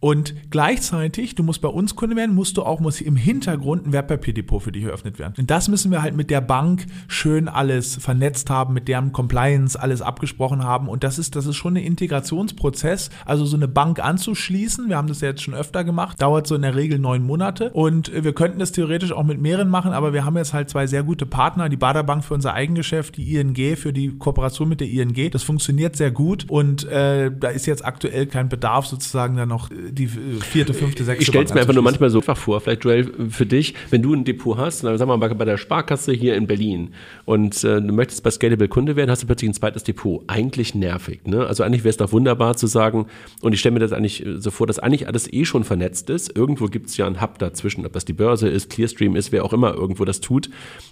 Und 0.03 0.35
gleichzeitig, 0.49 1.33
du 1.33 1.43
musst 1.43 1.61
bei 1.61 1.69
uns 1.69 1.95
Kunde 1.95 2.17
werden, 2.17 2.35
musst 2.35 2.57
du 2.57 2.63
auch 2.63 2.81
muss 2.81 2.99
im 2.99 3.15
Hintergrund 3.15 3.87
ein 3.87 3.93
Wertpapierdepot 3.93 4.61
für 4.61 4.73
dich 4.73 4.83
eröffnet 4.83 5.17
werden. 5.17 5.35
Und 5.37 5.49
das 5.49 5.69
müssen 5.69 5.91
wir 5.91 6.01
halt 6.01 6.13
mit 6.13 6.29
der 6.29 6.41
Bank 6.41 6.87
schön 7.07 7.47
alles 7.47 7.95
vernetzt 7.95 8.49
haben, 8.49 8.73
mit 8.73 8.89
deren 8.89 9.13
Compliance 9.13 9.81
alles 9.81 10.01
abgesprochen 10.01 10.61
haben. 10.61 10.89
Und 10.89 11.05
das 11.05 11.19
ist, 11.19 11.37
das 11.37 11.45
ist 11.45 11.55
schon 11.55 11.77
ein 11.77 11.83
Integrationsprozess. 11.83 13.11
Also 13.25 13.45
so 13.45 13.55
eine 13.55 13.69
Bank 13.69 14.03
anzuschließen, 14.03 14.89
wir 14.89 14.97
haben 14.97 15.07
das 15.07 15.21
ja 15.21 15.29
jetzt 15.29 15.41
schon 15.41 15.53
öfter 15.53 15.85
gemacht, 15.85 16.21
dauert 16.21 16.47
so 16.47 16.55
in 16.55 16.63
der 16.63 16.75
Regel 16.75 16.99
neun 16.99 17.23
Monate. 17.23 17.69
Und 17.69 18.11
wir 18.13 18.33
könnten 18.33 18.59
das 18.59 18.73
theoretisch 18.73 19.13
auch 19.13 19.23
mit 19.23 19.39
mehreren 19.39 19.69
machen, 19.69 19.93
aber 19.93 20.11
wir 20.11 20.25
haben 20.25 20.35
jetzt 20.35 20.51
halt 20.51 20.69
zwei 20.69 20.85
sehr 20.85 21.03
gute 21.03 21.25
Partner, 21.25 21.69
die 21.69 21.77
Baderbank 21.77 22.25
für 22.25 22.33
unser 22.33 22.53
Eigengeschäft, 22.53 23.15
die 23.15 23.37
ING 23.37 23.77
für 23.77 23.93
die 23.93 24.17
Kooperation 24.17 24.67
mit 24.67 24.81
der 24.81 24.89
ING. 24.89 25.31
Das 25.31 25.43
funktioniert 25.43 25.95
sehr 25.95 26.11
gut 26.11 26.49
und 26.49 26.83
äh, 26.89 27.31
da 27.31 27.47
ist 27.47 27.67
jetzt 27.67 27.85
aktuell 27.85 28.25
kein 28.25 28.49
Bedarf 28.49 28.85
sozusagen 28.85 29.37
da 29.37 29.45
noch 29.45 29.69
die 29.93 30.07
vierte, 30.07 30.73
fünfte, 30.73 31.03
sechste 31.03 31.21
Ich 31.21 31.27
stelle 31.27 31.45
es 31.45 31.53
mir 31.53 31.61
einfach 31.61 31.73
nur 31.73 31.83
manchmal 31.83 32.09
so 32.09 32.19
einfach 32.19 32.37
vor, 32.37 32.59
vielleicht 32.61 32.83
Joel, 32.83 33.11
für 33.29 33.45
dich, 33.45 33.75
wenn 33.89 34.01
du 34.01 34.13
ein 34.13 34.23
Depot 34.23 34.57
hast, 34.57 34.83
dann 34.83 34.97
sagen 34.97 35.09
wir 35.09 35.17
mal 35.17 35.33
bei 35.33 35.45
der 35.45 35.57
Sparkasse 35.57 36.13
hier 36.13 36.35
in 36.35 36.47
Berlin 36.47 36.93
und 37.25 37.63
äh, 37.63 37.81
du 37.81 37.93
möchtest 37.93 38.23
bei 38.23 38.31
Scalable 38.31 38.67
Kunde 38.67 38.95
werden, 38.95 39.11
hast 39.11 39.23
du 39.23 39.27
plötzlich 39.27 39.49
ein 39.49 39.53
zweites 39.53 39.83
Depot. 39.83 40.23
Eigentlich 40.27 40.73
nervig. 40.75 41.21
Ne? 41.25 41.45
Also 41.45 41.63
eigentlich 41.63 41.83
wäre 41.83 41.91
es 41.91 41.97
doch 41.97 42.11
wunderbar 42.11 42.55
zu 42.57 42.67
sagen, 42.67 43.07
und 43.41 43.53
ich 43.53 43.59
stelle 43.59 43.73
mir 43.73 43.79
das 43.79 43.91
eigentlich 43.91 44.25
so 44.37 44.51
vor, 44.51 44.67
dass 44.67 44.79
eigentlich 44.79 45.07
alles 45.07 45.31
eh 45.31 45.45
schon 45.45 45.63
vernetzt 45.63 46.09
ist. 46.09 46.35
Irgendwo 46.35 46.65
gibt 46.65 46.87
es 46.89 46.97
ja 46.97 47.05
einen 47.05 47.21
Hub 47.21 47.37
dazwischen, 47.39 47.85
ob 47.85 47.93
das 47.93 48.05
die 48.05 48.13
Börse 48.13 48.47
ist, 48.49 48.69
Clearstream 48.69 49.15
ist, 49.15 49.31
wer 49.31 49.45
auch 49.45 49.53
immer 49.53 49.73
irgendwo 49.73 50.05
das 50.05 50.21
tut, 50.21 50.49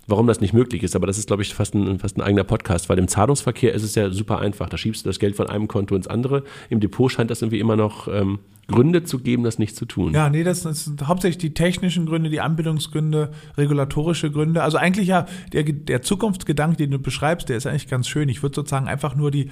warum 0.07 0.27
das 0.27 0.41
nicht 0.41 0.53
möglich 0.53 0.83
ist. 0.83 0.95
Aber 0.95 1.07
das 1.07 1.17
ist, 1.17 1.27
glaube 1.27 1.41
ich, 1.41 1.53
fast 1.53 1.73
ein, 1.73 1.99
fast 1.99 2.17
ein 2.17 2.21
eigener 2.21 2.43
Podcast, 2.43 2.89
weil 2.89 2.99
im 2.99 3.07
Zahlungsverkehr 3.07 3.73
ist 3.73 3.83
es 3.83 3.95
ja 3.95 4.11
super 4.11 4.39
einfach. 4.39 4.69
Da 4.69 4.77
schiebst 4.77 5.05
du 5.05 5.09
das 5.09 5.19
Geld 5.19 5.35
von 5.35 5.47
einem 5.47 5.67
Konto 5.67 5.95
ins 5.95 6.07
andere. 6.07 6.43
Im 6.69 6.79
Depot 6.79 7.11
scheint 7.11 7.31
das 7.31 7.41
irgendwie 7.41 7.59
immer 7.59 7.75
noch 7.75 8.07
ähm, 8.07 8.39
Gründe 8.71 9.03
zu 9.03 9.19
geben, 9.19 9.43
das 9.43 9.59
nicht 9.59 9.75
zu 9.75 9.85
tun. 9.85 10.13
Ja, 10.13 10.29
nee, 10.29 10.43
das, 10.43 10.63
das 10.63 10.85
sind 10.85 11.07
hauptsächlich 11.07 11.37
die 11.37 11.53
technischen 11.53 12.05
Gründe, 12.05 12.29
die 12.29 12.41
Anbindungsgründe, 12.41 13.31
regulatorische 13.57 14.31
Gründe. 14.31 14.63
Also 14.63 14.77
eigentlich 14.77 15.07
ja, 15.07 15.25
der, 15.53 15.63
der 15.63 16.01
Zukunftsgedanke, 16.01 16.77
den 16.77 16.91
du 16.91 16.99
beschreibst, 16.99 17.49
der 17.49 17.57
ist 17.57 17.67
eigentlich 17.67 17.87
ganz 17.87 18.07
schön. 18.07 18.29
Ich 18.29 18.41
würde 18.41 18.55
sozusagen 18.55 18.87
einfach 18.87 19.15
nur 19.15 19.31
die 19.31 19.49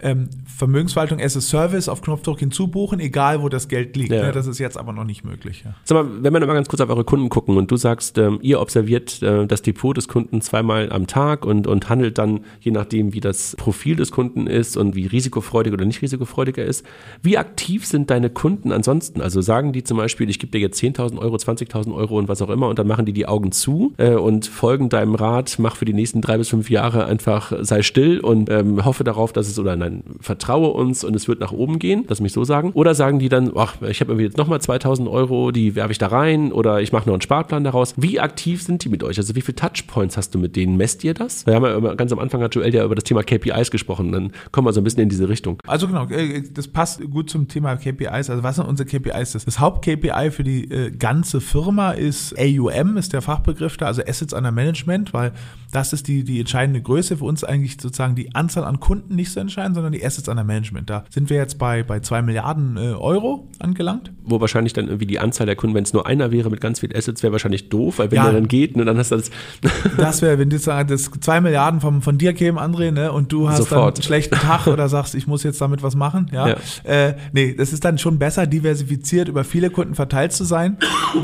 ähm, 0.00 0.28
Vermögensverwaltung 0.46 1.20
as 1.20 1.36
a 1.36 1.40
Service 1.40 1.88
auf 1.88 2.02
Knopfdruck 2.02 2.38
hinzubuchen, 2.38 3.00
egal 3.00 3.42
wo 3.42 3.48
das 3.48 3.68
Geld 3.68 3.96
liegt. 3.96 4.12
Ja. 4.12 4.26
Ne? 4.26 4.32
Das 4.32 4.46
ist 4.46 4.58
jetzt 4.58 4.76
aber 4.76 4.92
noch 4.92 5.04
nicht 5.04 5.24
möglich. 5.24 5.62
Ja. 5.64 5.74
Sag 5.84 5.96
mal, 5.96 6.22
wenn 6.22 6.32
wir 6.32 6.40
noch 6.40 6.46
mal 6.46 6.54
ganz 6.54 6.68
kurz 6.68 6.80
auf 6.80 6.90
eure 6.90 7.04
Kunden 7.04 7.28
gucken 7.28 7.56
und 7.56 7.70
du 7.70 7.76
sagst, 7.76 8.18
ähm, 8.18 8.38
ihr 8.42 8.60
observiert 8.60 9.22
äh, 9.22 9.46
das 9.46 9.62
Depot 9.62 9.96
des 9.96 10.08
Kunden 10.08 10.40
zweimal 10.40 10.90
am 10.92 11.06
Tag 11.06 11.46
und, 11.46 11.66
und 11.66 11.88
handelt 11.88 12.18
dann, 12.18 12.40
je 12.60 12.72
nachdem, 12.72 13.14
wie 13.14 13.20
das 13.20 13.56
Profil 13.56 13.96
des 13.96 14.10
Kunden 14.10 14.46
ist 14.46 14.76
und 14.76 14.94
wie 14.94 15.06
risikofreudig 15.06 15.72
oder 15.72 15.84
nicht 15.84 16.02
risikofreudig 16.02 16.58
er 16.58 16.66
ist. 16.66 16.84
Wie 17.22 17.38
aktiv 17.38 17.86
sind 17.86 18.10
deine 18.10 18.30
Kunden 18.30 18.72
ansonsten? 18.72 19.20
Also 19.20 19.40
sagen 19.40 19.72
die 19.72 19.84
zum 19.84 19.96
Beispiel, 19.96 20.28
ich 20.28 20.38
gebe 20.38 20.50
dir 20.50 20.60
jetzt 20.60 20.82
10.000 20.82 21.18
Euro, 21.18 21.36
20.000 21.36 21.94
Euro 21.94 22.18
und 22.18 22.28
was 22.28 22.42
auch 22.42 22.50
immer 22.50 22.68
und 22.68 22.78
dann 22.78 22.86
machen 22.86 23.06
die 23.06 23.12
die 23.12 23.26
Augen 23.26 23.52
zu 23.52 23.94
äh, 23.96 24.14
und 24.14 24.46
folgen 24.46 24.88
deinem 24.88 25.14
Rat, 25.14 25.56
mach 25.58 25.76
für 25.76 25.84
die 25.84 25.92
nächsten 25.92 26.20
drei 26.20 26.36
bis 26.38 26.48
fünf 26.48 26.68
Jahre 26.68 27.06
einfach, 27.06 27.52
sei 27.60 27.82
still 27.82 28.20
und 28.20 28.50
ähm, 28.50 28.84
hoffe 28.84 29.04
darauf, 29.04 29.32
dass 29.32 29.48
es 29.48 29.58
oder 29.58 29.76
nein, 29.76 29.83
vertraue 30.20 30.70
uns 30.70 31.04
und 31.04 31.14
es 31.14 31.28
wird 31.28 31.40
nach 31.40 31.52
oben 31.52 31.78
gehen, 31.78 32.04
lass 32.08 32.20
mich 32.20 32.32
so 32.32 32.44
sagen. 32.44 32.72
Oder 32.72 32.94
sagen 32.94 33.18
die 33.18 33.28
dann, 33.28 33.52
ach, 33.56 33.80
ich 33.82 34.00
habe 34.00 34.12
irgendwie 34.12 34.24
jetzt 34.24 34.36
nochmal 34.36 34.60
2000 34.60 35.08
Euro, 35.08 35.50
die 35.50 35.74
werfe 35.74 35.92
ich 35.92 35.98
da 35.98 36.08
rein 36.08 36.52
oder 36.52 36.80
ich 36.80 36.92
mache 36.92 37.06
noch 37.06 37.14
einen 37.14 37.22
Sparplan 37.22 37.64
daraus. 37.64 37.94
Wie 37.96 38.20
aktiv 38.20 38.62
sind 38.62 38.84
die 38.84 38.88
mit 38.88 39.02
euch? 39.02 39.18
Also 39.18 39.34
wie 39.34 39.40
viele 39.40 39.56
Touchpoints 39.56 40.16
hast 40.16 40.34
du 40.34 40.38
mit 40.38 40.56
denen? 40.56 40.76
Messt 40.76 41.04
ihr 41.04 41.14
das? 41.14 41.46
Wir 41.46 41.54
haben 41.54 41.64
ja 41.64 41.94
ganz 41.94 42.12
am 42.12 42.18
Anfang 42.18 42.42
hat 42.42 42.54
Joel 42.54 42.74
ja 42.74 42.84
über 42.84 42.94
das 42.94 43.04
Thema 43.04 43.22
KPIs 43.22 43.70
gesprochen, 43.70 44.12
dann 44.12 44.32
kommen 44.52 44.66
wir 44.66 44.72
so 44.72 44.80
ein 44.80 44.84
bisschen 44.84 45.02
in 45.02 45.08
diese 45.08 45.28
Richtung. 45.28 45.58
Also 45.66 45.86
genau, 45.86 46.06
äh, 46.08 46.42
das 46.52 46.68
passt 46.68 47.02
gut 47.10 47.30
zum 47.30 47.48
Thema 47.48 47.76
KPIs. 47.76 48.30
Also 48.30 48.42
was 48.42 48.56
sind 48.56 48.66
unsere 48.66 48.88
KPIs? 48.88 49.32
Das 49.32 49.60
Haupt-KPI 49.60 50.30
für 50.30 50.44
die 50.44 50.70
äh, 50.70 50.90
ganze 50.90 51.40
Firma 51.40 51.92
ist 51.92 52.34
AUM, 52.38 52.96
ist 52.96 53.12
der 53.12 53.22
Fachbegriff 53.22 53.76
da, 53.76 53.86
also 53.86 54.02
Assets 54.06 54.32
Under 54.32 54.52
Management, 54.52 55.12
weil 55.12 55.32
das 55.72 55.92
ist 55.92 56.08
die, 56.08 56.24
die 56.24 56.40
entscheidende 56.40 56.80
Größe 56.80 57.16
für 57.16 57.24
uns 57.24 57.42
eigentlich 57.42 57.80
sozusagen 57.80 58.14
die 58.14 58.34
Anzahl 58.34 58.64
an 58.64 58.80
Kunden 58.80 59.16
nicht 59.16 59.32
zu 59.32 59.40
sondern 59.74 59.92
die 59.92 60.04
Assets 60.04 60.28
under 60.28 60.44
Management. 60.44 60.90
Da 60.90 61.04
sind 61.10 61.30
wir 61.30 61.36
jetzt 61.36 61.58
bei, 61.58 61.82
bei 61.82 62.00
2 62.00 62.22
Milliarden 62.22 62.76
äh, 62.76 62.92
Euro 62.92 63.48
angelangt. 63.58 64.12
Wo 64.24 64.40
wahrscheinlich 64.40 64.72
dann 64.72 64.86
irgendwie 64.86 65.06
die 65.06 65.18
Anzahl 65.18 65.46
der 65.46 65.56
Kunden, 65.56 65.74
wenn 65.74 65.84
es 65.84 65.92
nur 65.92 66.06
einer 66.06 66.30
wäre 66.30 66.50
mit 66.50 66.60
ganz 66.60 66.80
vielen 66.80 66.94
Assets, 66.94 67.22
wäre 67.22 67.32
wahrscheinlich 67.32 67.68
doof, 67.68 67.98
weil 67.98 68.10
wenn 68.10 68.16
ja, 68.16 68.24
der 68.24 68.32
dann 68.32 68.48
geht, 68.48 68.76
ne, 68.76 68.84
dann 68.84 68.98
hast 68.98 69.10
du 69.10 69.16
das. 69.16 69.30
das 69.96 70.22
wäre, 70.22 70.38
wenn 70.38 70.50
du 70.50 70.58
sagst, 70.58 70.90
das 70.90 71.10
2 71.20 71.40
Milliarden 71.40 71.80
vom, 71.80 72.02
von 72.02 72.18
dir 72.18 72.32
kämen, 72.32 72.58
André, 72.58 72.90
ne, 72.90 73.12
und 73.12 73.32
du 73.32 73.48
hast 73.48 73.58
Sofort. 73.58 73.78
dann 73.78 73.94
einen 73.94 74.02
schlechten 74.02 74.36
Tag 74.36 74.66
oder 74.66 74.88
sagst, 74.88 75.14
ich 75.14 75.26
muss 75.26 75.42
jetzt 75.42 75.60
damit 75.60 75.82
was 75.82 75.94
machen. 75.94 76.30
Ja. 76.32 76.48
ja. 76.48 76.56
Äh, 76.84 77.16
nee, 77.32 77.54
das 77.54 77.72
ist 77.72 77.84
dann 77.84 77.98
schon 77.98 78.18
besser, 78.18 78.46
diversifiziert 78.46 79.28
über 79.28 79.44
viele 79.44 79.70
Kunden 79.70 79.94
verteilt 79.94 80.32
zu 80.32 80.44
sein. 80.44 80.78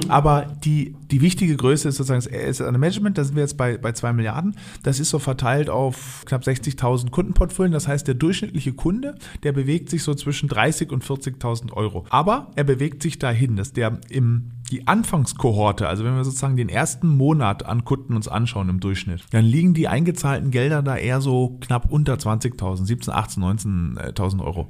Aber 0.09 0.47
die, 0.65 0.95
die 1.11 1.21
wichtige 1.21 1.57
Größe 1.57 1.89
ist 1.89 1.97
sozusagen 1.97 2.23
das 2.23 2.33
Asset 2.33 2.67
under 2.67 2.79
Management, 2.79 3.19
da 3.19 3.25
sind 3.25 3.35
wir 3.35 3.43
jetzt 3.43 3.57
bei, 3.57 3.77
bei 3.79 3.93
2 3.93 4.13
Milliarden. 4.13 4.57
Das 4.83 5.01
ist 5.01 5.11
so 5.11 5.19
verteilt 5.19 5.69
auf 5.71 6.23
knapp 6.27 6.43
60.000 6.43 7.11
Kundenportfolien. 7.11 7.73
Das 7.73 7.89
heißt, 7.89 8.07
der 8.07 8.15
durchschnittliche 8.41 8.73
Kunde, 8.73 9.15
der 9.43 9.53
bewegt 9.53 9.91
sich 9.91 10.03
so 10.03 10.15
zwischen 10.15 10.49
30 10.49 10.91
und 10.91 11.05
40.000 11.05 11.73
Euro. 11.73 12.07
Aber 12.11 12.51
er 12.57 12.65
bewegt 12.65 13.03
sich 13.03 13.19
dahin, 13.19 13.57
dass 13.57 13.73
der 13.73 14.01
im 14.09 14.53
die 14.71 14.87
Anfangskohorte, 14.87 15.89
also 15.89 16.05
wenn 16.05 16.15
wir 16.15 16.23
sozusagen 16.23 16.57
den 16.57 16.69
ersten 16.69 17.09
Monat 17.09 17.67
an 17.67 17.85
Kunden 17.85 18.15
uns 18.15 18.29
anschauen 18.29 18.69
im 18.69 18.79
Durchschnitt, 18.79 19.25
dann 19.33 19.45
liegen 19.45 19.75
die 19.75 19.89
eingezahlten 19.89 20.53
Gelder 20.53 20.81
da 20.81 20.97
eher 20.97 21.21
so 21.21 21.59
knapp 21.61 21.91
unter 21.91 22.15
20.000, 22.15 22.85
17, 22.85 23.13
18, 23.13 23.43
19.000 23.43 24.45
Euro. 24.45 24.69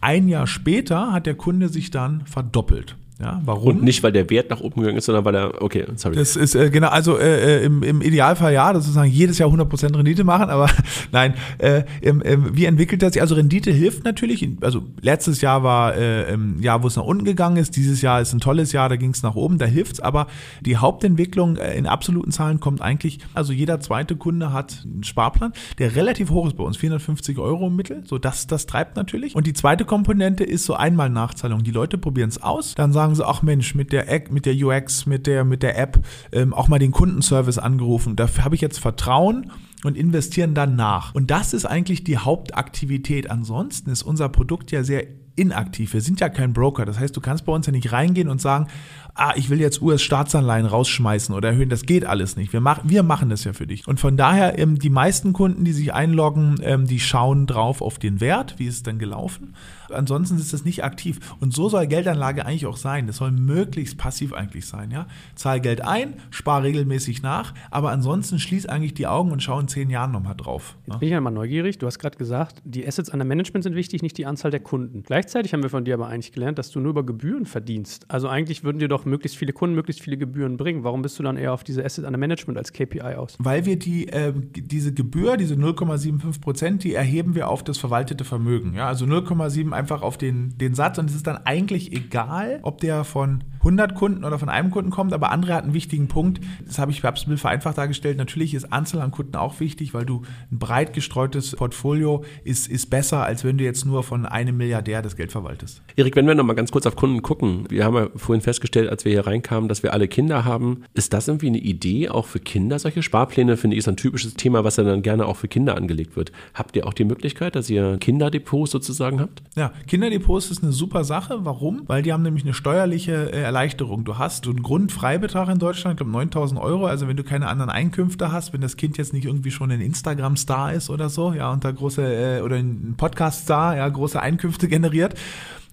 Ein 0.00 0.28
Jahr 0.28 0.46
später 0.46 1.12
hat 1.12 1.26
der 1.26 1.34
Kunde 1.34 1.68
sich 1.68 1.90
dann 1.90 2.24
verdoppelt. 2.26 2.96
Ja, 3.20 3.40
warum? 3.44 3.76
Und 3.76 3.82
nicht, 3.84 4.02
weil 4.02 4.10
der 4.10 4.28
Wert 4.28 4.50
nach 4.50 4.60
oben 4.60 4.80
gegangen 4.80 4.98
ist, 4.98 5.04
sondern 5.04 5.24
weil 5.24 5.36
er, 5.36 5.62
okay, 5.62 5.86
sorry. 5.94 6.16
Das 6.16 6.34
ist 6.34 6.56
äh, 6.56 6.70
genau, 6.70 6.88
also 6.88 7.16
äh, 7.16 7.58
äh, 7.58 7.64
im, 7.64 7.84
im 7.84 8.02
Idealfall 8.02 8.52
ja, 8.52 8.72
das 8.72 8.84
sozusagen 8.84 9.10
jedes 9.10 9.38
Jahr 9.38 9.48
100% 9.50 9.96
Rendite 9.96 10.24
machen, 10.24 10.50
aber 10.50 10.68
nein, 11.12 11.34
äh, 11.58 11.84
im, 12.00 12.20
im, 12.22 12.56
wie 12.56 12.64
entwickelt 12.64 13.02
das 13.02 13.12
sich? 13.12 13.22
Also 13.22 13.36
Rendite 13.36 13.70
hilft 13.70 14.04
natürlich, 14.04 14.48
also 14.62 14.82
letztes 15.00 15.40
Jahr 15.42 15.62
war 15.62 15.96
äh, 15.96 16.32
ein 16.32 16.60
Jahr, 16.60 16.82
wo 16.82 16.88
es 16.88 16.96
nach 16.96 17.04
unten 17.04 17.24
gegangen 17.24 17.56
ist, 17.56 17.76
dieses 17.76 18.02
Jahr 18.02 18.20
ist 18.20 18.32
ein 18.32 18.40
tolles 18.40 18.72
Jahr, 18.72 18.88
da 18.88 18.96
ging 18.96 19.10
es 19.10 19.22
nach 19.22 19.36
oben, 19.36 19.58
da 19.58 19.66
hilft's, 19.66 20.00
aber 20.00 20.26
die 20.60 20.76
Hauptentwicklung 20.76 21.56
äh, 21.56 21.76
in 21.76 21.86
absoluten 21.86 22.32
Zahlen 22.32 22.58
kommt 22.58 22.82
eigentlich, 22.82 23.20
also 23.32 23.52
jeder 23.52 23.78
zweite 23.78 24.16
Kunde 24.16 24.52
hat 24.52 24.82
einen 24.84 25.04
Sparplan, 25.04 25.52
der 25.78 25.94
relativ 25.94 26.30
hoch 26.30 26.48
ist 26.48 26.56
bei 26.56 26.64
uns, 26.64 26.76
450 26.78 27.38
Euro 27.38 27.68
im 27.68 27.76
Mittel, 27.76 28.02
so 28.06 28.18
das, 28.18 28.48
das 28.48 28.66
treibt 28.66 28.96
natürlich. 28.96 29.36
Und 29.36 29.46
die 29.46 29.52
zweite 29.52 29.84
Komponente 29.84 30.42
ist 30.42 30.64
so 30.64 30.74
einmal 30.74 31.10
Nachzahlung. 31.10 31.62
Die 31.62 31.70
Leute 31.70 31.96
probieren 31.96 32.28
es 32.28 32.42
aus, 32.42 32.74
dann 32.74 32.92
sagen 32.92 33.03
sie, 33.12 33.26
ach 33.26 33.42
Mensch, 33.42 33.74
mit 33.74 33.92
der, 33.92 34.06
mit 34.30 34.46
der 34.46 34.54
UX, 34.54 35.06
mit 35.06 35.26
der, 35.26 35.44
mit 35.44 35.62
der 35.64 35.76
App 35.76 35.98
ähm, 36.32 36.54
auch 36.54 36.68
mal 36.68 36.78
den 36.78 36.92
Kundenservice 36.92 37.58
angerufen. 37.58 38.14
Dafür 38.14 38.44
habe 38.44 38.54
ich 38.54 38.60
jetzt 38.60 38.78
Vertrauen 38.78 39.50
und 39.82 39.96
investieren 39.96 40.54
dann 40.54 40.76
nach. 40.76 41.14
Und 41.14 41.30
das 41.30 41.52
ist 41.52 41.66
eigentlich 41.66 42.04
die 42.04 42.18
Hauptaktivität. 42.18 43.30
Ansonsten 43.30 43.90
ist 43.90 44.02
unser 44.02 44.28
Produkt 44.28 44.70
ja 44.70 44.84
sehr 44.84 45.06
inaktiv. 45.36 45.92
Wir 45.92 46.00
sind 46.00 46.20
ja 46.20 46.28
kein 46.28 46.52
Broker. 46.52 46.84
Das 46.84 46.98
heißt, 46.98 47.16
du 47.16 47.20
kannst 47.20 47.44
bei 47.44 47.52
uns 47.52 47.66
ja 47.66 47.72
nicht 47.72 47.92
reingehen 47.92 48.28
und 48.28 48.40
sagen, 48.40 48.68
ah, 49.14 49.32
ich 49.36 49.48
will 49.50 49.60
jetzt 49.60 49.80
US-Staatsanleihen 49.80 50.66
rausschmeißen 50.66 51.34
oder 51.34 51.50
erhöhen. 51.50 51.68
Das 51.68 51.82
geht 51.82 52.04
alles 52.04 52.36
nicht. 52.36 52.52
Wir, 52.52 52.60
mach, 52.60 52.80
wir 52.84 53.02
machen 53.02 53.30
das 53.30 53.44
ja 53.44 53.52
für 53.52 53.66
dich. 53.66 53.86
Und 53.86 54.00
von 54.00 54.16
daher, 54.16 54.58
ähm, 54.58 54.78
die 54.78 54.90
meisten 54.90 55.32
Kunden, 55.32 55.64
die 55.64 55.72
sich 55.72 55.92
einloggen, 55.94 56.60
ähm, 56.62 56.86
die 56.86 57.00
schauen 57.00 57.46
drauf 57.46 57.80
auf 57.80 57.98
den 57.98 58.20
Wert, 58.20 58.54
wie 58.58 58.66
ist 58.66 58.76
es 58.76 58.82
denn 58.82 58.98
gelaufen. 58.98 59.54
Ansonsten 59.90 60.36
ist 60.36 60.52
das 60.52 60.64
nicht 60.64 60.82
aktiv. 60.84 61.20
Und 61.40 61.54
so 61.54 61.68
soll 61.68 61.86
Geldanlage 61.86 62.44
eigentlich 62.44 62.66
auch 62.66 62.76
sein. 62.76 63.06
Das 63.06 63.16
soll 63.16 63.30
möglichst 63.30 63.98
passiv 63.98 64.32
eigentlich 64.32 64.66
sein. 64.66 64.90
Ja? 64.90 65.06
Zahl 65.34 65.60
Geld 65.60 65.80
ein, 65.82 66.14
spar 66.30 66.62
regelmäßig 66.62 67.22
nach, 67.22 67.54
aber 67.70 67.90
ansonsten 67.90 68.38
schließ 68.38 68.66
eigentlich 68.66 68.94
die 68.94 69.06
Augen 69.06 69.30
und 69.30 69.42
schau 69.42 69.58
in 69.60 69.68
zehn 69.68 69.90
Jahren 69.90 70.12
nochmal 70.12 70.34
drauf. 70.36 70.76
Jetzt 70.86 70.98
bin 71.00 71.08
ich 71.08 71.12
ja 71.12 71.20
mal 71.20 71.30
neugierig. 71.30 71.78
Du 71.78 71.86
hast 71.86 71.98
gerade 71.98 72.16
gesagt, 72.16 72.62
die 72.64 72.86
Assets 72.86 73.10
an 73.10 73.18
der 73.18 73.26
Management 73.26 73.64
sind 73.64 73.74
wichtig, 73.74 74.02
nicht 74.02 74.18
die 74.18 74.26
Anzahl 74.26 74.50
der 74.50 74.60
Kunden. 74.60 75.02
Gleichzeitig 75.02 75.52
haben 75.52 75.62
wir 75.62 75.70
von 75.70 75.84
dir 75.84 75.94
aber 75.94 76.08
eigentlich 76.08 76.32
gelernt, 76.32 76.58
dass 76.58 76.70
du 76.70 76.80
nur 76.80 76.90
über 76.90 77.04
Gebühren 77.04 77.46
verdienst. 77.46 78.06
Also 78.08 78.28
eigentlich 78.28 78.64
würden 78.64 78.78
dir 78.78 78.88
doch 78.88 79.03
möglichst 79.06 79.36
viele 79.36 79.52
Kunden 79.52 79.74
möglichst 79.74 80.02
viele 80.02 80.16
Gebühren 80.16 80.56
bringen. 80.56 80.84
Warum 80.84 81.02
bist 81.02 81.18
du 81.18 81.22
dann 81.22 81.36
eher 81.36 81.52
auf 81.52 81.64
diese 81.64 81.84
Assets 81.84 82.06
an 82.06 82.12
der 82.12 82.18
Management 82.18 82.58
als 82.58 82.72
KPI 82.72 83.14
aus? 83.16 83.36
Weil 83.38 83.66
wir 83.66 83.78
die, 83.78 84.08
äh, 84.08 84.32
diese 84.34 84.92
Gebühr, 84.92 85.36
diese 85.36 85.54
0,75 85.54 86.40
Prozent, 86.40 86.84
die 86.84 86.94
erheben 86.94 87.34
wir 87.34 87.48
auf 87.48 87.62
das 87.62 87.78
verwaltete 87.78 88.24
Vermögen. 88.24 88.74
Ja? 88.74 88.88
Also 88.88 89.06
0,7 89.06 89.72
einfach 89.72 90.02
auf 90.02 90.18
den, 90.18 90.56
den 90.58 90.74
Satz 90.74 90.98
und 90.98 91.10
es 91.10 91.16
ist 91.16 91.26
dann 91.26 91.38
eigentlich 91.38 91.92
egal, 91.92 92.60
ob 92.62 92.80
der 92.80 93.04
von 93.04 93.44
100 93.64 93.94
Kunden 93.94 94.24
oder 94.24 94.38
von 94.38 94.48
einem 94.48 94.70
Kunden 94.70 94.90
kommt, 94.90 95.12
aber 95.12 95.30
andere 95.30 95.54
hat 95.54 95.64
einen 95.64 95.74
wichtigen 95.74 96.08
Punkt. 96.08 96.40
Das 96.66 96.78
habe 96.78 96.90
ich 96.90 97.04
ein 97.04 97.14
bisschen 97.14 97.38
vereinfacht 97.38 97.78
dargestellt. 97.78 98.18
Natürlich 98.18 98.54
ist 98.54 98.72
Anzahl 98.72 99.00
an 99.00 99.10
Kunden 99.10 99.36
auch 99.36 99.60
wichtig, 99.60 99.94
weil 99.94 100.04
du 100.04 100.22
ein 100.50 100.58
breit 100.58 100.92
gestreutes 100.92 101.56
Portfolio 101.56 102.24
ist, 102.44 102.68
ist 102.68 102.90
besser, 102.90 103.24
als 103.24 103.44
wenn 103.44 103.56
du 103.56 103.64
jetzt 103.64 103.86
nur 103.86 104.02
von 104.02 104.26
einem 104.26 104.56
Milliardär 104.56 105.00
das 105.00 105.16
Geld 105.16 105.32
verwaltest. 105.32 105.82
Erik, 105.96 106.16
wenn 106.16 106.26
wir 106.26 106.34
noch 106.34 106.44
mal 106.44 106.54
ganz 106.54 106.72
kurz 106.72 106.86
auf 106.86 106.96
Kunden 106.96 107.22
gucken. 107.22 107.64
Wir 107.70 107.84
haben 107.84 107.94
ja 107.94 108.08
vorhin 108.16 108.42
festgestellt, 108.42 108.88
als 108.90 109.04
wir 109.04 109.12
hier 109.12 109.26
reinkamen, 109.26 109.68
dass 109.68 109.82
wir 109.82 109.92
alle 109.92 110.08
Kinder 110.08 110.44
haben. 110.44 110.84
Ist 110.92 111.12
das 111.12 111.28
irgendwie 111.28 111.46
eine 111.46 111.58
Idee 111.58 112.08
auch 112.08 112.26
für 112.26 112.40
Kinder? 112.40 112.78
Solche 112.78 113.02
Sparpläne 113.02 113.56
finde 113.56 113.76
ich 113.76 113.84
ist 113.84 113.88
ein 113.88 113.96
typisches 113.96 114.34
Thema, 114.34 114.64
was 114.64 114.76
ja 114.76 114.84
dann 114.84 115.02
gerne 115.02 115.26
auch 115.26 115.36
für 115.36 115.48
Kinder 115.48 115.76
angelegt 115.76 116.16
wird. 116.16 116.32
Habt 116.54 116.76
ihr 116.76 116.86
auch 116.86 116.94
die 116.94 117.04
Möglichkeit, 117.04 117.54
dass 117.54 117.68
ihr 117.70 117.98
Kinderdepots 117.98 118.70
sozusagen 118.70 119.20
habt? 119.20 119.42
Ja, 119.56 119.72
Kinderdepots 119.86 120.50
ist 120.50 120.62
eine 120.62 120.72
super 120.72 121.04
Sache. 121.04 121.44
Warum? 121.44 121.82
Weil 121.86 122.02
die 122.02 122.12
haben 122.12 122.22
nämlich 122.22 122.44
eine 122.44 122.54
steuerliche 122.54 123.32
äh, 123.32 123.44
Erleichterung. 123.54 124.02
Du 124.02 124.18
hast 124.18 124.48
einen 124.48 124.64
Grundfreibetrag 124.64 125.48
in 125.48 125.60
Deutschland, 125.60 125.94
ich 125.94 125.98
glaube 125.98 126.10
9000 126.10 126.60
Euro. 126.60 126.86
Also 126.86 127.06
wenn 127.06 127.16
du 127.16 127.22
keine 127.22 127.46
anderen 127.46 127.70
Einkünfte 127.70 128.32
hast, 128.32 128.52
wenn 128.52 128.60
das 128.60 128.76
Kind 128.76 128.98
jetzt 128.98 129.12
nicht 129.12 129.26
irgendwie 129.26 129.52
schon 129.52 129.70
ein 129.70 129.80
Instagram-Star 129.80 130.72
ist 130.72 130.90
oder 130.90 131.08
so, 131.08 131.32
ja, 131.32 131.52
und 131.52 131.64
da 131.64 131.70
große, 131.70 132.02
äh, 132.02 132.40
oder 132.40 132.56
ein 132.56 132.94
Podcast-Star, 132.96 133.76
ja, 133.76 133.88
große 133.88 134.20
Einkünfte 134.20 134.66
generiert, 134.66 135.14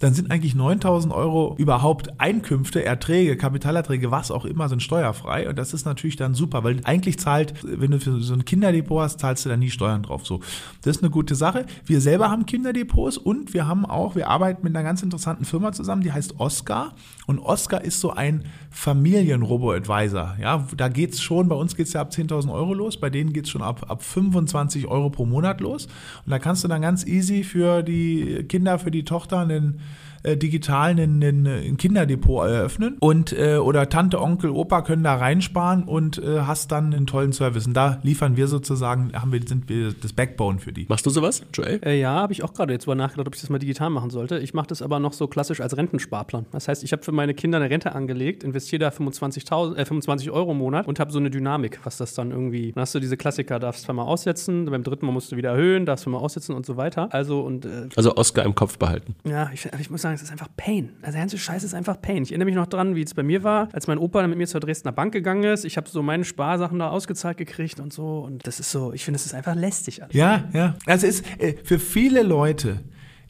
dann 0.01 0.15
sind 0.15 0.31
eigentlich 0.31 0.55
9000 0.55 1.13
Euro 1.13 1.55
überhaupt 1.59 2.19
Einkünfte, 2.19 2.83
Erträge, 2.83 3.37
Kapitalerträge, 3.37 4.09
was 4.09 4.31
auch 4.31 4.45
immer, 4.45 4.67
sind 4.67 4.81
steuerfrei. 4.81 5.47
Und 5.47 5.59
das 5.59 5.73
ist 5.73 5.85
natürlich 5.85 6.15
dann 6.15 6.33
super, 6.33 6.63
weil 6.63 6.81
eigentlich 6.85 7.19
zahlt, 7.19 7.53
wenn 7.61 7.91
du 7.91 7.99
für 7.99 8.19
so 8.19 8.33
ein 8.33 8.43
Kinderdepot 8.43 9.03
hast, 9.03 9.19
zahlst 9.19 9.45
du 9.45 9.49
da 9.49 9.57
nie 9.57 9.69
Steuern 9.69 10.01
drauf. 10.01 10.25
So, 10.25 10.39
das 10.81 10.97
ist 10.97 11.03
eine 11.03 11.11
gute 11.11 11.35
Sache. 11.35 11.67
Wir 11.85 12.01
selber 12.01 12.31
haben 12.31 12.47
Kinderdepots 12.47 13.17
und 13.17 13.53
wir 13.53 13.67
haben 13.67 13.85
auch, 13.85 14.15
wir 14.15 14.27
arbeiten 14.27 14.63
mit 14.63 14.75
einer 14.75 14.83
ganz 14.83 15.03
interessanten 15.03 15.45
Firma 15.45 15.71
zusammen, 15.71 16.01
die 16.01 16.11
heißt 16.11 16.39
Oscar. 16.39 16.95
Und 17.31 17.39
Oscar 17.39 17.81
ist 17.81 18.01
so 18.01 18.11
ein 18.11 18.43
Familien-Robo-Advisor. 18.71 20.35
Ja, 20.41 20.67
da 20.75 20.89
geht's 20.89 21.21
schon, 21.21 21.47
bei 21.47 21.55
uns 21.55 21.77
geht's 21.77 21.93
ja 21.93 22.01
ab 22.01 22.11
10.000 22.11 22.51
Euro 22.51 22.73
los, 22.73 22.97
bei 22.97 23.09
denen 23.09 23.31
geht's 23.31 23.49
schon 23.49 23.61
ab, 23.61 23.85
ab 23.89 24.03
25 24.03 24.85
Euro 24.87 25.09
pro 25.09 25.25
Monat 25.25 25.61
los. 25.61 25.85
Und 26.25 26.31
da 26.31 26.39
kannst 26.39 26.65
du 26.65 26.67
dann 26.67 26.81
ganz 26.81 27.07
easy 27.07 27.45
für 27.45 27.83
die 27.83 28.43
Kinder, 28.49 28.79
für 28.79 28.91
die 28.91 29.05
Tochter 29.05 29.39
einen 29.39 29.79
äh, 30.23 30.37
digital 30.37 30.91
ein, 30.99 31.23
ein 31.23 31.77
Kinderdepot 31.77 32.47
eröffnen 32.47 32.97
und 32.99 33.33
äh, 33.33 33.57
oder 33.57 33.89
Tante, 33.89 34.21
Onkel, 34.21 34.51
Opa 34.51 34.81
können 34.81 35.03
da 35.03 35.15
reinsparen 35.15 35.83
und 35.83 36.17
äh, 36.17 36.41
hast 36.41 36.71
dann 36.71 36.93
einen 36.93 37.07
tollen 37.07 37.33
Service. 37.33 37.67
Und 37.67 37.73
da 37.73 37.99
liefern 38.03 38.37
wir 38.37 38.47
sozusagen, 38.47 39.11
haben 39.13 39.31
wir, 39.31 39.41
sind 39.45 39.69
wir 39.69 39.93
das 39.93 40.13
Backbone 40.13 40.59
für 40.59 40.73
die. 40.73 40.85
Machst 40.89 41.05
du 41.05 41.09
sowas, 41.09 41.43
Joel? 41.53 41.79
Äh, 41.83 41.99
ja, 41.99 42.13
habe 42.13 42.33
ich 42.33 42.43
auch 42.43 42.53
gerade 42.53 42.73
jetzt 42.73 42.87
mal 42.87 42.95
nachgedacht, 42.95 43.27
ob 43.27 43.35
ich 43.35 43.41
das 43.41 43.49
mal 43.49 43.59
digital 43.59 43.89
machen 43.89 44.09
sollte. 44.09 44.39
Ich 44.39 44.53
mache 44.53 44.67
das 44.67 44.81
aber 44.81 44.99
noch 44.99 45.13
so 45.13 45.27
klassisch 45.27 45.61
als 45.61 45.75
Rentensparplan. 45.77 46.45
Das 46.51 46.67
heißt, 46.67 46.83
ich 46.83 46.91
habe 46.91 47.03
für 47.03 47.11
meine 47.11 47.33
Kinder 47.33 47.57
eine 47.57 47.69
Rente 47.69 47.93
angelegt, 47.93 48.43
investiere 48.43 48.79
da 48.79 48.91
25, 48.91 49.43
äh, 49.51 49.85
25 49.85 50.31
Euro 50.31 50.51
im 50.51 50.57
Monat 50.57 50.87
und 50.87 50.99
habe 50.99 51.11
so 51.11 51.19
eine 51.19 51.29
Dynamik, 51.29 51.79
was 51.83 51.97
das 51.97 52.13
dann 52.13 52.31
irgendwie. 52.31 52.71
Dann 52.71 52.81
hast 52.81 52.95
du 52.95 52.99
diese 52.99 53.17
Klassiker, 53.17 53.59
darfst 53.59 53.83
zweimal 53.83 54.05
aussetzen, 54.05 54.65
beim 54.65 54.83
dritten 54.83 55.05
Mal 55.05 55.11
musst 55.11 55.31
du 55.31 55.35
wieder 55.35 55.51
erhöhen, 55.51 55.85
darfst 55.85 56.03
zweimal 56.03 56.21
aussetzen 56.21 56.55
und 56.55 56.65
so 56.65 56.77
weiter. 56.77 57.09
Also 57.11 57.41
und 57.41 57.65
äh, 57.65 57.89
also 57.95 58.15
Oscar 58.15 58.43
im 58.43 58.55
Kopf 58.55 58.77
behalten. 58.77 59.15
Ja, 59.23 59.49
ich, 59.53 59.67
ich 59.79 59.89
muss 59.89 60.01
sagen, 60.01 60.10
es 60.13 60.21
ist 60.21 60.31
einfach 60.31 60.49
Pain. 60.55 60.91
Also 61.01 61.13
der 61.13 61.21
ganze 61.21 61.37
Scheiß 61.37 61.63
ist 61.63 61.73
einfach 61.73 62.01
Pain. 62.01 62.23
Ich 62.23 62.31
erinnere 62.31 62.45
mich 62.45 62.55
noch 62.55 62.67
dran, 62.67 62.95
wie 62.95 63.01
es 63.01 63.13
bei 63.13 63.23
mir 63.23 63.43
war, 63.43 63.69
als 63.73 63.87
mein 63.87 63.97
Opa 63.97 64.25
mit 64.27 64.37
mir 64.37 64.47
zur 64.47 64.59
Dresdner 64.59 64.91
Bank 64.91 65.13
gegangen 65.13 65.43
ist. 65.43 65.65
Ich 65.65 65.77
habe 65.77 65.89
so 65.89 66.01
meine 66.01 66.23
Sparsachen 66.23 66.79
da 66.79 66.89
ausgezahlt 66.89 67.37
gekriegt 67.37 67.79
und 67.79 67.93
so. 67.93 68.19
Und 68.19 68.45
das 68.47 68.59
ist 68.59 68.71
so, 68.71 68.93
ich 68.93 69.03
finde, 69.05 69.17
es 69.17 69.25
ist 69.25 69.33
einfach 69.33 69.55
lästig. 69.55 70.01
Ja, 70.11 70.45
ja. 70.53 70.75
Also 70.85 71.07
es 71.07 71.21
ist 71.21 71.41
äh, 71.41 71.55
für 71.63 71.79
viele 71.79 72.23
Leute 72.23 72.79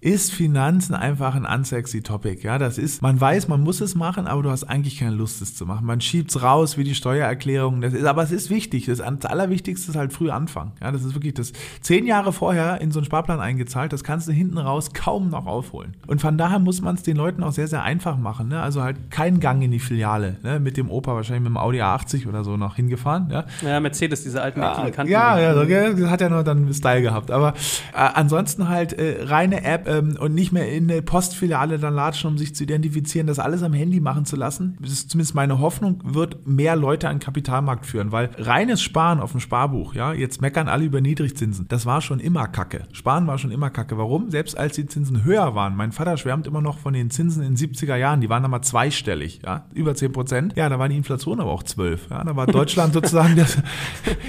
ist 0.02 0.34
Finanzen 0.34 0.96
einfach 0.96 1.36
ein 1.36 1.46
unsexy 1.46 2.02
Topic. 2.02 2.42
Ja, 2.42 2.58
das 2.58 2.80
ist, 2.80 3.04
man 3.04 3.22
weiß, 3.22 3.48
man 3.48 3.62
muss 3.62 3.82
es 3.82 3.94
machen, 3.94 4.26
aber 4.26 4.42
du 4.42 4.50
hast 4.50 4.64
eigentlich 4.64 4.98
keine 4.98 5.16
Lust, 5.16 5.44
es 5.44 5.54
zu 5.54 5.68
machen. 5.68 5.86
Man 5.86 6.02
schiebt 6.02 6.32
es 6.32 6.42
raus 6.42 6.76
wie 6.76 6.84
die 6.84 6.96
Steuererklärung. 6.96 7.82
Das 7.82 7.94
ist, 7.94 8.06
aber 8.06 8.24
es 8.24 8.32
ist 8.32 8.50
wichtig. 8.50 8.88
Das, 8.88 8.98
das 8.98 9.26
Allerwichtigste 9.26 9.92
ist 9.92 9.96
halt 9.96 10.12
früh 10.12 10.32
anfangen. 10.32 10.72
Ja, 10.82 10.92
das 10.92 11.04
ist 11.04 11.14
wirklich 11.14 11.36
das. 11.36 11.54
Zehn 11.82 12.08
Jahre 12.08 12.34
vorher 12.34 12.82
in 12.82 12.92
so 12.92 12.98
einen 12.98 13.06
Sparplan 13.06 13.40
eingezahlt, 13.40 13.94
das 13.94 14.04
kannst 14.04 14.28
du 14.28 14.32
hinten 14.32 14.58
raus 14.58 14.92
kaum 14.94 15.30
noch 15.30 15.46
aufholen. 15.46 15.96
Und 16.08 16.20
von 16.20 16.36
daher 16.36 16.58
muss 16.58 16.82
man 16.82 16.96
es 16.96 17.04
den 17.04 17.18
Leuten 17.18 17.44
auch 17.44 17.52
sehr, 17.52 17.68
sehr 17.68 17.84
einfach 17.84 18.18
machen. 18.18 18.48
Ne? 18.48 18.60
Also 18.60 18.82
halt 18.82 19.12
kein 19.12 19.40
Gang 19.40 19.62
in 19.62 19.70
die 19.70 19.80
Filiale. 19.80 20.38
Ne? 20.42 20.60
Mit 20.60 20.78
dem 20.78 20.90
Opa 20.90 21.14
wahrscheinlich 21.14 21.44
mit 21.44 21.52
dem 21.52 21.58
Audi 21.58 21.80
A80 21.80 22.28
oder 22.28 22.44
so 22.44 22.58
noch 22.58 22.76
hingefahren. 22.76 23.30
Ja, 23.30 23.46
ja 23.62 23.80
Mercedes, 23.80 24.24
diese 24.24 24.42
alten 24.42 24.62
ja, 24.62 24.90
Kanten. 24.90 25.12
Ja, 25.12 25.40
ja, 25.40 25.54
das 25.54 26.10
hat 26.10 26.22
ja 26.22 26.30
noch 26.30 26.44
dann 26.44 26.74
Style 26.74 27.04
gehabt. 27.04 27.30
Aber 27.30 27.50
äh, 27.94 27.98
ansonsten 27.98 28.68
halt 28.68 28.94
äh, 28.94 29.26
reine 29.26 29.64
App, 29.64 29.91
ähm, 29.92 30.18
und 30.20 30.34
nicht 30.34 30.52
mehr 30.52 30.72
in 30.72 30.90
eine 30.90 31.02
Postfiliale 31.02 31.80
dann 31.80 31.94
latschen, 31.94 32.32
um 32.32 32.38
sich 32.38 32.56
zu 32.56 32.64
identifizieren, 32.64 33.28
das 33.28 33.40
alles 33.40 33.64
am 33.64 33.74
Handy 33.74 34.00
machen 34.00 34.26
zu 34.26 34.36
lassen. 34.36 34.78
Das 34.80 34.92
ist 34.92 35.10
zumindest 35.10 35.36
meine 35.36 35.60
Hoffnung, 35.60 36.02
wird 36.04 36.48
mehr 36.48 36.76
Leute 36.76 37.10
an 37.10 37.18
den 37.18 37.22
Kapitalmarkt 37.22 37.86
führen, 37.86 38.12
weil 38.12 38.30
reines 38.38 38.82
Sparen 38.82 39.20
auf 39.20 39.32
dem 39.32 39.40
Sparbuch, 39.40 39.94
ja, 39.94 40.14
jetzt 40.14 40.42
meckern 40.42 40.68
alle 40.68 40.86
über 40.86 41.02
Niedrigzinsen. 41.02 41.68
Das 41.68 41.86
war 41.86 42.02
schon 42.02 42.20
immer 42.20 42.48
Kacke. 42.48 42.84
Sparen 42.92 43.28
war 43.28 43.38
schon 43.38 43.52
immer 43.52 43.70
Kacke. 43.70 43.98
Warum? 43.98 44.32
Selbst 44.32 44.58
als 44.58 44.76
die 44.76 44.86
Zinsen 44.86 45.24
höher 45.24 45.56
waren. 45.56 45.76
Mein 45.76 45.92
Vater 45.92 46.18
schwärmt 46.18 46.48
immer 46.48 46.62
noch 46.62 46.80
von 46.80 46.94
den 46.94 47.10
Zinsen 47.10 47.44
in 47.44 47.56
den 47.56 47.70
70er 47.70 47.96
Jahren. 47.96 48.22
Die 48.22 48.30
waren 48.30 48.42
dann 48.42 48.52
mal 48.52 48.62
zweistellig, 48.62 49.42
ja, 49.46 49.66
über 49.74 49.96
10 49.96 50.12
Prozent. 50.12 50.54
Ja, 50.56 50.70
da 50.70 50.80
war 50.80 50.90
die 50.90 50.98
Inflation 50.98 51.40
aber 51.40 51.52
auch 51.52 51.64
12. 51.64 52.08
Ja, 52.10 52.24
da 52.24 52.36
war 52.36 52.48
Deutschland 52.48 52.94
sozusagen 52.94 53.36
das 53.36 53.58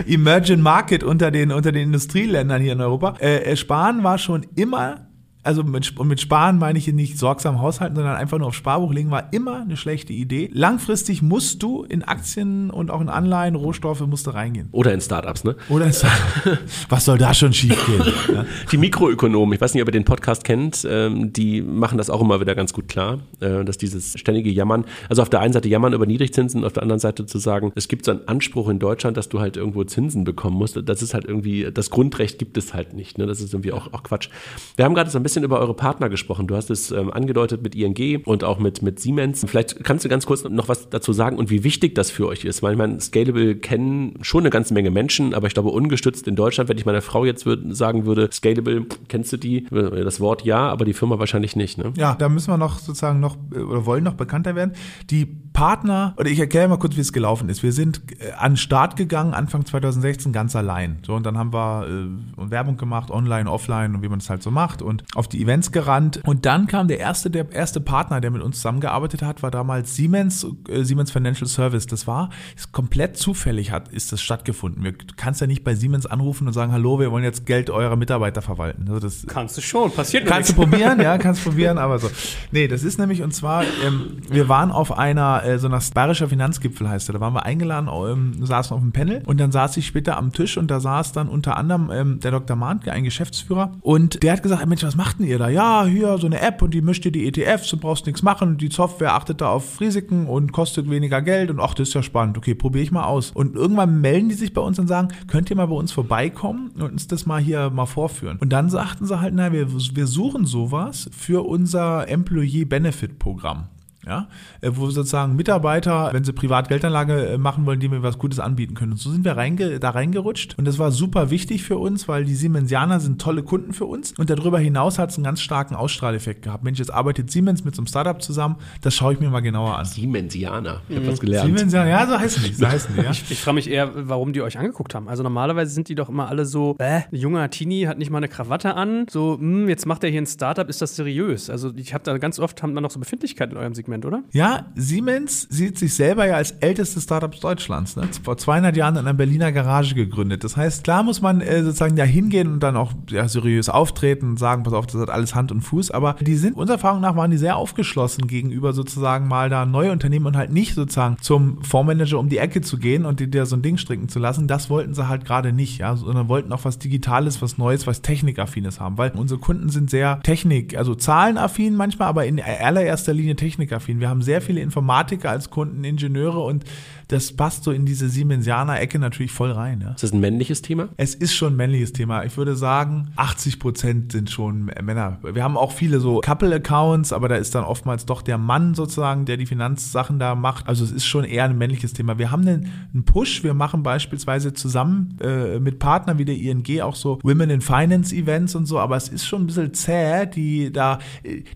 Emerging 0.06 0.60
Market 0.60 1.04
unter 1.04 1.30
den, 1.30 1.52
unter 1.52 1.72
den 1.72 1.84
Industrieländern 1.84 2.60
hier 2.60 2.72
in 2.72 2.80
Europa. 2.80 3.16
Äh, 3.18 3.56
Sparen 3.56 4.02
war 4.02 4.18
schon 4.18 4.46
immer 4.56 5.11
also 5.44 5.64
mit, 5.64 5.98
mit 6.04 6.20
Sparen 6.20 6.58
meine 6.58 6.78
ich 6.78 6.84
hier 6.84 6.94
nicht 6.94 7.18
sorgsam 7.18 7.60
haushalten, 7.60 7.96
sondern 7.96 8.14
einfach 8.16 8.38
nur 8.38 8.48
auf 8.48 8.54
Sparbuch 8.54 8.92
legen, 8.92 9.10
war 9.10 9.32
immer 9.32 9.62
eine 9.62 9.76
schlechte 9.76 10.12
Idee. 10.12 10.48
Langfristig 10.52 11.20
musst 11.20 11.62
du 11.62 11.82
in 11.82 12.04
Aktien 12.04 12.70
und 12.70 12.90
auch 12.90 13.00
in 13.00 13.08
Anleihen, 13.08 13.56
Rohstoffe 13.56 14.06
musst 14.06 14.26
du 14.26 14.30
reingehen. 14.30 14.68
Oder 14.70 14.94
in 14.94 15.00
Startups, 15.00 15.42
ne? 15.42 15.56
Oder 15.68 15.86
in 15.86 15.92
Startups. 15.92 16.58
Was 16.88 17.04
soll 17.04 17.18
da 17.18 17.34
schon 17.34 17.52
schief 17.52 17.86
gehen? 17.86 18.12
Ja? 18.34 18.46
Die 18.70 18.76
Mikroökonomen, 18.76 19.54
ich 19.54 19.60
weiß 19.60 19.74
nicht, 19.74 19.82
ob 19.82 19.88
ihr 19.88 19.92
den 19.92 20.04
Podcast 20.04 20.44
kennt, 20.44 20.86
ähm, 20.88 21.32
die 21.32 21.60
machen 21.60 21.98
das 21.98 22.08
auch 22.08 22.20
immer 22.20 22.40
wieder 22.40 22.54
ganz 22.54 22.72
gut 22.72 22.88
klar, 22.88 23.18
äh, 23.40 23.64
dass 23.64 23.78
dieses 23.78 24.18
ständige 24.18 24.50
Jammern, 24.50 24.84
also 25.08 25.22
auf 25.22 25.30
der 25.30 25.40
einen 25.40 25.52
Seite 25.52 25.68
jammern 25.68 25.92
über 25.92 26.06
Niedrigzinsen, 26.06 26.64
auf 26.64 26.72
der 26.72 26.82
anderen 26.82 27.00
Seite 27.00 27.26
zu 27.26 27.38
sagen, 27.38 27.72
es 27.74 27.88
gibt 27.88 28.04
so 28.04 28.12
einen 28.12 28.28
Anspruch 28.28 28.68
in 28.68 28.78
Deutschland, 28.78 29.16
dass 29.16 29.28
du 29.28 29.40
halt 29.40 29.56
irgendwo 29.56 29.82
Zinsen 29.84 30.24
bekommen 30.24 30.56
musst. 30.56 30.78
Das 30.84 31.02
ist 31.02 31.14
halt 31.14 31.24
irgendwie, 31.24 31.68
das 31.72 31.90
Grundrecht 31.90 32.38
gibt 32.38 32.56
es 32.56 32.74
halt 32.74 32.94
nicht. 32.94 33.18
Ne? 33.18 33.26
Das 33.26 33.40
ist 33.40 33.52
irgendwie 33.52 33.72
auch, 33.72 33.92
auch 33.92 34.02
Quatsch. 34.02 34.28
Wir 34.76 34.84
haben 34.84 34.94
gerade 34.94 35.10
so 35.10 35.18
ein 35.18 35.22
bisschen 35.22 35.31
bisschen 35.32 35.44
über 35.44 35.60
eure 35.60 35.74
Partner 35.74 36.10
gesprochen. 36.10 36.46
Du 36.46 36.54
hast 36.54 36.68
es 36.68 36.90
ähm, 36.90 37.10
angedeutet 37.10 37.62
mit 37.62 37.74
ING 37.74 38.22
und 38.24 38.44
auch 38.44 38.58
mit, 38.58 38.82
mit 38.82 39.00
Siemens. 39.00 39.44
Vielleicht 39.48 39.82
kannst 39.82 40.04
du 40.04 40.10
ganz 40.10 40.26
kurz 40.26 40.44
noch 40.44 40.68
was 40.68 40.90
dazu 40.90 41.14
sagen 41.14 41.38
und 41.38 41.48
wie 41.48 41.64
wichtig 41.64 41.94
das 41.94 42.10
für 42.10 42.26
euch 42.26 42.44
ist. 42.44 42.62
Weil 42.62 42.72
ich 42.72 42.78
meine, 42.78 43.00
Scalable 43.00 43.56
kennen 43.56 44.18
schon 44.20 44.40
eine 44.40 44.50
ganze 44.50 44.74
Menge 44.74 44.90
Menschen, 44.90 45.32
aber 45.32 45.46
ich 45.46 45.54
glaube, 45.54 45.70
ungestützt 45.70 46.28
in 46.28 46.36
Deutschland, 46.36 46.68
wenn 46.68 46.76
ich 46.76 46.84
meiner 46.84 47.00
Frau 47.00 47.24
jetzt 47.24 47.46
würd, 47.46 47.74
sagen 47.74 48.04
würde, 48.04 48.28
Scalable, 48.30 48.84
kennst 49.08 49.32
du 49.32 49.38
die? 49.38 49.64
Das 49.70 50.20
Wort 50.20 50.44
ja, 50.44 50.68
aber 50.68 50.84
die 50.84 50.92
Firma 50.92 51.18
wahrscheinlich 51.18 51.56
nicht. 51.56 51.78
Ne? 51.78 51.92
Ja, 51.96 52.14
da 52.14 52.28
müssen 52.28 52.50
wir 52.50 52.58
noch 52.58 52.78
sozusagen 52.78 53.20
noch 53.20 53.36
oder 53.50 53.86
wollen 53.86 54.04
noch 54.04 54.14
bekannter 54.14 54.54
werden. 54.54 54.72
Die 55.10 55.26
Partner, 55.52 56.14
oder 56.18 56.30
ich 56.30 56.38
erkläre 56.38 56.68
mal 56.68 56.78
kurz, 56.78 56.96
wie 56.96 57.00
es 57.00 57.12
gelaufen 57.12 57.48
ist. 57.48 57.62
Wir 57.62 57.72
sind 57.72 58.02
äh, 58.20 58.32
an 58.32 58.52
den 58.52 58.56
Start 58.56 58.96
gegangen, 58.96 59.34
Anfang 59.34 59.64
2016 59.64 60.32
ganz 60.32 60.56
allein. 60.56 60.98
So, 61.06 61.14
und 61.14 61.24
dann 61.24 61.36
haben 61.36 61.52
wir 61.52 61.86
äh, 61.86 62.50
Werbung 62.50 62.76
gemacht, 62.76 63.10
online, 63.10 63.50
offline 63.50 63.94
und 63.94 64.02
wie 64.02 64.08
man 64.08 64.18
das 64.18 64.30
halt 64.30 64.42
so 64.42 64.50
macht 64.50 64.82
und 64.82 65.04
auf 65.22 65.28
die 65.28 65.40
Events 65.40 65.70
gerannt. 65.70 66.20
Und 66.26 66.46
dann 66.46 66.66
kam 66.66 66.88
der 66.88 66.98
erste, 66.98 67.30
der 67.30 67.52
erste 67.52 67.80
Partner, 67.80 68.20
der 68.20 68.32
mit 68.32 68.42
uns 68.42 68.56
zusammengearbeitet 68.56 69.22
hat, 69.22 69.44
war 69.44 69.52
damals 69.52 69.94
Siemens, 69.94 70.44
äh, 70.68 70.82
Siemens 70.82 71.12
Financial 71.12 71.46
Service. 71.46 71.86
Das 71.86 72.08
war 72.08 72.30
ist 72.56 72.72
komplett 72.72 73.16
zufällig 73.16 73.70
hat, 73.70 73.88
ist 73.88 74.12
das 74.12 74.20
stattgefunden. 74.20 74.82
Wir, 74.82 74.92
du 74.92 75.14
kannst 75.16 75.40
ja 75.40 75.46
nicht 75.46 75.62
bei 75.62 75.76
Siemens 75.76 76.06
anrufen 76.06 76.48
und 76.48 76.52
sagen, 76.52 76.72
hallo, 76.72 76.98
wir 76.98 77.12
wollen 77.12 77.22
jetzt 77.22 77.46
Geld 77.46 77.70
eurer 77.70 77.94
Mitarbeiter 77.94 78.42
verwalten. 78.42 78.86
Also 78.88 78.98
das, 78.98 79.24
kannst 79.28 79.56
du 79.56 79.60
schon, 79.60 79.92
passiert 79.92 80.26
Kannst 80.26 80.50
du 80.50 80.54
probieren, 80.54 81.00
ja, 81.00 81.18
kannst 81.18 81.44
probieren, 81.44 81.78
aber 81.78 81.98
so. 81.98 82.10
Nee, 82.50 82.66
das 82.66 82.82
ist 82.82 82.98
nämlich, 82.98 83.22
und 83.22 83.32
zwar, 83.32 83.62
ähm, 83.86 84.18
wir 84.28 84.48
waren 84.48 84.72
auf 84.72 84.98
einer, 84.98 85.44
äh, 85.44 85.58
so 85.58 85.68
einer 85.68 85.80
Bayerischer 85.94 86.28
Finanzgipfel 86.28 86.88
heißt 86.88 87.08
der, 87.08 87.14
da 87.14 87.20
waren 87.20 87.34
wir 87.34 87.44
eingeladen, 87.44 87.88
ähm, 87.88 88.44
saßen 88.44 88.74
auf 88.74 88.82
dem 88.82 88.92
Panel 88.92 89.22
und 89.26 89.38
dann 89.38 89.52
saß 89.52 89.76
ich 89.76 89.86
später 89.86 90.16
am 90.16 90.32
Tisch 90.32 90.56
und 90.56 90.70
da 90.70 90.80
saß 90.80 91.12
dann 91.12 91.28
unter 91.28 91.56
anderem 91.56 91.90
ähm, 91.92 92.20
der 92.20 92.30
Dr. 92.30 92.56
Mahnke, 92.56 92.92
ein 92.92 93.04
Geschäftsführer 93.04 93.72
und 93.80 94.22
der 94.22 94.32
hat 94.32 94.42
gesagt, 94.42 94.66
Mensch, 94.66 94.82
was 94.82 94.96
macht 94.96 95.11
denn 95.18 95.26
ihr 95.26 95.38
da? 95.38 95.48
Ja, 95.48 95.84
hier 95.84 96.18
so 96.18 96.26
eine 96.26 96.40
App 96.40 96.62
und 96.62 96.72
die 96.74 96.82
mischt 96.82 97.04
ihr 97.04 97.12
die 97.12 97.26
ETFs, 97.26 97.68
du 97.68 97.76
brauchst 97.76 98.06
nichts 98.06 98.22
machen 98.22 98.48
und 98.48 98.60
die 98.60 98.70
Software 98.70 99.14
achtet 99.14 99.40
da 99.40 99.50
auf 99.50 99.80
Risiken 99.80 100.26
und 100.26 100.52
kostet 100.52 100.90
weniger 100.90 101.22
Geld 101.22 101.50
und 101.50 101.60
ach, 101.60 101.74
das 101.74 101.88
ist 101.88 101.94
ja 101.94 102.02
spannend, 102.02 102.38
okay, 102.38 102.54
probiere 102.54 102.82
ich 102.82 102.92
mal 102.92 103.04
aus. 103.04 103.30
Und 103.32 103.56
irgendwann 103.56 104.00
melden 104.00 104.28
die 104.28 104.34
sich 104.34 104.52
bei 104.52 104.60
uns 104.60 104.78
und 104.78 104.88
sagen, 104.88 105.08
könnt 105.26 105.50
ihr 105.50 105.56
mal 105.56 105.66
bei 105.66 105.76
uns 105.76 105.92
vorbeikommen 105.92 106.70
und 106.74 106.82
uns 106.82 107.06
das 107.06 107.26
mal 107.26 107.40
hier 107.40 107.70
mal 107.70 107.86
vorführen. 107.86 108.38
Und 108.40 108.52
dann 108.52 108.70
sagten 108.70 109.06
sie 109.06 109.20
halt, 109.20 109.34
na, 109.34 109.52
wir, 109.52 109.68
wir 109.72 110.06
suchen 110.06 110.46
sowas 110.46 111.10
für 111.16 111.46
unser 111.46 112.08
Employee 112.08 112.64
Benefit 112.64 113.18
Programm 113.18 113.68
ja, 114.06 114.28
äh, 114.60 114.70
wo 114.74 114.90
sozusagen 114.90 115.36
Mitarbeiter, 115.36 116.10
wenn 116.12 116.24
sie 116.24 116.32
Privatgeldanlage 116.32 117.26
äh, 117.26 117.38
machen 117.38 117.66
wollen, 117.66 117.78
die 117.78 117.88
mir 117.88 118.02
was 118.02 118.18
Gutes 118.18 118.40
anbieten 118.40 118.74
können. 118.74 118.92
Und 118.92 118.98
so 118.98 119.10
sind 119.10 119.24
wir 119.24 119.36
reinge 119.36 119.78
da 119.78 119.90
reingerutscht 119.90 120.58
und 120.58 120.64
das 120.64 120.78
war 120.78 120.90
super 120.90 121.30
wichtig 121.30 121.62
für 121.62 121.78
uns, 121.78 122.08
weil 122.08 122.24
die 122.24 122.34
Siemensianer 122.34 122.98
sind 122.98 123.20
tolle 123.20 123.42
Kunden 123.42 123.72
für 123.72 123.86
uns 123.86 124.12
und 124.18 124.28
darüber 124.28 124.58
hinaus 124.58 124.98
hat 124.98 125.10
es 125.10 125.16
einen 125.16 125.24
ganz 125.24 125.40
starken 125.40 125.76
Ausstrahleffekt 125.76 126.42
gehabt. 126.42 126.64
Mensch, 126.64 126.80
jetzt 126.80 126.92
arbeitet 126.92 127.30
Siemens 127.30 127.64
mit 127.64 127.76
so 127.76 127.82
einem 127.82 127.86
Startup 127.86 128.20
zusammen, 128.20 128.56
das 128.80 128.94
schaue 128.94 129.12
ich 129.12 129.20
mir 129.20 129.30
mal 129.30 129.40
genauer 129.40 129.78
an. 129.78 129.84
Siemensianer, 129.84 130.80
ich 130.88 130.96
habe 130.96 131.06
mhm. 131.06 131.10
was 131.12 131.20
gelernt. 131.20 131.46
Siemensianer, 131.46 131.90
ja, 131.90 132.06
so 132.06 132.18
heißen 132.18 132.42
die. 132.42 132.54
So 132.54 132.66
heißen 132.68 132.96
die 132.96 133.02
ja. 133.02 133.10
Ich, 133.10 133.30
ich 133.30 133.40
frage 133.40 133.54
mich 133.54 133.70
eher, 133.70 133.90
warum 133.94 134.32
die 134.32 134.42
euch 134.42 134.58
angeguckt 134.58 134.94
haben. 134.94 135.08
Also 135.08 135.22
normalerweise 135.22 135.72
sind 135.72 135.88
die 135.88 135.94
doch 135.94 136.08
immer 136.08 136.28
alle 136.28 136.44
so, 136.44 136.74
äh, 136.78 137.02
junger 137.12 137.48
Teenie 137.50 137.86
hat 137.86 137.98
nicht 137.98 138.10
mal 138.10 138.18
eine 138.18 138.28
Krawatte 138.28 138.74
an, 138.74 139.06
so, 139.08 139.38
mh, 139.40 139.62
hm, 139.62 139.68
jetzt 139.68 139.86
macht 139.86 140.02
er 140.02 140.10
hier 140.10 140.20
ein 140.20 140.26
Startup, 140.26 140.68
ist 140.68 140.82
das 140.82 140.96
seriös? 140.96 141.50
Also 141.50 141.72
ich 141.76 141.94
habe 141.94 142.02
da 142.02 142.18
ganz 142.18 142.40
oft, 142.40 142.62
haben 142.64 142.74
wir 142.74 142.80
noch 142.80 142.90
so 142.90 142.98
Befindlichkeiten 142.98 143.52
in 143.52 143.58
eurem 143.58 143.74
Segment 143.74 143.91
Segment, 143.92 144.06
oder? 144.06 144.22
Ja, 144.32 144.66
Siemens 144.74 145.46
sieht 145.50 145.78
sich 145.78 145.94
selber 145.94 146.26
ja 146.26 146.36
als 146.36 146.52
ältestes 146.52 147.04
Startup 147.04 147.32
Deutschlands. 147.38 147.96
Ne? 147.96 148.08
Vor 148.22 148.36
200 148.36 148.76
Jahren 148.76 148.94
in 148.94 149.00
einer 149.00 149.14
Berliner 149.14 149.52
Garage 149.52 149.94
gegründet. 149.94 150.44
Das 150.44 150.56
heißt, 150.56 150.84
klar 150.84 151.02
muss 151.02 151.20
man 151.20 151.40
äh, 151.40 151.62
sozusagen 151.62 151.96
da 151.96 152.04
hingehen 152.04 152.52
und 152.52 152.62
dann 152.62 152.76
auch 152.76 152.92
ja, 153.10 153.28
seriös 153.28 153.68
auftreten 153.68 154.30
und 154.30 154.38
sagen, 154.38 154.62
pass 154.62 154.72
auf, 154.72 154.86
das 154.86 155.00
hat 155.00 155.10
alles 155.10 155.34
Hand 155.34 155.52
und 155.52 155.60
Fuß. 155.60 155.90
Aber 155.90 156.16
die 156.20 156.36
sind, 156.36 156.56
unserer 156.56 156.76
Erfahrung 156.76 157.00
nach, 157.00 157.16
waren 157.16 157.30
die 157.30 157.36
sehr 157.36 157.56
aufgeschlossen 157.56 158.26
gegenüber 158.26 158.72
sozusagen 158.72 159.28
mal 159.28 159.50
da 159.50 159.66
neue 159.66 159.92
Unternehmen 159.92 160.26
und 160.26 160.36
halt 160.36 160.52
nicht 160.52 160.74
sozusagen 160.74 161.16
zum 161.20 161.62
Fondsmanager 161.62 162.18
um 162.18 162.28
die 162.28 162.38
Ecke 162.38 162.60
zu 162.60 162.78
gehen 162.78 163.04
und 163.04 163.20
dir 163.20 163.46
so 163.46 163.56
ein 163.56 163.62
Ding 163.62 163.76
stricken 163.76 164.08
zu 164.08 164.18
lassen. 164.18 164.46
Das 164.46 164.70
wollten 164.70 164.94
sie 164.94 165.08
halt 165.08 165.24
gerade 165.24 165.52
nicht, 165.52 165.78
ja, 165.78 165.96
sondern 165.96 166.28
wollten 166.28 166.52
auch 166.52 166.64
was 166.64 166.78
Digitales, 166.78 167.42
was 167.42 167.58
Neues, 167.58 167.86
was 167.86 168.02
Technikaffines 168.02 168.80
haben, 168.80 168.98
weil 168.98 169.10
unsere 169.10 169.40
Kunden 169.40 169.68
sind 169.68 169.90
sehr 169.90 170.20
Technik, 170.22 170.76
also 170.76 170.94
zahlenaffin 170.94 171.74
manchmal, 171.74 172.08
aber 172.08 172.24
in 172.24 172.40
allererster 172.40 173.12
Linie 173.12 173.36
technikaffin. 173.82 174.00
Wir 174.00 174.08
haben 174.08 174.22
sehr 174.22 174.40
viele 174.40 174.60
Informatiker 174.60 175.30
als 175.30 175.50
Kunden, 175.50 175.84
Ingenieure 175.84 176.40
und 176.40 176.64
das 177.12 177.32
passt 177.32 177.64
so 177.64 177.72
in 177.72 177.84
diese 177.84 178.08
Siemensianer-Ecke 178.08 178.98
natürlich 178.98 179.32
voll 179.32 179.52
rein. 179.52 179.82
Ja. 179.82 179.90
Ist 179.90 180.02
das 180.02 180.12
ein 180.12 180.20
männliches 180.20 180.62
Thema? 180.62 180.88
Es 180.96 181.14
ist 181.14 181.34
schon 181.34 181.52
ein 181.52 181.56
männliches 181.56 181.92
Thema. 181.92 182.24
Ich 182.24 182.36
würde 182.36 182.56
sagen, 182.56 183.12
80 183.16 183.58
Prozent 183.58 184.12
sind 184.12 184.30
schon 184.30 184.70
Männer. 184.82 185.18
Wir 185.22 185.44
haben 185.44 185.56
auch 185.56 185.72
viele 185.72 186.00
so 186.00 186.20
Couple-Accounts, 186.20 187.12
aber 187.12 187.28
da 187.28 187.36
ist 187.36 187.54
dann 187.54 187.64
oftmals 187.64 188.06
doch 188.06 188.22
der 188.22 188.38
Mann 188.38 188.74
sozusagen, 188.74 189.26
der 189.26 189.36
die 189.36 189.46
Finanzsachen 189.46 190.18
da 190.18 190.34
macht. 190.34 190.68
Also 190.68 190.84
es 190.84 190.90
ist 190.90 191.04
schon 191.04 191.24
eher 191.24 191.44
ein 191.44 191.58
männliches 191.58 191.92
Thema. 191.92 192.18
Wir 192.18 192.30
haben 192.30 192.46
einen, 192.46 192.68
einen 192.94 193.04
Push. 193.04 193.44
Wir 193.44 193.54
machen 193.54 193.82
beispielsweise 193.82 194.54
zusammen 194.54 195.18
äh, 195.20 195.58
mit 195.60 195.78
Partnern 195.78 196.18
wie 196.18 196.24
der 196.24 196.36
ING 196.36 196.80
auch 196.80 196.94
so 196.94 197.18
Women 197.22 197.50
in 197.50 197.60
Finance 197.60 198.14
Events 198.14 198.54
und 198.54 198.66
so, 198.66 198.78
aber 198.78 198.96
es 198.96 199.08
ist 199.08 199.26
schon 199.26 199.42
ein 199.42 199.46
bisschen 199.46 199.74
zäh, 199.74 200.26
die 200.26 200.72
da, 200.72 200.98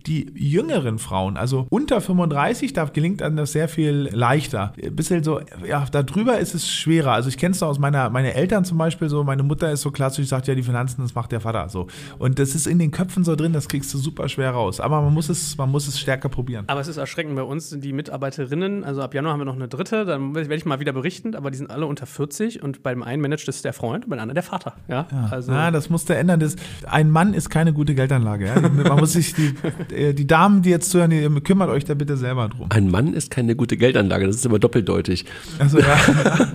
die 0.05 0.31
jüngeren 0.35 0.99
Frauen, 0.99 1.37
also 1.37 1.65
unter 1.69 2.01
35, 2.01 2.73
da 2.73 2.85
gelingt 2.85 3.21
einem 3.21 3.37
das 3.37 3.53
sehr 3.53 3.67
viel 3.67 4.09
leichter. 4.11 4.73
Ein 4.81 4.95
bisschen 4.95 5.23
so 5.23 5.39
ja, 5.65 5.85
darüber 5.91 6.37
ist 6.39 6.55
es 6.55 6.69
schwerer. 6.69 7.11
Also 7.11 7.29
ich 7.29 7.37
kenne 7.37 7.53
es 7.53 7.63
aus 7.63 7.79
meiner, 7.79 8.09
meine 8.09 8.33
Eltern 8.33 8.65
zum 8.65 8.77
Beispiel 8.77 9.09
so, 9.09 9.23
meine 9.23 9.43
Mutter 9.43 9.71
ist 9.71 9.81
so 9.81 9.91
klassisch, 9.91 10.27
sagt 10.27 10.47
ja, 10.47 10.55
die 10.55 10.63
Finanzen, 10.63 11.01
das 11.01 11.15
macht 11.15 11.31
der 11.31 11.41
Vater 11.41 11.69
so. 11.69 11.87
Und 12.19 12.39
das 12.39 12.55
ist 12.55 12.67
in 12.67 12.79
den 12.79 12.91
Köpfen 12.91 13.23
so 13.23 13.35
drin, 13.35 13.53
das 13.53 13.67
kriegst 13.67 13.93
du 13.93 13.97
super 13.97 14.29
schwer 14.29 14.51
raus. 14.51 14.79
Aber 14.79 15.01
man 15.01 15.13
muss 15.13 15.29
es, 15.29 15.57
man 15.57 15.71
muss 15.71 15.87
es 15.87 15.99
stärker 15.99 16.29
probieren. 16.29 16.65
Aber 16.67 16.79
es 16.79 16.87
ist 16.87 16.97
erschreckend. 16.97 17.35
Bei 17.35 17.43
uns 17.43 17.69
sind 17.69 17.83
die 17.83 17.93
Mitarbeiterinnen, 17.93 18.83
also 18.83 19.01
ab 19.01 19.13
Januar 19.13 19.33
haben 19.33 19.41
wir 19.41 19.45
noch 19.45 19.55
eine 19.55 19.67
dritte, 19.67 20.05
dann 20.05 20.35
werde 20.35 20.55
ich 20.55 20.65
mal 20.65 20.79
wieder 20.79 20.93
berichten, 20.93 21.35
aber 21.35 21.51
die 21.51 21.57
sind 21.57 21.69
alle 21.69 21.85
unter 21.85 22.05
40 22.05 22.63
und 22.63 22.83
bei 22.83 22.93
dem 22.93 23.03
einen 23.03 23.21
managt 23.21 23.47
es 23.47 23.61
der 23.61 23.73
Freund 23.73 24.05
und 24.05 24.09
bei 24.09 24.15
dem 24.15 24.21
anderen 24.21 24.35
der 24.35 24.43
Vater. 24.43 24.73
Ja, 24.87 25.07
ja. 25.11 25.29
Also 25.31 25.51
Na, 25.51 25.71
das 25.71 25.89
musste 25.89 26.15
ändern. 26.15 26.39
Das, 26.39 26.55
ein 26.85 27.09
Mann 27.09 27.33
ist 27.33 27.49
keine 27.49 27.73
gute 27.73 27.95
Geldanlage. 27.95 28.47
Ja? 28.47 28.59
Man 28.59 28.99
muss 28.99 29.13
sich, 29.13 29.33
die, 29.33 29.53
äh, 29.93 30.13
die 30.13 30.27
Damen, 30.27 30.61
die 30.61 30.69
jetzt 30.69 30.89
zuhören, 30.91 31.09
die, 31.09 31.27
kümmert 31.41 31.69
euch 31.69 31.85
da 31.85 31.93
bitte 31.93 32.17
selber 32.17 32.49
drum. 32.49 32.67
Ein 32.69 32.89
Mann 32.89 33.13
ist 33.13 33.31
keine 33.31 33.55
gute 33.55 33.77
Geldanlage, 33.77 34.25
das 34.25 34.37
ist 34.37 34.45
immer 34.45 34.59
doppeldeutig. 34.59 35.25
Also 35.59 35.79
ja. 35.79 35.97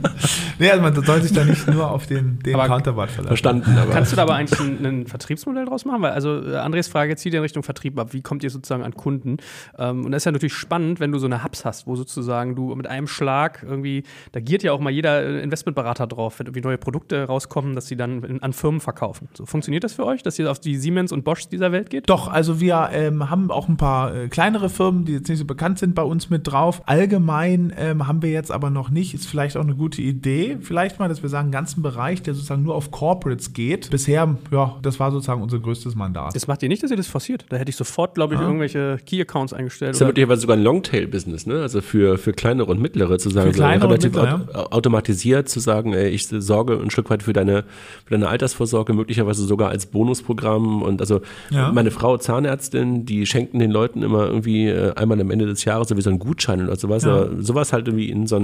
nee, 0.59 0.71
also 0.71 0.83
man 0.83 0.95
soll 0.95 1.23
sich 1.23 1.33
da 1.33 1.45
nicht 1.45 1.67
nur 1.67 1.91
auf 1.91 2.07
den, 2.07 2.39
den 2.41 2.55
Counterpart 2.55 3.11
verlassen. 3.11 3.29
Verstanden, 3.29 3.77
aber. 3.79 3.93
Kannst 3.93 4.13
du 4.13 4.17
da 4.17 4.23
aber 4.23 4.35
eigentlich 4.35 4.61
ein, 4.61 4.85
ein, 4.85 5.07
Vertriebsmodell 5.07 5.65
draus 5.65 5.85
machen? 5.85 6.03
Weil, 6.03 6.13
also 6.13 6.43
äh, 6.43 6.57
Andres 6.57 6.89
Frage 6.89 7.17
zieht 7.17 7.35
in 7.35 7.41
Richtung 7.41 7.63
Vertrieb 7.63 7.99
ab. 7.99 8.13
Wie 8.13 8.23
kommt 8.23 8.45
ihr 8.45 8.51
sozusagen 8.51 8.83
an 8.83 8.95
Kunden? 8.95 9.39
Ähm, 9.79 10.05
und 10.05 10.13
das 10.13 10.23
ist 10.23 10.27
ja 10.27 10.33
natürlich 10.33 10.55
spannend, 10.55 11.01
wenn 11.01 11.13
du 11.13 11.19
so 11.19 11.27
eine 11.27 11.45
Hubs 11.45 11.65
hast, 11.65 11.87
wo 11.87 11.97
sozusagen 11.97 12.55
du 12.55 12.75
mit 12.75 12.87
einem 12.87 13.07
Schlag 13.07 13.65
irgendwie, 13.67 14.05
da 14.33 14.41
giert 14.41 14.63
ja 14.63 14.73
auch 14.73 14.81
mal 14.81 14.91
jeder 14.91 15.23
äh, 15.23 15.43
Investmentberater 15.43 16.07
drauf, 16.07 16.39
wenn 16.39 16.47
irgendwie 16.47 16.63
neue 16.63 16.79
Produkte 16.79 17.25
rauskommen, 17.25 17.75
dass 17.75 17.87
sie 17.87 17.97
dann 17.97 18.41
an 18.41 18.53
Firmen 18.53 18.81
verkaufen. 18.81 19.29
So, 19.35 19.47
funktioniert 19.47 19.85
das 19.85 19.95
für 19.95 20.07
euch, 20.07 20.23
dass 20.23 20.39
ihr 20.39 20.51
auf 20.51 20.61
die 20.61 20.77
Siemens 20.77 21.13
und 21.13 21.25
Bosch 21.25 21.49
dieser 21.49 21.73
Welt 21.73 21.91
geht? 21.91 22.09
Doch, 22.09 22.29
also 22.29 22.61
wir 22.61 22.91
ähm, 22.93 23.31
haben 23.31 23.51
auch 23.51 23.69
ein 23.69 23.77
paar 23.77 24.15
äh, 24.15 24.29
kleinere 24.29 24.69
Firmen, 24.69 25.05
die 25.05 25.15
jetzt 25.15 25.29
nicht 25.29 25.39
so 25.39 25.45
bekannt 25.45 25.79
sind, 25.79 25.95
bei 25.95 26.03
uns 26.03 26.31
mit 26.31 26.47
drauf. 26.47 26.83
Allgemein 26.87 27.73
ähm, 27.77 28.07
haben 28.07 28.23
wir 28.23 28.31
jetzt 28.31 28.51
aber 28.51 28.62
noch 28.71 28.91
nicht 28.91 29.15
ist 29.15 29.27
vielleicht 29.27 29.57
auch 29.57 29.63
eine 29.63 29.75
gute 29.75 30.03
Idee. 30.03 30.59
Vielleicht 30.61 30.99
mal, 30.99 31.09
dass 31.09 31.23
wir 31.23 31.29
sagen, 31.29 31.47
einen 31.47 31.53
ganzen 31.53 31.83
Bereich, 31.83 32.23
der 32.23 32.35
sozusagen 32.35 32.63
nur 32.63 32.75
auf 32.75 32.91
Corporates 32.91 33.53
geht. 33.53 33.91
Bisher, 33.91 34.37
ja, 34.51 34.77
das 34.83 35.01
war 35.01 35.11
sozusagen 35.11 35.43
unser 35.43 35.59
größtes 35.59 35.95
Mandat. 35.95 36.35
Das 36.35 36.47
macht 36.47 36.63
ihr 36.63 36.69
nicht, 36.69 36.83
dass 36.83 36.91
ihr 36.91 36.97
das 36.97 37.07
forciert. 37.07 37.47
Da 37.49 37.57
hätte 37.57 37.71
ich 37.71 37.77
sofort, 37.77 38.15
glaube 38.15 38.35
ich, 38.35 38.41
ah. 38.41 38.45
irgendwelche 38.45 38.99
Key-Accounts 39.05 39.53
eingestellt. 39.53 39.91
Das 39.91 39.97
ist 39.97 40.01
ja 40.01 40.07
möglicherweise 40.07 40.43
sogar 40.43 40.57
ein 40.57 40.63
Longtail-Business, 40.63 41.47
ne? 41.47 41.63
Also 41.63 41.81
für, 41.81 42.19
für 42.19 42.33
kleinere 42.33 42.71
und 42.71 42.81
mittlere 42.81 43.19
zu 43.19 43.31
sagen, 43.31 43.53
so 43.53 43.63
relativ 43.63 44.13
mittlere, 44.13 44.49
ja. 44.53 44.73
automatisiert 44.73 45.49
zu 45.49 45.61
sagen, 45.61 45.93
ey, 45.95 46.09
ich 46.09 46.29
sorge 46.29 46.79
ein 46.81 46.91
Stück 46.91 47.11
weit 47.11 47.23
für 47.23 47.33
deine, 47.33 47.65
für 48.05 48.15
deine 48.15 48.29
Altersvorsorge, 48.29 48.93
möglicherweise 48.93 49.45
sogar 49.45 49.71
als 49.71 49.87
Bonusprogramm. 49.87 50.83
Und 50.83 51.01
also 51.01 51.21
ja. 51.51 51.73
meine 51.73 51.91
Frau 51.91 52.17
Zahnärztin, 52.17 53.07
die 53.07 53.27
schenken 53.27 53.59
den 53.59 53.71
Leuten 53.71 54.03
immer 54.03 54.27
irgendwie 54.27 54.69
äh, 54.69 54.95
einmal 54.95 55.21
am 55.21 55.31
Ende 55.31 55.47
des 55.47 55.65
Jahres 55.65 55.89
sowieso 55.89 56.11
einen 56.11 56.19
Gutschein 56.19 56.63
oder 56.63 56.77
sowas. 56.77 57.05
Ja. 57.05 57.29
sowas 57.39 57.73
halt 57.73 57.89
irgendwie 57.89 58.11
in 58.11 58.27
so 58.27 58.37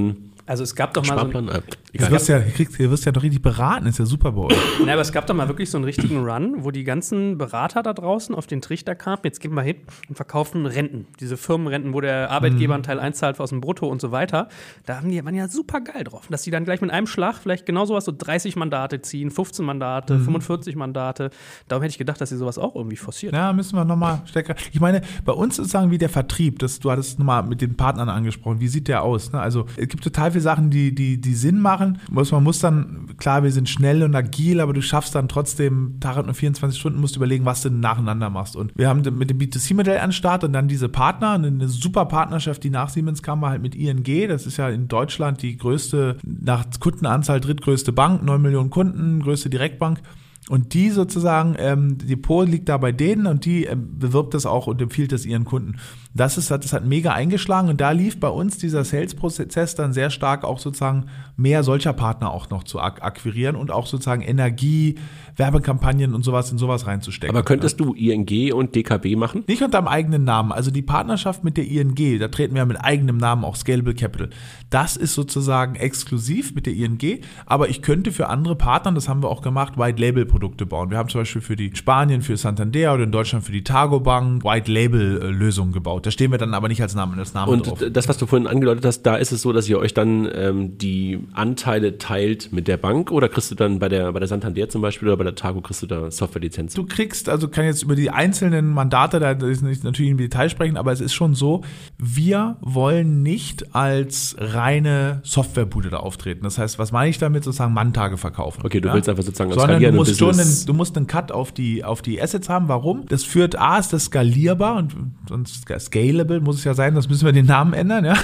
also 0.48 0.64
es 0.64 0.74
gab 0.74 0.94
doch 0.94 1.06
mal 1.06 1.12
Sparplan, 1.12 1.46
so 1.46 1.52
ein, 1.52 1.59
äh, 1.59 1.98
du, 1.98 2.11
wirst 2.11 2.28
ja, 2.30 2.40
kriegst, 2.40 2.78
du 2.78 2.90
wirst 2.90 3.04
ja 3.04 3.12
doch 3.12 3.22
richtig 3.22 3.42
beraten, 3.42 3.86
ist 3.86 3.98
ja 3.98 4.06
super 4.06 4.32
bei 4.32 4.44
euch. 4.44 4.56
Nein, 4.80 4.88
aber 4.88 5.02
es 5.02 5.12
gab 5.12 5.26
doch 5.26 5.34
mal 5.34 5.46
wirklich 5.46 5.70
so 5.70 5.76
einen 5.76 5.84
richtigen 5.84 6.24
Run, 6.24 6.64
wo 6.64 6.70
die 6.70 6.84
ganzen 6.84 7.36
Berater 7.36 7.82
da 7.82 7.92
draußen 7.92 8.34
auf 8.34 8.46
den 8.46 8.62
Trichter 8.62 8.94
kamen, 8.94 9.20
jetzt 9.24 9.40
gehen 9.40 9.52
wir 9.52 9.61
hin 9.61 9.76
und 10.09 10.14
verkaufen 10.14 10.64
Renten. 10.64 11.06
Diese 11.20 11.36
Firmenrenten, 11.36 11.92
wo 11.92 12.00
der 12.00 12.30
Arbeitgeber 12.30 12.72
einen 12.72 12.82
Teil 12.82 12.98
einzahlt 12.98 13.38
aus 13.40 13.50
dem 13.50 13.61
Brutto 13.61 13.86
und 13.88 14.00
so 14.00 14.11
weiter. 14.11 14.48
Da 14.86 14.96
haben 14.96 15.11
die, 15.11 15.22
waren 15.22 15.34
ja 15.34 15.48
super 15.48 15.82
geil 15.82 16.04
drauf. 16.04 16.26
Dass 16.30 16.40
die 16.42 16.50
dann 16.50 16.64
gleich 16.64 16.80
mit 16.80 16.90
einem 16.90 17.06
Schlag 17.06 17.36
vielleicht 17.36 17.66
genau 17.66 17.84
sowas, 17.84 18.06
so 18.06 18.14
30 18.16 18.56
Mandate 18.56 19.02
ziehen, 19.02 19.30
15 19.30 19.66
Mandate, 19.66 20.14
mhm. 20.14 20.24
45 20.24 20.76
Mandate. 20.76 21.28
Darum 21.68 21.82
hätte 21.82 21.92
ich 21.92 21.98
gedacht, 21.98 22.22
dass 22.22 22.30
sie 22.30 22.38
sowas 22.38 22.56
auch 22.56 22.74
irgendwie 22.74 22.96
forciert. 22.96 23.34
Ja, 23.34 23.52
müssen 23.52 23.76
wir 23.76 23.84
nochmal 23.84 24.22
stärker. 24.24 24.54
Ich 24.72 24.80
meine, 24.80 25.02
bei 25.26 25.32
uns 25.32 25.59
ist 25.59 25.72
sagen 25.72 25.90
wie 25.90 25.98
der 25.98 26.09
Vertrieb, 26.09 26.59
das, 26.61 26.80
du 26.80 26.90
hattest 26.90 27.18
nochmal 27.18 27.42
mit 27.42 27.61
den 27.61 27.76
Partnern 27.76 28.09
angesprochen, 28.09 28.61
wie 28.61 28.68
sieht 28.68 28.88
der 28.88 29.02
aus? 29.02 29.30
Ne? 29.30 29.40
Also 29.40 29.66
es 29.76 29.88
gibt 29.88 29.97
gibt 29.99 30.05
total 30.14 30.30
viele 30.30 30.42
Sachen, 30.42 30.70
die, 30.70 30.94
die, 30.94 31.20
die 31.20 31.34
Sinn 31.34 31.61
machen. 31.61 31.99
Man 32.11 32.44
muss 32.44 32.61
dann, 32.61 33.09
klar, 33.18 33.42
wir 33.42 33.51
sind 33.51 33.68
schnell 33.68 34.03
und 34.05 34.14
agil, 34.14 34.61
aber 34.61 34.72
du 34.72 34.80
schaffst 34.80 35.14
dann 35.14 35.28
trotzdem, 35.28 35.99
hat 36.05 36.24
nur 36.24 36.34
24 36.34 36.78
Stunden, 36.78 37.01
musst 37.01 37.16
du 37.16 37.18
überlegen, 37.18 37.44
was 37.44 37.62
du 37.62 37.70
nacheinander 37.70 38.30
machst. 38.30 38.55
Und 38.55 38.72
wir 38.76 38.88
haben 38.88 39.03
mit 39.16 39.30
dem 39.30 39.38
B2C-Modell 39.38 39.99
an 39.99 40.12
Start 40.12 40.44
und 40.44 40.53
dann 40.53 40.68
diese 40.68 40.88
Partner, 40.88 41.32
eine 41.32 41.68
super 41.68 42.07
Partnerschaft, 42.07 42.62
die 42.62 42.70
nach 42.70 42.88
Siemens 42.90 43.22
kam, 43.22 43.40
war 43.40 43.51
halt 43.51 43.62
mit 43.62 43.74
ING. 43.74 44.28
Das 44.28 44.46
ist 44.46 44.57
ja 44.57 44.68
in 44.68 44.88
Deutschland 44.88 45.42
die 45.42 45.57
größte, 45.57 46.18
nach 46.22 46.64
Kundenanzahl 46.78 47.40
drittgrößte 47.40 47.92
Bank, 47.92 48.22
9 48.22 48.40
Millionen 48.40 48.70
Kunden, 48.70 49.20
größte 49.20 49.51
Direktbank. 49.51 50.01
Und 50.49 50.72
die 50.72 50.90
sozusagen, 50.90 51.57
ähm, 51.59 51.99
Depot 51.99 52.49
liegt 52.49 52.68
da 52.68 52.78
bei 52.78 52.90
denen 52.90 53.26
und 53.26 53.44
die 53.44 53.66
äh, 53.66 53.76
bewirbt 53.76 54.32
das 54.32 54.46
auch 54.46 54.66
und 54.66 54.80
empfiehlt 54.80 55.12
das 55.12 55.26
ihren 55.26 55.44
Kunden. 55.44 55.76
Das, 56.14 56.38
ist, 56.38 56.50
das 56.50 56.72
hat 56.72 56.84
mega 56.84 57.12
eingeschlagen 57.12 57.68
und 57.68 57.80
da 57.80 57.90
lief 57.90 58.18
bei 58.18 58.28
uns 58.28 58.59
dieser 58.59 58.84
Sales-Prozess 58.84 59.74
dann 59.74 59.92
sehr 59.92 60.11
stark 60.11 60.42
auch 60.42 60.59
sozusagen 60.59 61.06
mehr 61.36 61.62
solcher 61.62 61.92
Partner 61.92 62.32
auch 62.32 62.50
noch 62.50 62.64
zu 62.64 62.80
ak 62.80 63.02
akquirieren 63.02 63.54
und 63.54 63.70
auch 63.70 63.86
sozusagen 63.86 64.22
Energie, 64.22 64.96
Werbekampagnen 65.36 66.14
und 66.14 66.24
sowas 66.24 66.50
in 66.50 66.59
sowas 66.59 66.86
reinzustecken. 66.86 67.34
Aber 67.34 67.44
könntest 67.44 67.78
du 67.78 67.94
ING 67.94 68.52
und 68.52 68.74
DKB 68.74 69.16
machen? 69.16 69.44
Nicht 69.46 69.62
unter 69.62 69.80
dem 69.80 69.86
eigenen 69.86 70.24
Namen. 70.24 70.50
Also 70.50 70.70
die 70.70 70.82
Partnerschaft 70.82 71.44
mit 71.44 71.56
der 71.56 71.66
ING, 71.66 72.18
da 72.18 72.28
treten 72.28 72.54
wir 72.54 72.66
mit 72.66 72.82
eigenem 72.82 73.18
Namen 73.18 73.44
auch 73.44 73.54
Scalable 73.54 73.94
Capital. 73.94 74.30
Das 74.70 74.96
ist 74.96 75.14
sozusagen 75.14 75.76
exklusiv 75.76 76.54
mit 76.54 76.66
der 76.66 76.74
ING, 76.74 77.20
aber 77.46 77.68
ich 77.68 77.82
könnte 77.82 78.11
für 78.11 78.28
andere 78.28 78.56
Partner, 78.56 78.92
das 78.92 79.09
haben 79.09 79.22
wir 79.22 79.28
auch 79.28 79.42
gemacht, 79.42 79.78
White 79.78 80.00
Label 80.00 80.26
Produkte 80.26 80.66
bauen. 80.66 80.90
Wir 80.90 80.98
haben 80.98 81.09
zum 81.09 81.20
Beispiel 81.20 81.42
für 81.42 81.56
die 81.56 81.74
Spanien, 81.74 82.22
für 82.22 82.36
Santander 82.36 82.94
oder 82.94 83.04
in 83.04 83.12
Deutschland 83.12 83.44
für 83.44 83.52
die 83.52 83.62
Targo 83.62 84.00
Bank 84.00 84.44
White 84.44 84.70
Label 84.70 85.22
äh, 85.22 85.26
Lösungen 85.30 85.72
gebaut. 85.72 85.97
Da 86.07 86.11
stehen 86.11 86.30
wir 86.30 86.38
dann 86.38 86.55
aber 86.55 86.68
nicht 86.68 86.82
als 86.82 86.94
Name, 86.94 87.16
als 87.16 87.34
Name 87.34 87.51
Und 87.51 87.66
drauf. 87.66 87.82
das, 87.90 88.09
was 88.09 88.18
du 88.18 88.26
vorhin 88.26 88.46
angedeutet 88.46 88.84
hast, 88.84 89.03
da 89.03 89.16
ist 89.16 89.32
es 89.32 89.42
so, 89.42 89.53
dass 89.53 89.68
ihr 89.68 89.78
euch 89.78 89.94
dann 89.94 90.28
ähm, 90.32 90.78
die 90.78 91.20
Anteile 91.32 91.99
teilt 91.99 92.53
mit 92.53 92.68
der 92.68 92.76
Bank 92.76 93.11
oder 93.11 93.28
kriegst 93.28 93.51
du 93.51 93.55
dann 93.55 93.78
bei 93.78 93.88
der, 93.88 94.12
bei 94.12 94.18
der 94.18 94.28
Santander 94.28 94.68
zum 94.68 94.82
Beispiel 94.82 95.09
oder 95.09 95.16
bei 95.16 95.24
der 95.24 95.34
Targo 95.34 95.61
kriegst 95.61 95.82
du 95.82 95.86
da 95.86 96.11
Softwarelizenzen? 96.11 96.80
Du 96.80 96.88
kriegst, 96.88 97.28
also 97.28 97.49
kann 97.49 97.64
jetzt 97.64 97.82
über 97.82 97.96
die 97.96 98.11
einzelnen 98.11 98.68
Mandate 98.68 99.20
da 99.20 99.32
ist 99.32 99.62
nicht 99.62 99.84
natürlich 99.84 100.11
im 100.11 100.18
Detail 100.18 100.49
sprechen, 100.49 100.76
aber 100.76 100.92
es 100.92 101.01
ist 101.01 101.14
schon 101.14 101.34
so, 101.34 101.62
wir 101.99 102.57
wollen 102.61 103.22
nicht 103.22 103.74
als 103.74 104.36
reine 104.38 105.20
Softwarebude 105.24 105.90
da 105.90 105.99
auftreten. 105.99 106.44
Das 106.44 106.59
heißt, 106.59 106.78
was 106.78 106.92
meine 106.92 107.11
ich 107.11 107.18
damit? 107.18 107.44
Sozusagen 107.44 107.72
Manntage 107.72 108.16
verkaufen. 108.16 108.62
Okay, 108.64 108.80
du 108.80 108.88
ja? 108.88 108.94
willst 108.94 109.09
einfach 109.09 109.22
sozusagen 109.22 109.53
Sondern 109.53 109.82
du 109.82 109.92
musst, 109.92 110.18
schon 110.18 110.38
einen, 110.38 110.66
du 110.66 110.72
musst 110.74 110.96
einen 110.96 111.07
Cut 111.07 111.32
auf 111.32 111.53
die, 111.53 111.84
auf 111.84 112.03
die 112.03 112.20
Assets 112.20 112.49
haben. 112.49 112.68
Warum? 112.68 113.07
Das 113.07 113.24
führt, 113.24 113.59
A, 113.59 113.78
ist 113.78 113.92
das 113.92 114.05
skalierbar 114.05 114.76
und, 114.76 114.94
und 115.30 115.49
scalable 115.89 116.41
muss 116.41 116.57
es 116.57 116.64
ja 116.64 116.74
sein, 116.74 116.95
das 116.95 117.09
müssen 117.09 117.24
wir 117.24 117.32
den 117.32 117.47
Namen 117.47 117.72
ändern, 117.72 118.05
ja. 118.05 118.14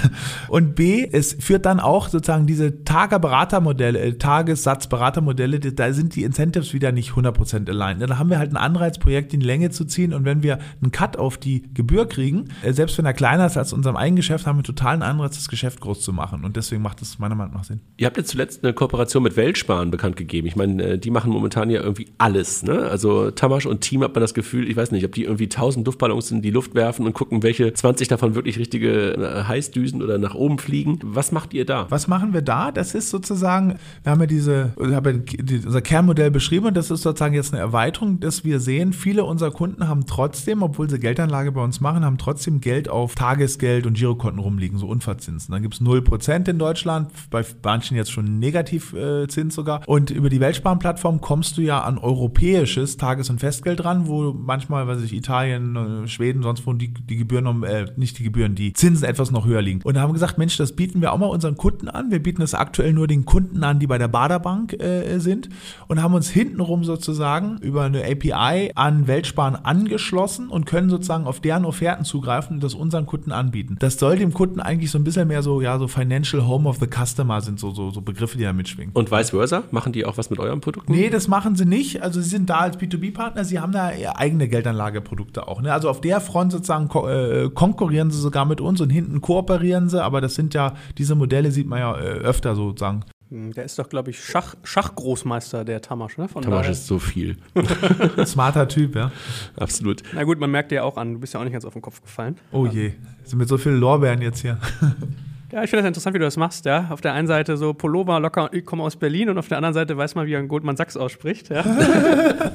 Und 0.47 0.75
B, 0.75 1.07
es 1.11 1.35
führt 1.39 1.65
dann 1.65 1.79
auch 1.79 2.07
sozusagen 2.07 2.47
diese 2.47 2.83
Tageberatermodelle, 2.83 3.99
äh, 3.99 4.13
Tagessatzberatermodelle, 4.13 5.59
da 5.59 5.93
sind 5.93 6.15
die 6.15 6.23
Incentives 6.23 6.73
wieder 6.73 6.91
nicht 6.91 7.11
100% 7.11 7.69
aligned. 7.69 8.01
Da 8.01 8.17
haben 8.17 8.29
wir 8.29 8.39
halt 8.39 8.49
einen 8.49 8.57
Anreiz, 8.57 8.97
Projekte 8.97 9.35
in 9.35 9.41
Länge 9.41 9.71
zu 9.71 9.85
ziehen 9.85 10.13
und 10.13 10.25
wenn 10.25 10.43
wir 10.43 10.59
einen 10.81 10.91
Cut 10.91 11.17
auf 11.17 11.37
die 11.37 11.63
Gebühr 11.73 12.07
kriegen, 12.07 12.49
äh, 12.63 12.73
selbst 12.73 12.97
wenn 12.97 13.05
er 13.05 13.13
kleiner 13.13 13.45
ist 13.45 13.57
als 13.57 13.73
unserem 13.73 13.95
eigenen 13.95 14.17
Geschäft, 14.17 14.45
haben 14.45 14.57
wir 14.59 14.63
totalen 14.63 15.01
Anreiz, 15.01 15.35
das 15.35 15.49
Geschäft 15.49 15.81
groß 15.81 16.01
zu 16.01 16.13
machen 16.13 16.45
und 16.45 16.55
deswegen 16.55 16.81
macht 16.81 17.01
es 17.01 17.19
meiner 17.19 17.35
Meinung 17.35 17.53
nach 17.55 17.63
Sinn. 17.63 17.81
Ihr 17.97 18.05
habt 18.05 18.17
jetzt 18.17 18.29
zuletzt 18.29 18.63
eine 18.63 18.73
Kooperation 18.73 19.23
mit 19.23 19.35
Weltsparen 19.35 19.91
bekannt 19.91 20.15
gegeben. 20.15 20.47
Ich 20.47 20.55
meine, 20.55 20.83
äh, 20.83 20.97
die 20.97 21.11
machen 21.11 21.31
momentan 21.31 21.69
ja 21.69 21.81
irgendwie 21.81 22.07
alles. 22.17 22.63
Ne? 22.63 22.83
Also 22.89 23.31
Tamasch 23.31 23.65
und 23.65 23.81
Team 23.81 24.03
hat 24.03 24.13
man 24.13 24.21
das 24.21 24.33
Gefühl, 24.33 24.69
ich 24.69 24.75
weiß 24.75 24.91
nicht, 24.91 25.05
ob 25.05 25.13
die 25.13 25.23
irgendwie 25.23 25.45
1000 25.45 25.85
Luftballons 25.85 26.31
in 26.31 26.41
die 26.41 26.51
Luft 26.51 26.75
werfen 26.75 27.05
und 27.05 27.13
gucken, 27.13 27.43
welche 27.43 27.54
20 27.57 28.07
davon 28.07 28.35
wirklich 28.35 28.59
richtige 28.59 29.13
äh, 29.13 29.43
Heißdüsen 29.43 30.01
oder 30.01 30.17
nach 30.17 30.35
oben 30.35 30.59
fliegen. 30.59 30.99
Was 31.03 31.31
macht 31.31 31.53
ihr 31.53 31.65
da? 31.65 31.87
Was 31.89 32.07
machen 32.07 32.33
wir 32.33 32.41
da? 32.41 32.71
Das 32.71 32.95
ist 32.95 33.09
sozusagen, 33.09 33.75
wir 34.03 34.11
haben 34.11 34.21
ja 34.21 34.27
diese, 34.27 34.73
haben 34.77 35.25
unser 35.65 35.81
Kernmodell 35.81 36.31
beschrieben 36.31 36.67
und 36.67 36.77
das 36.77 36.91
ist 36.91 37.01
sozusagen 37.01 37.33
jetzt 37.33 37.53
eine 37.53 37.61
Erweiterung, 37.61 38.19
dass 38.19 38.43
wir 38.43 38.59
sehen, 38.59 38.93
viele 38.93 39.23
unserer 39.23 39.51
Kunden 39.51 39.87
haben 39.87 40.05
trotzdem, 40.05 40.63
obwohl 40.63 40.89
sie 40.89 40.99
Geldanlage 40.99 41.51
bei 41.51 41.61
uns 41.61 41.81
machen, 41.81 42.05
haben 42.05 42.17
trotzdem 42.17 42.61
Geld 42.61 42.89
auf 42.89 43.15
Tagesgeld 43.15 43.85
und 43.85 43.97
Girokonten 43.97 44.39
rumliegen, 44.39 44.77
so 44.77 44.87
Unverzinsen. 44.87 45.51
Dann 45.51 45.61
gibt 45.61 45.75
es 45.75 45.81
0% 45.81 46.49
in 46.49 46.59
Deutschland, 46.59 47.11
bei 47.29 47.43
manchen 47.63 47.97
jetzt 47.97 48.11
schon 48.11 48.39
Negativzins 48.39 49.55
sogar. 49.55 49.81
Und 49.87 50.11
über 50.11 50.29
die 50.29 50.39
Weltsparenplattform 50.39 51.21
kommst 51.21 51.57
du 51.57 51.61
ja 51.61 51.81
an 51.81 51.97
europäisches 51.97 52.97
Tages- 52.97 53.29
und 53.29 53.39
Festgeld 53.39 53.83
ran, 53.85 54.07
wo 54.07 54.33
manchmal, 54.33 54.87
weiß 54.87 55.01
ich, 55.01 55.13
Italien, 55.13 55.75
äh, 55.75 56.07
Schweden, 56.07 56.43
sonst 56.43 56.65
wo 56.65 56.73
die, 56.73 56.93
die 56.93 57.17
Gebühren, 57.17 57.44
um, 57.47 57.63
äh, 57.63 57.85
nicht 57.95 58.19
die 58.19 58.23
Gebühren, 58.23 58.55
die 58.55 58.73
Zinsen 58.73 59.05
etwas 59.05 59.31
noch 59.31 59.45
höher 59.45 59.61
liegen. 59.61 59.81
Und 59.83 59.97
haben 59.97 60.13
gesagt, 60.13 60.37
Mensch, 60.37 60.57
das 60.57 60.73
bieten 60.73 61.01
wir 61.01 61.13
auch 61.13 61.17
mal 61.17 61.27
unseren 61.27 61.57
Kunden 61.57 61.89
an. 61.89 62.11
Wir 62.11 62.21
bieten 62.21 62.41
das 62.41 62.53
aktuell 62.53 62.93
nur 62.93 63.07
den 63.07 63.25
Kunden 63.25 63.63
an, 63.63 63.79
die 63.79 63.87
bei 63.87 63.97
der 63.97 64.07
Baderbank 64.07 64.73
äh, 64.73 65.19
sind 65.19 65.49
und 65.87 66.01
haben 66.01 66.13
uns 66.13 66.29
hintenrum 66.29 66.83
sozusagen 66.83 67.57
über 67.59 67.83
eine 67.83 68.03
API 68.03 68.71
an 68.75 69.07
Weltsparen 69.07 69.55
angeschlossen 69.55 70.49
und 70.49 70.65
können 70.65 70.89
sozusagen 70.89 71.25
auf 71.25 71.39
deren 71.39 71.65
Offerten 71.65 72.05
zugreifen 72.05 72.55
und 72.55 72.63
das 72.63 72.73
unseren 72.73 73.05
Kunden 73.05 73.31
anbieten. 73.31 73.77
Das 73.79 73.97
soll 73.97 74.17
dem 74.17 74.33
Kunden 74.33 74.59
eigentlich 74.59 74.91
so 74.91 74.97
ein 74.97 75.03
bisschen 75.03 75.27
mehr 75.27 75.43
so, 75.43 75.61
ja, 75.61 75.77
so 75.79 75.87
Financial 75.87 76.45
Home 76.47 76.67
of 76.67 76.77
the 76.79 76.87
Customer 76.87 77.41
sind 77.41 77.59
so, 77.59 77.71
so, 77.71 77.91
so 77.91 78.01
Begriffe, 78.01 78.37
die 78.37 78.43
da 78.43 78.53
mitschwingen. 78.53 78.93
Und 78.93 79.11
vice 79.11 79.31
versa? 79.31 79.63
Machen 79.71 79.93
die 79.93 80.05
auch 80.05 80.17
was 80.17 80.29
mit 80.29 80.39
eurem 80.39 80.61
Produkt? 80.61 80.89
Nee, 80.89 81.09
das 81.09 81.27
machen 81.27 81.55
sie 81.55 81.65
nicht. 81.65 82.01
Also 82.01 82.21
sie 82.21 82.29
sind 82.29 82.49
da 82.49 82.59
als 82.59 82.77
B2B-Partner, 82.77 83.45
sie 83.45 83.59
haben 83.59 83.71
da 83.71 83.91
ihre 83.91 84.17
eigene 84.17 84.47
Geldanlageprodukte 84.47 85.47
auch. 85.47 85.61
Ne? 85.61 85.73
Also 85.73 85.89
auf 85.89 86.01
der 86.01 86.21
Front 86.21 86.51
sozusagen 86.51 86.87
ko 86.87 87.07
äh, 87.43 87.49
konkurrieren 87.49 88.11
sie 88.11 88.19
sogar 88.19 88.45
mit 88.45 88.61
uns 88.61 88.81
und 88.81 88.89
hinten 88.89 89.21
kooperieren 89.21 89.89
sie, 89.89 90.03
aber 90.03 90.21
das 90.21 90.35
sind 90.35 90.53
ja, 90.53 90.73
diese 90.97 91.15
Modelle 91.15 91.51
sieht 91.51 91.67
man 91.67 91.79
ja 91.79 91.95
äh, 91.97 92.01
öfter 92.03 92.55
sozusagen. 92.55 93.03
Hm, 93.29 93.53
Der 93.53 93.63
ist 93.65 93.77
doch, 93.79 93.89
glaube 93.89 94.11
ich, 94.11 94.23
Schach, 94.23 94.55
Schachgroßmeister, 94.63 95.65
der 95.65 95.81
Tamasch, 95.81 96.17
ne? 96.17 96.27
Von 96.27 96.43
Tamasch 96.43 96.59
daher- 96.61 96.71
ist 96.71 96.85
so 96.87 96.99
viel. 96.99 97.37
Smarter 98.25 98.67
Typ, 98.67 98.95
ja. 98.95 99.11
Absolut. 99.57 100.03
Na 100.13 100.23
gut, 100.23 100.39
man 100.39 100.51
merkt 100.51 100.71
dir 100.71 100.75
ja 100.75 100.83
auch 100.83 100.97
an, 100.97 101.13
du 101.13 101.19
bist 101.19 101.33
ja 101.33 101.39
auch 101.39 101.43
nicht 101.43 101.53
ganz 101.53 101.65
auf 101.65 101.73
den 101.73 101.81
Kopf 101.81 102.01
gefallen. 102.01 102.35
Oh 102.51 102.65
je, 102.67 102.93
sind 103.23 103.39
mit 103.39 103.47
so 103.49 103.57
vielen 103.57 103.79
Lorbeeren 103.79 104.21
jetzt 104.21 104.41
hier. 104.41 104.59
Ja, 105.55 105.63
ich 105.63 105.69
finde 105.69 105.83
das 105.83 105.87
interessant, 105.87 106.13
wie 106.13 106.19
du 106.19 106.25
das 106.25 106.35
machst, 106.35 106.65
ja. 106.65 106.87
Auf 106.89 106.99
der 106.99 107.13
einen 107.13 107.27
Seite 107.27 107.55
so 107.55 107.73
Pullover 107.73 108.19
locker, 108.19 108.49
ich 108.51 108.65
komme 108.65 108.83
aus 108.83 108.97
Berlin 108.97 109.29
und 109.29 109.37
auf 109.37 109.47
der 109.47 109.55
anderen 109.55 109.73
Seite 109.73 109.95
weiß 109.95 110.13
man, 110.15 110.27
wie 110.27 110.35
ein 110.35 110.49
Goldman 110.49 110.75
Sachs 110.75 110.97
ausspricht, 110.97 111.49
ja. 111.49 111.63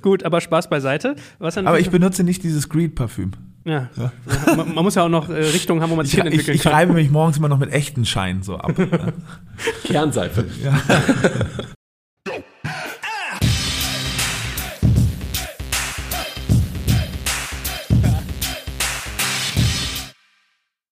Gut, 0.00 0.22
aber 0.22 0.40
Spaß 0.40 0.70
beiseite. 0.70 1.16
Aber 1.40 1.80
ich 1.80 1.90
benutze 1.90 2.22
nicht 2.22 2.44
dieses 2.44 2.68
Greed-Parfüm. 2.68 3.32
ja. 3.64 3.88
Man, 4.56 4.76
man 4.76 4.84
muss 4.84 4.94
ja 4.94 5.02
auch 5.02 5.08
noch 5.08 5.28
äh, 5.28 5.32
Richtungen 5.32 5.82
haben, 5.82 5.90
wo 5.90 5.96
man 5.96 6.06
sich 6.06 6.14
Ich, 6.14 6.18
ich, 6.18 6.22
hinentwickeln 6.24 6.54
ich 6.56 6.62
kann. 6.62 6.72
reibe 6.72 6.92
mich 6.92 7.10
morgens 7.10 7.36
immer 7.38 7.48
noch 7.48 7.58
mit 7.58 7.72
echten 7.72 8.04
Scheinen 8.04 8.44
so 8.44 8.56
ab. 8.58 8.72
Kernseife. 9.84 10.44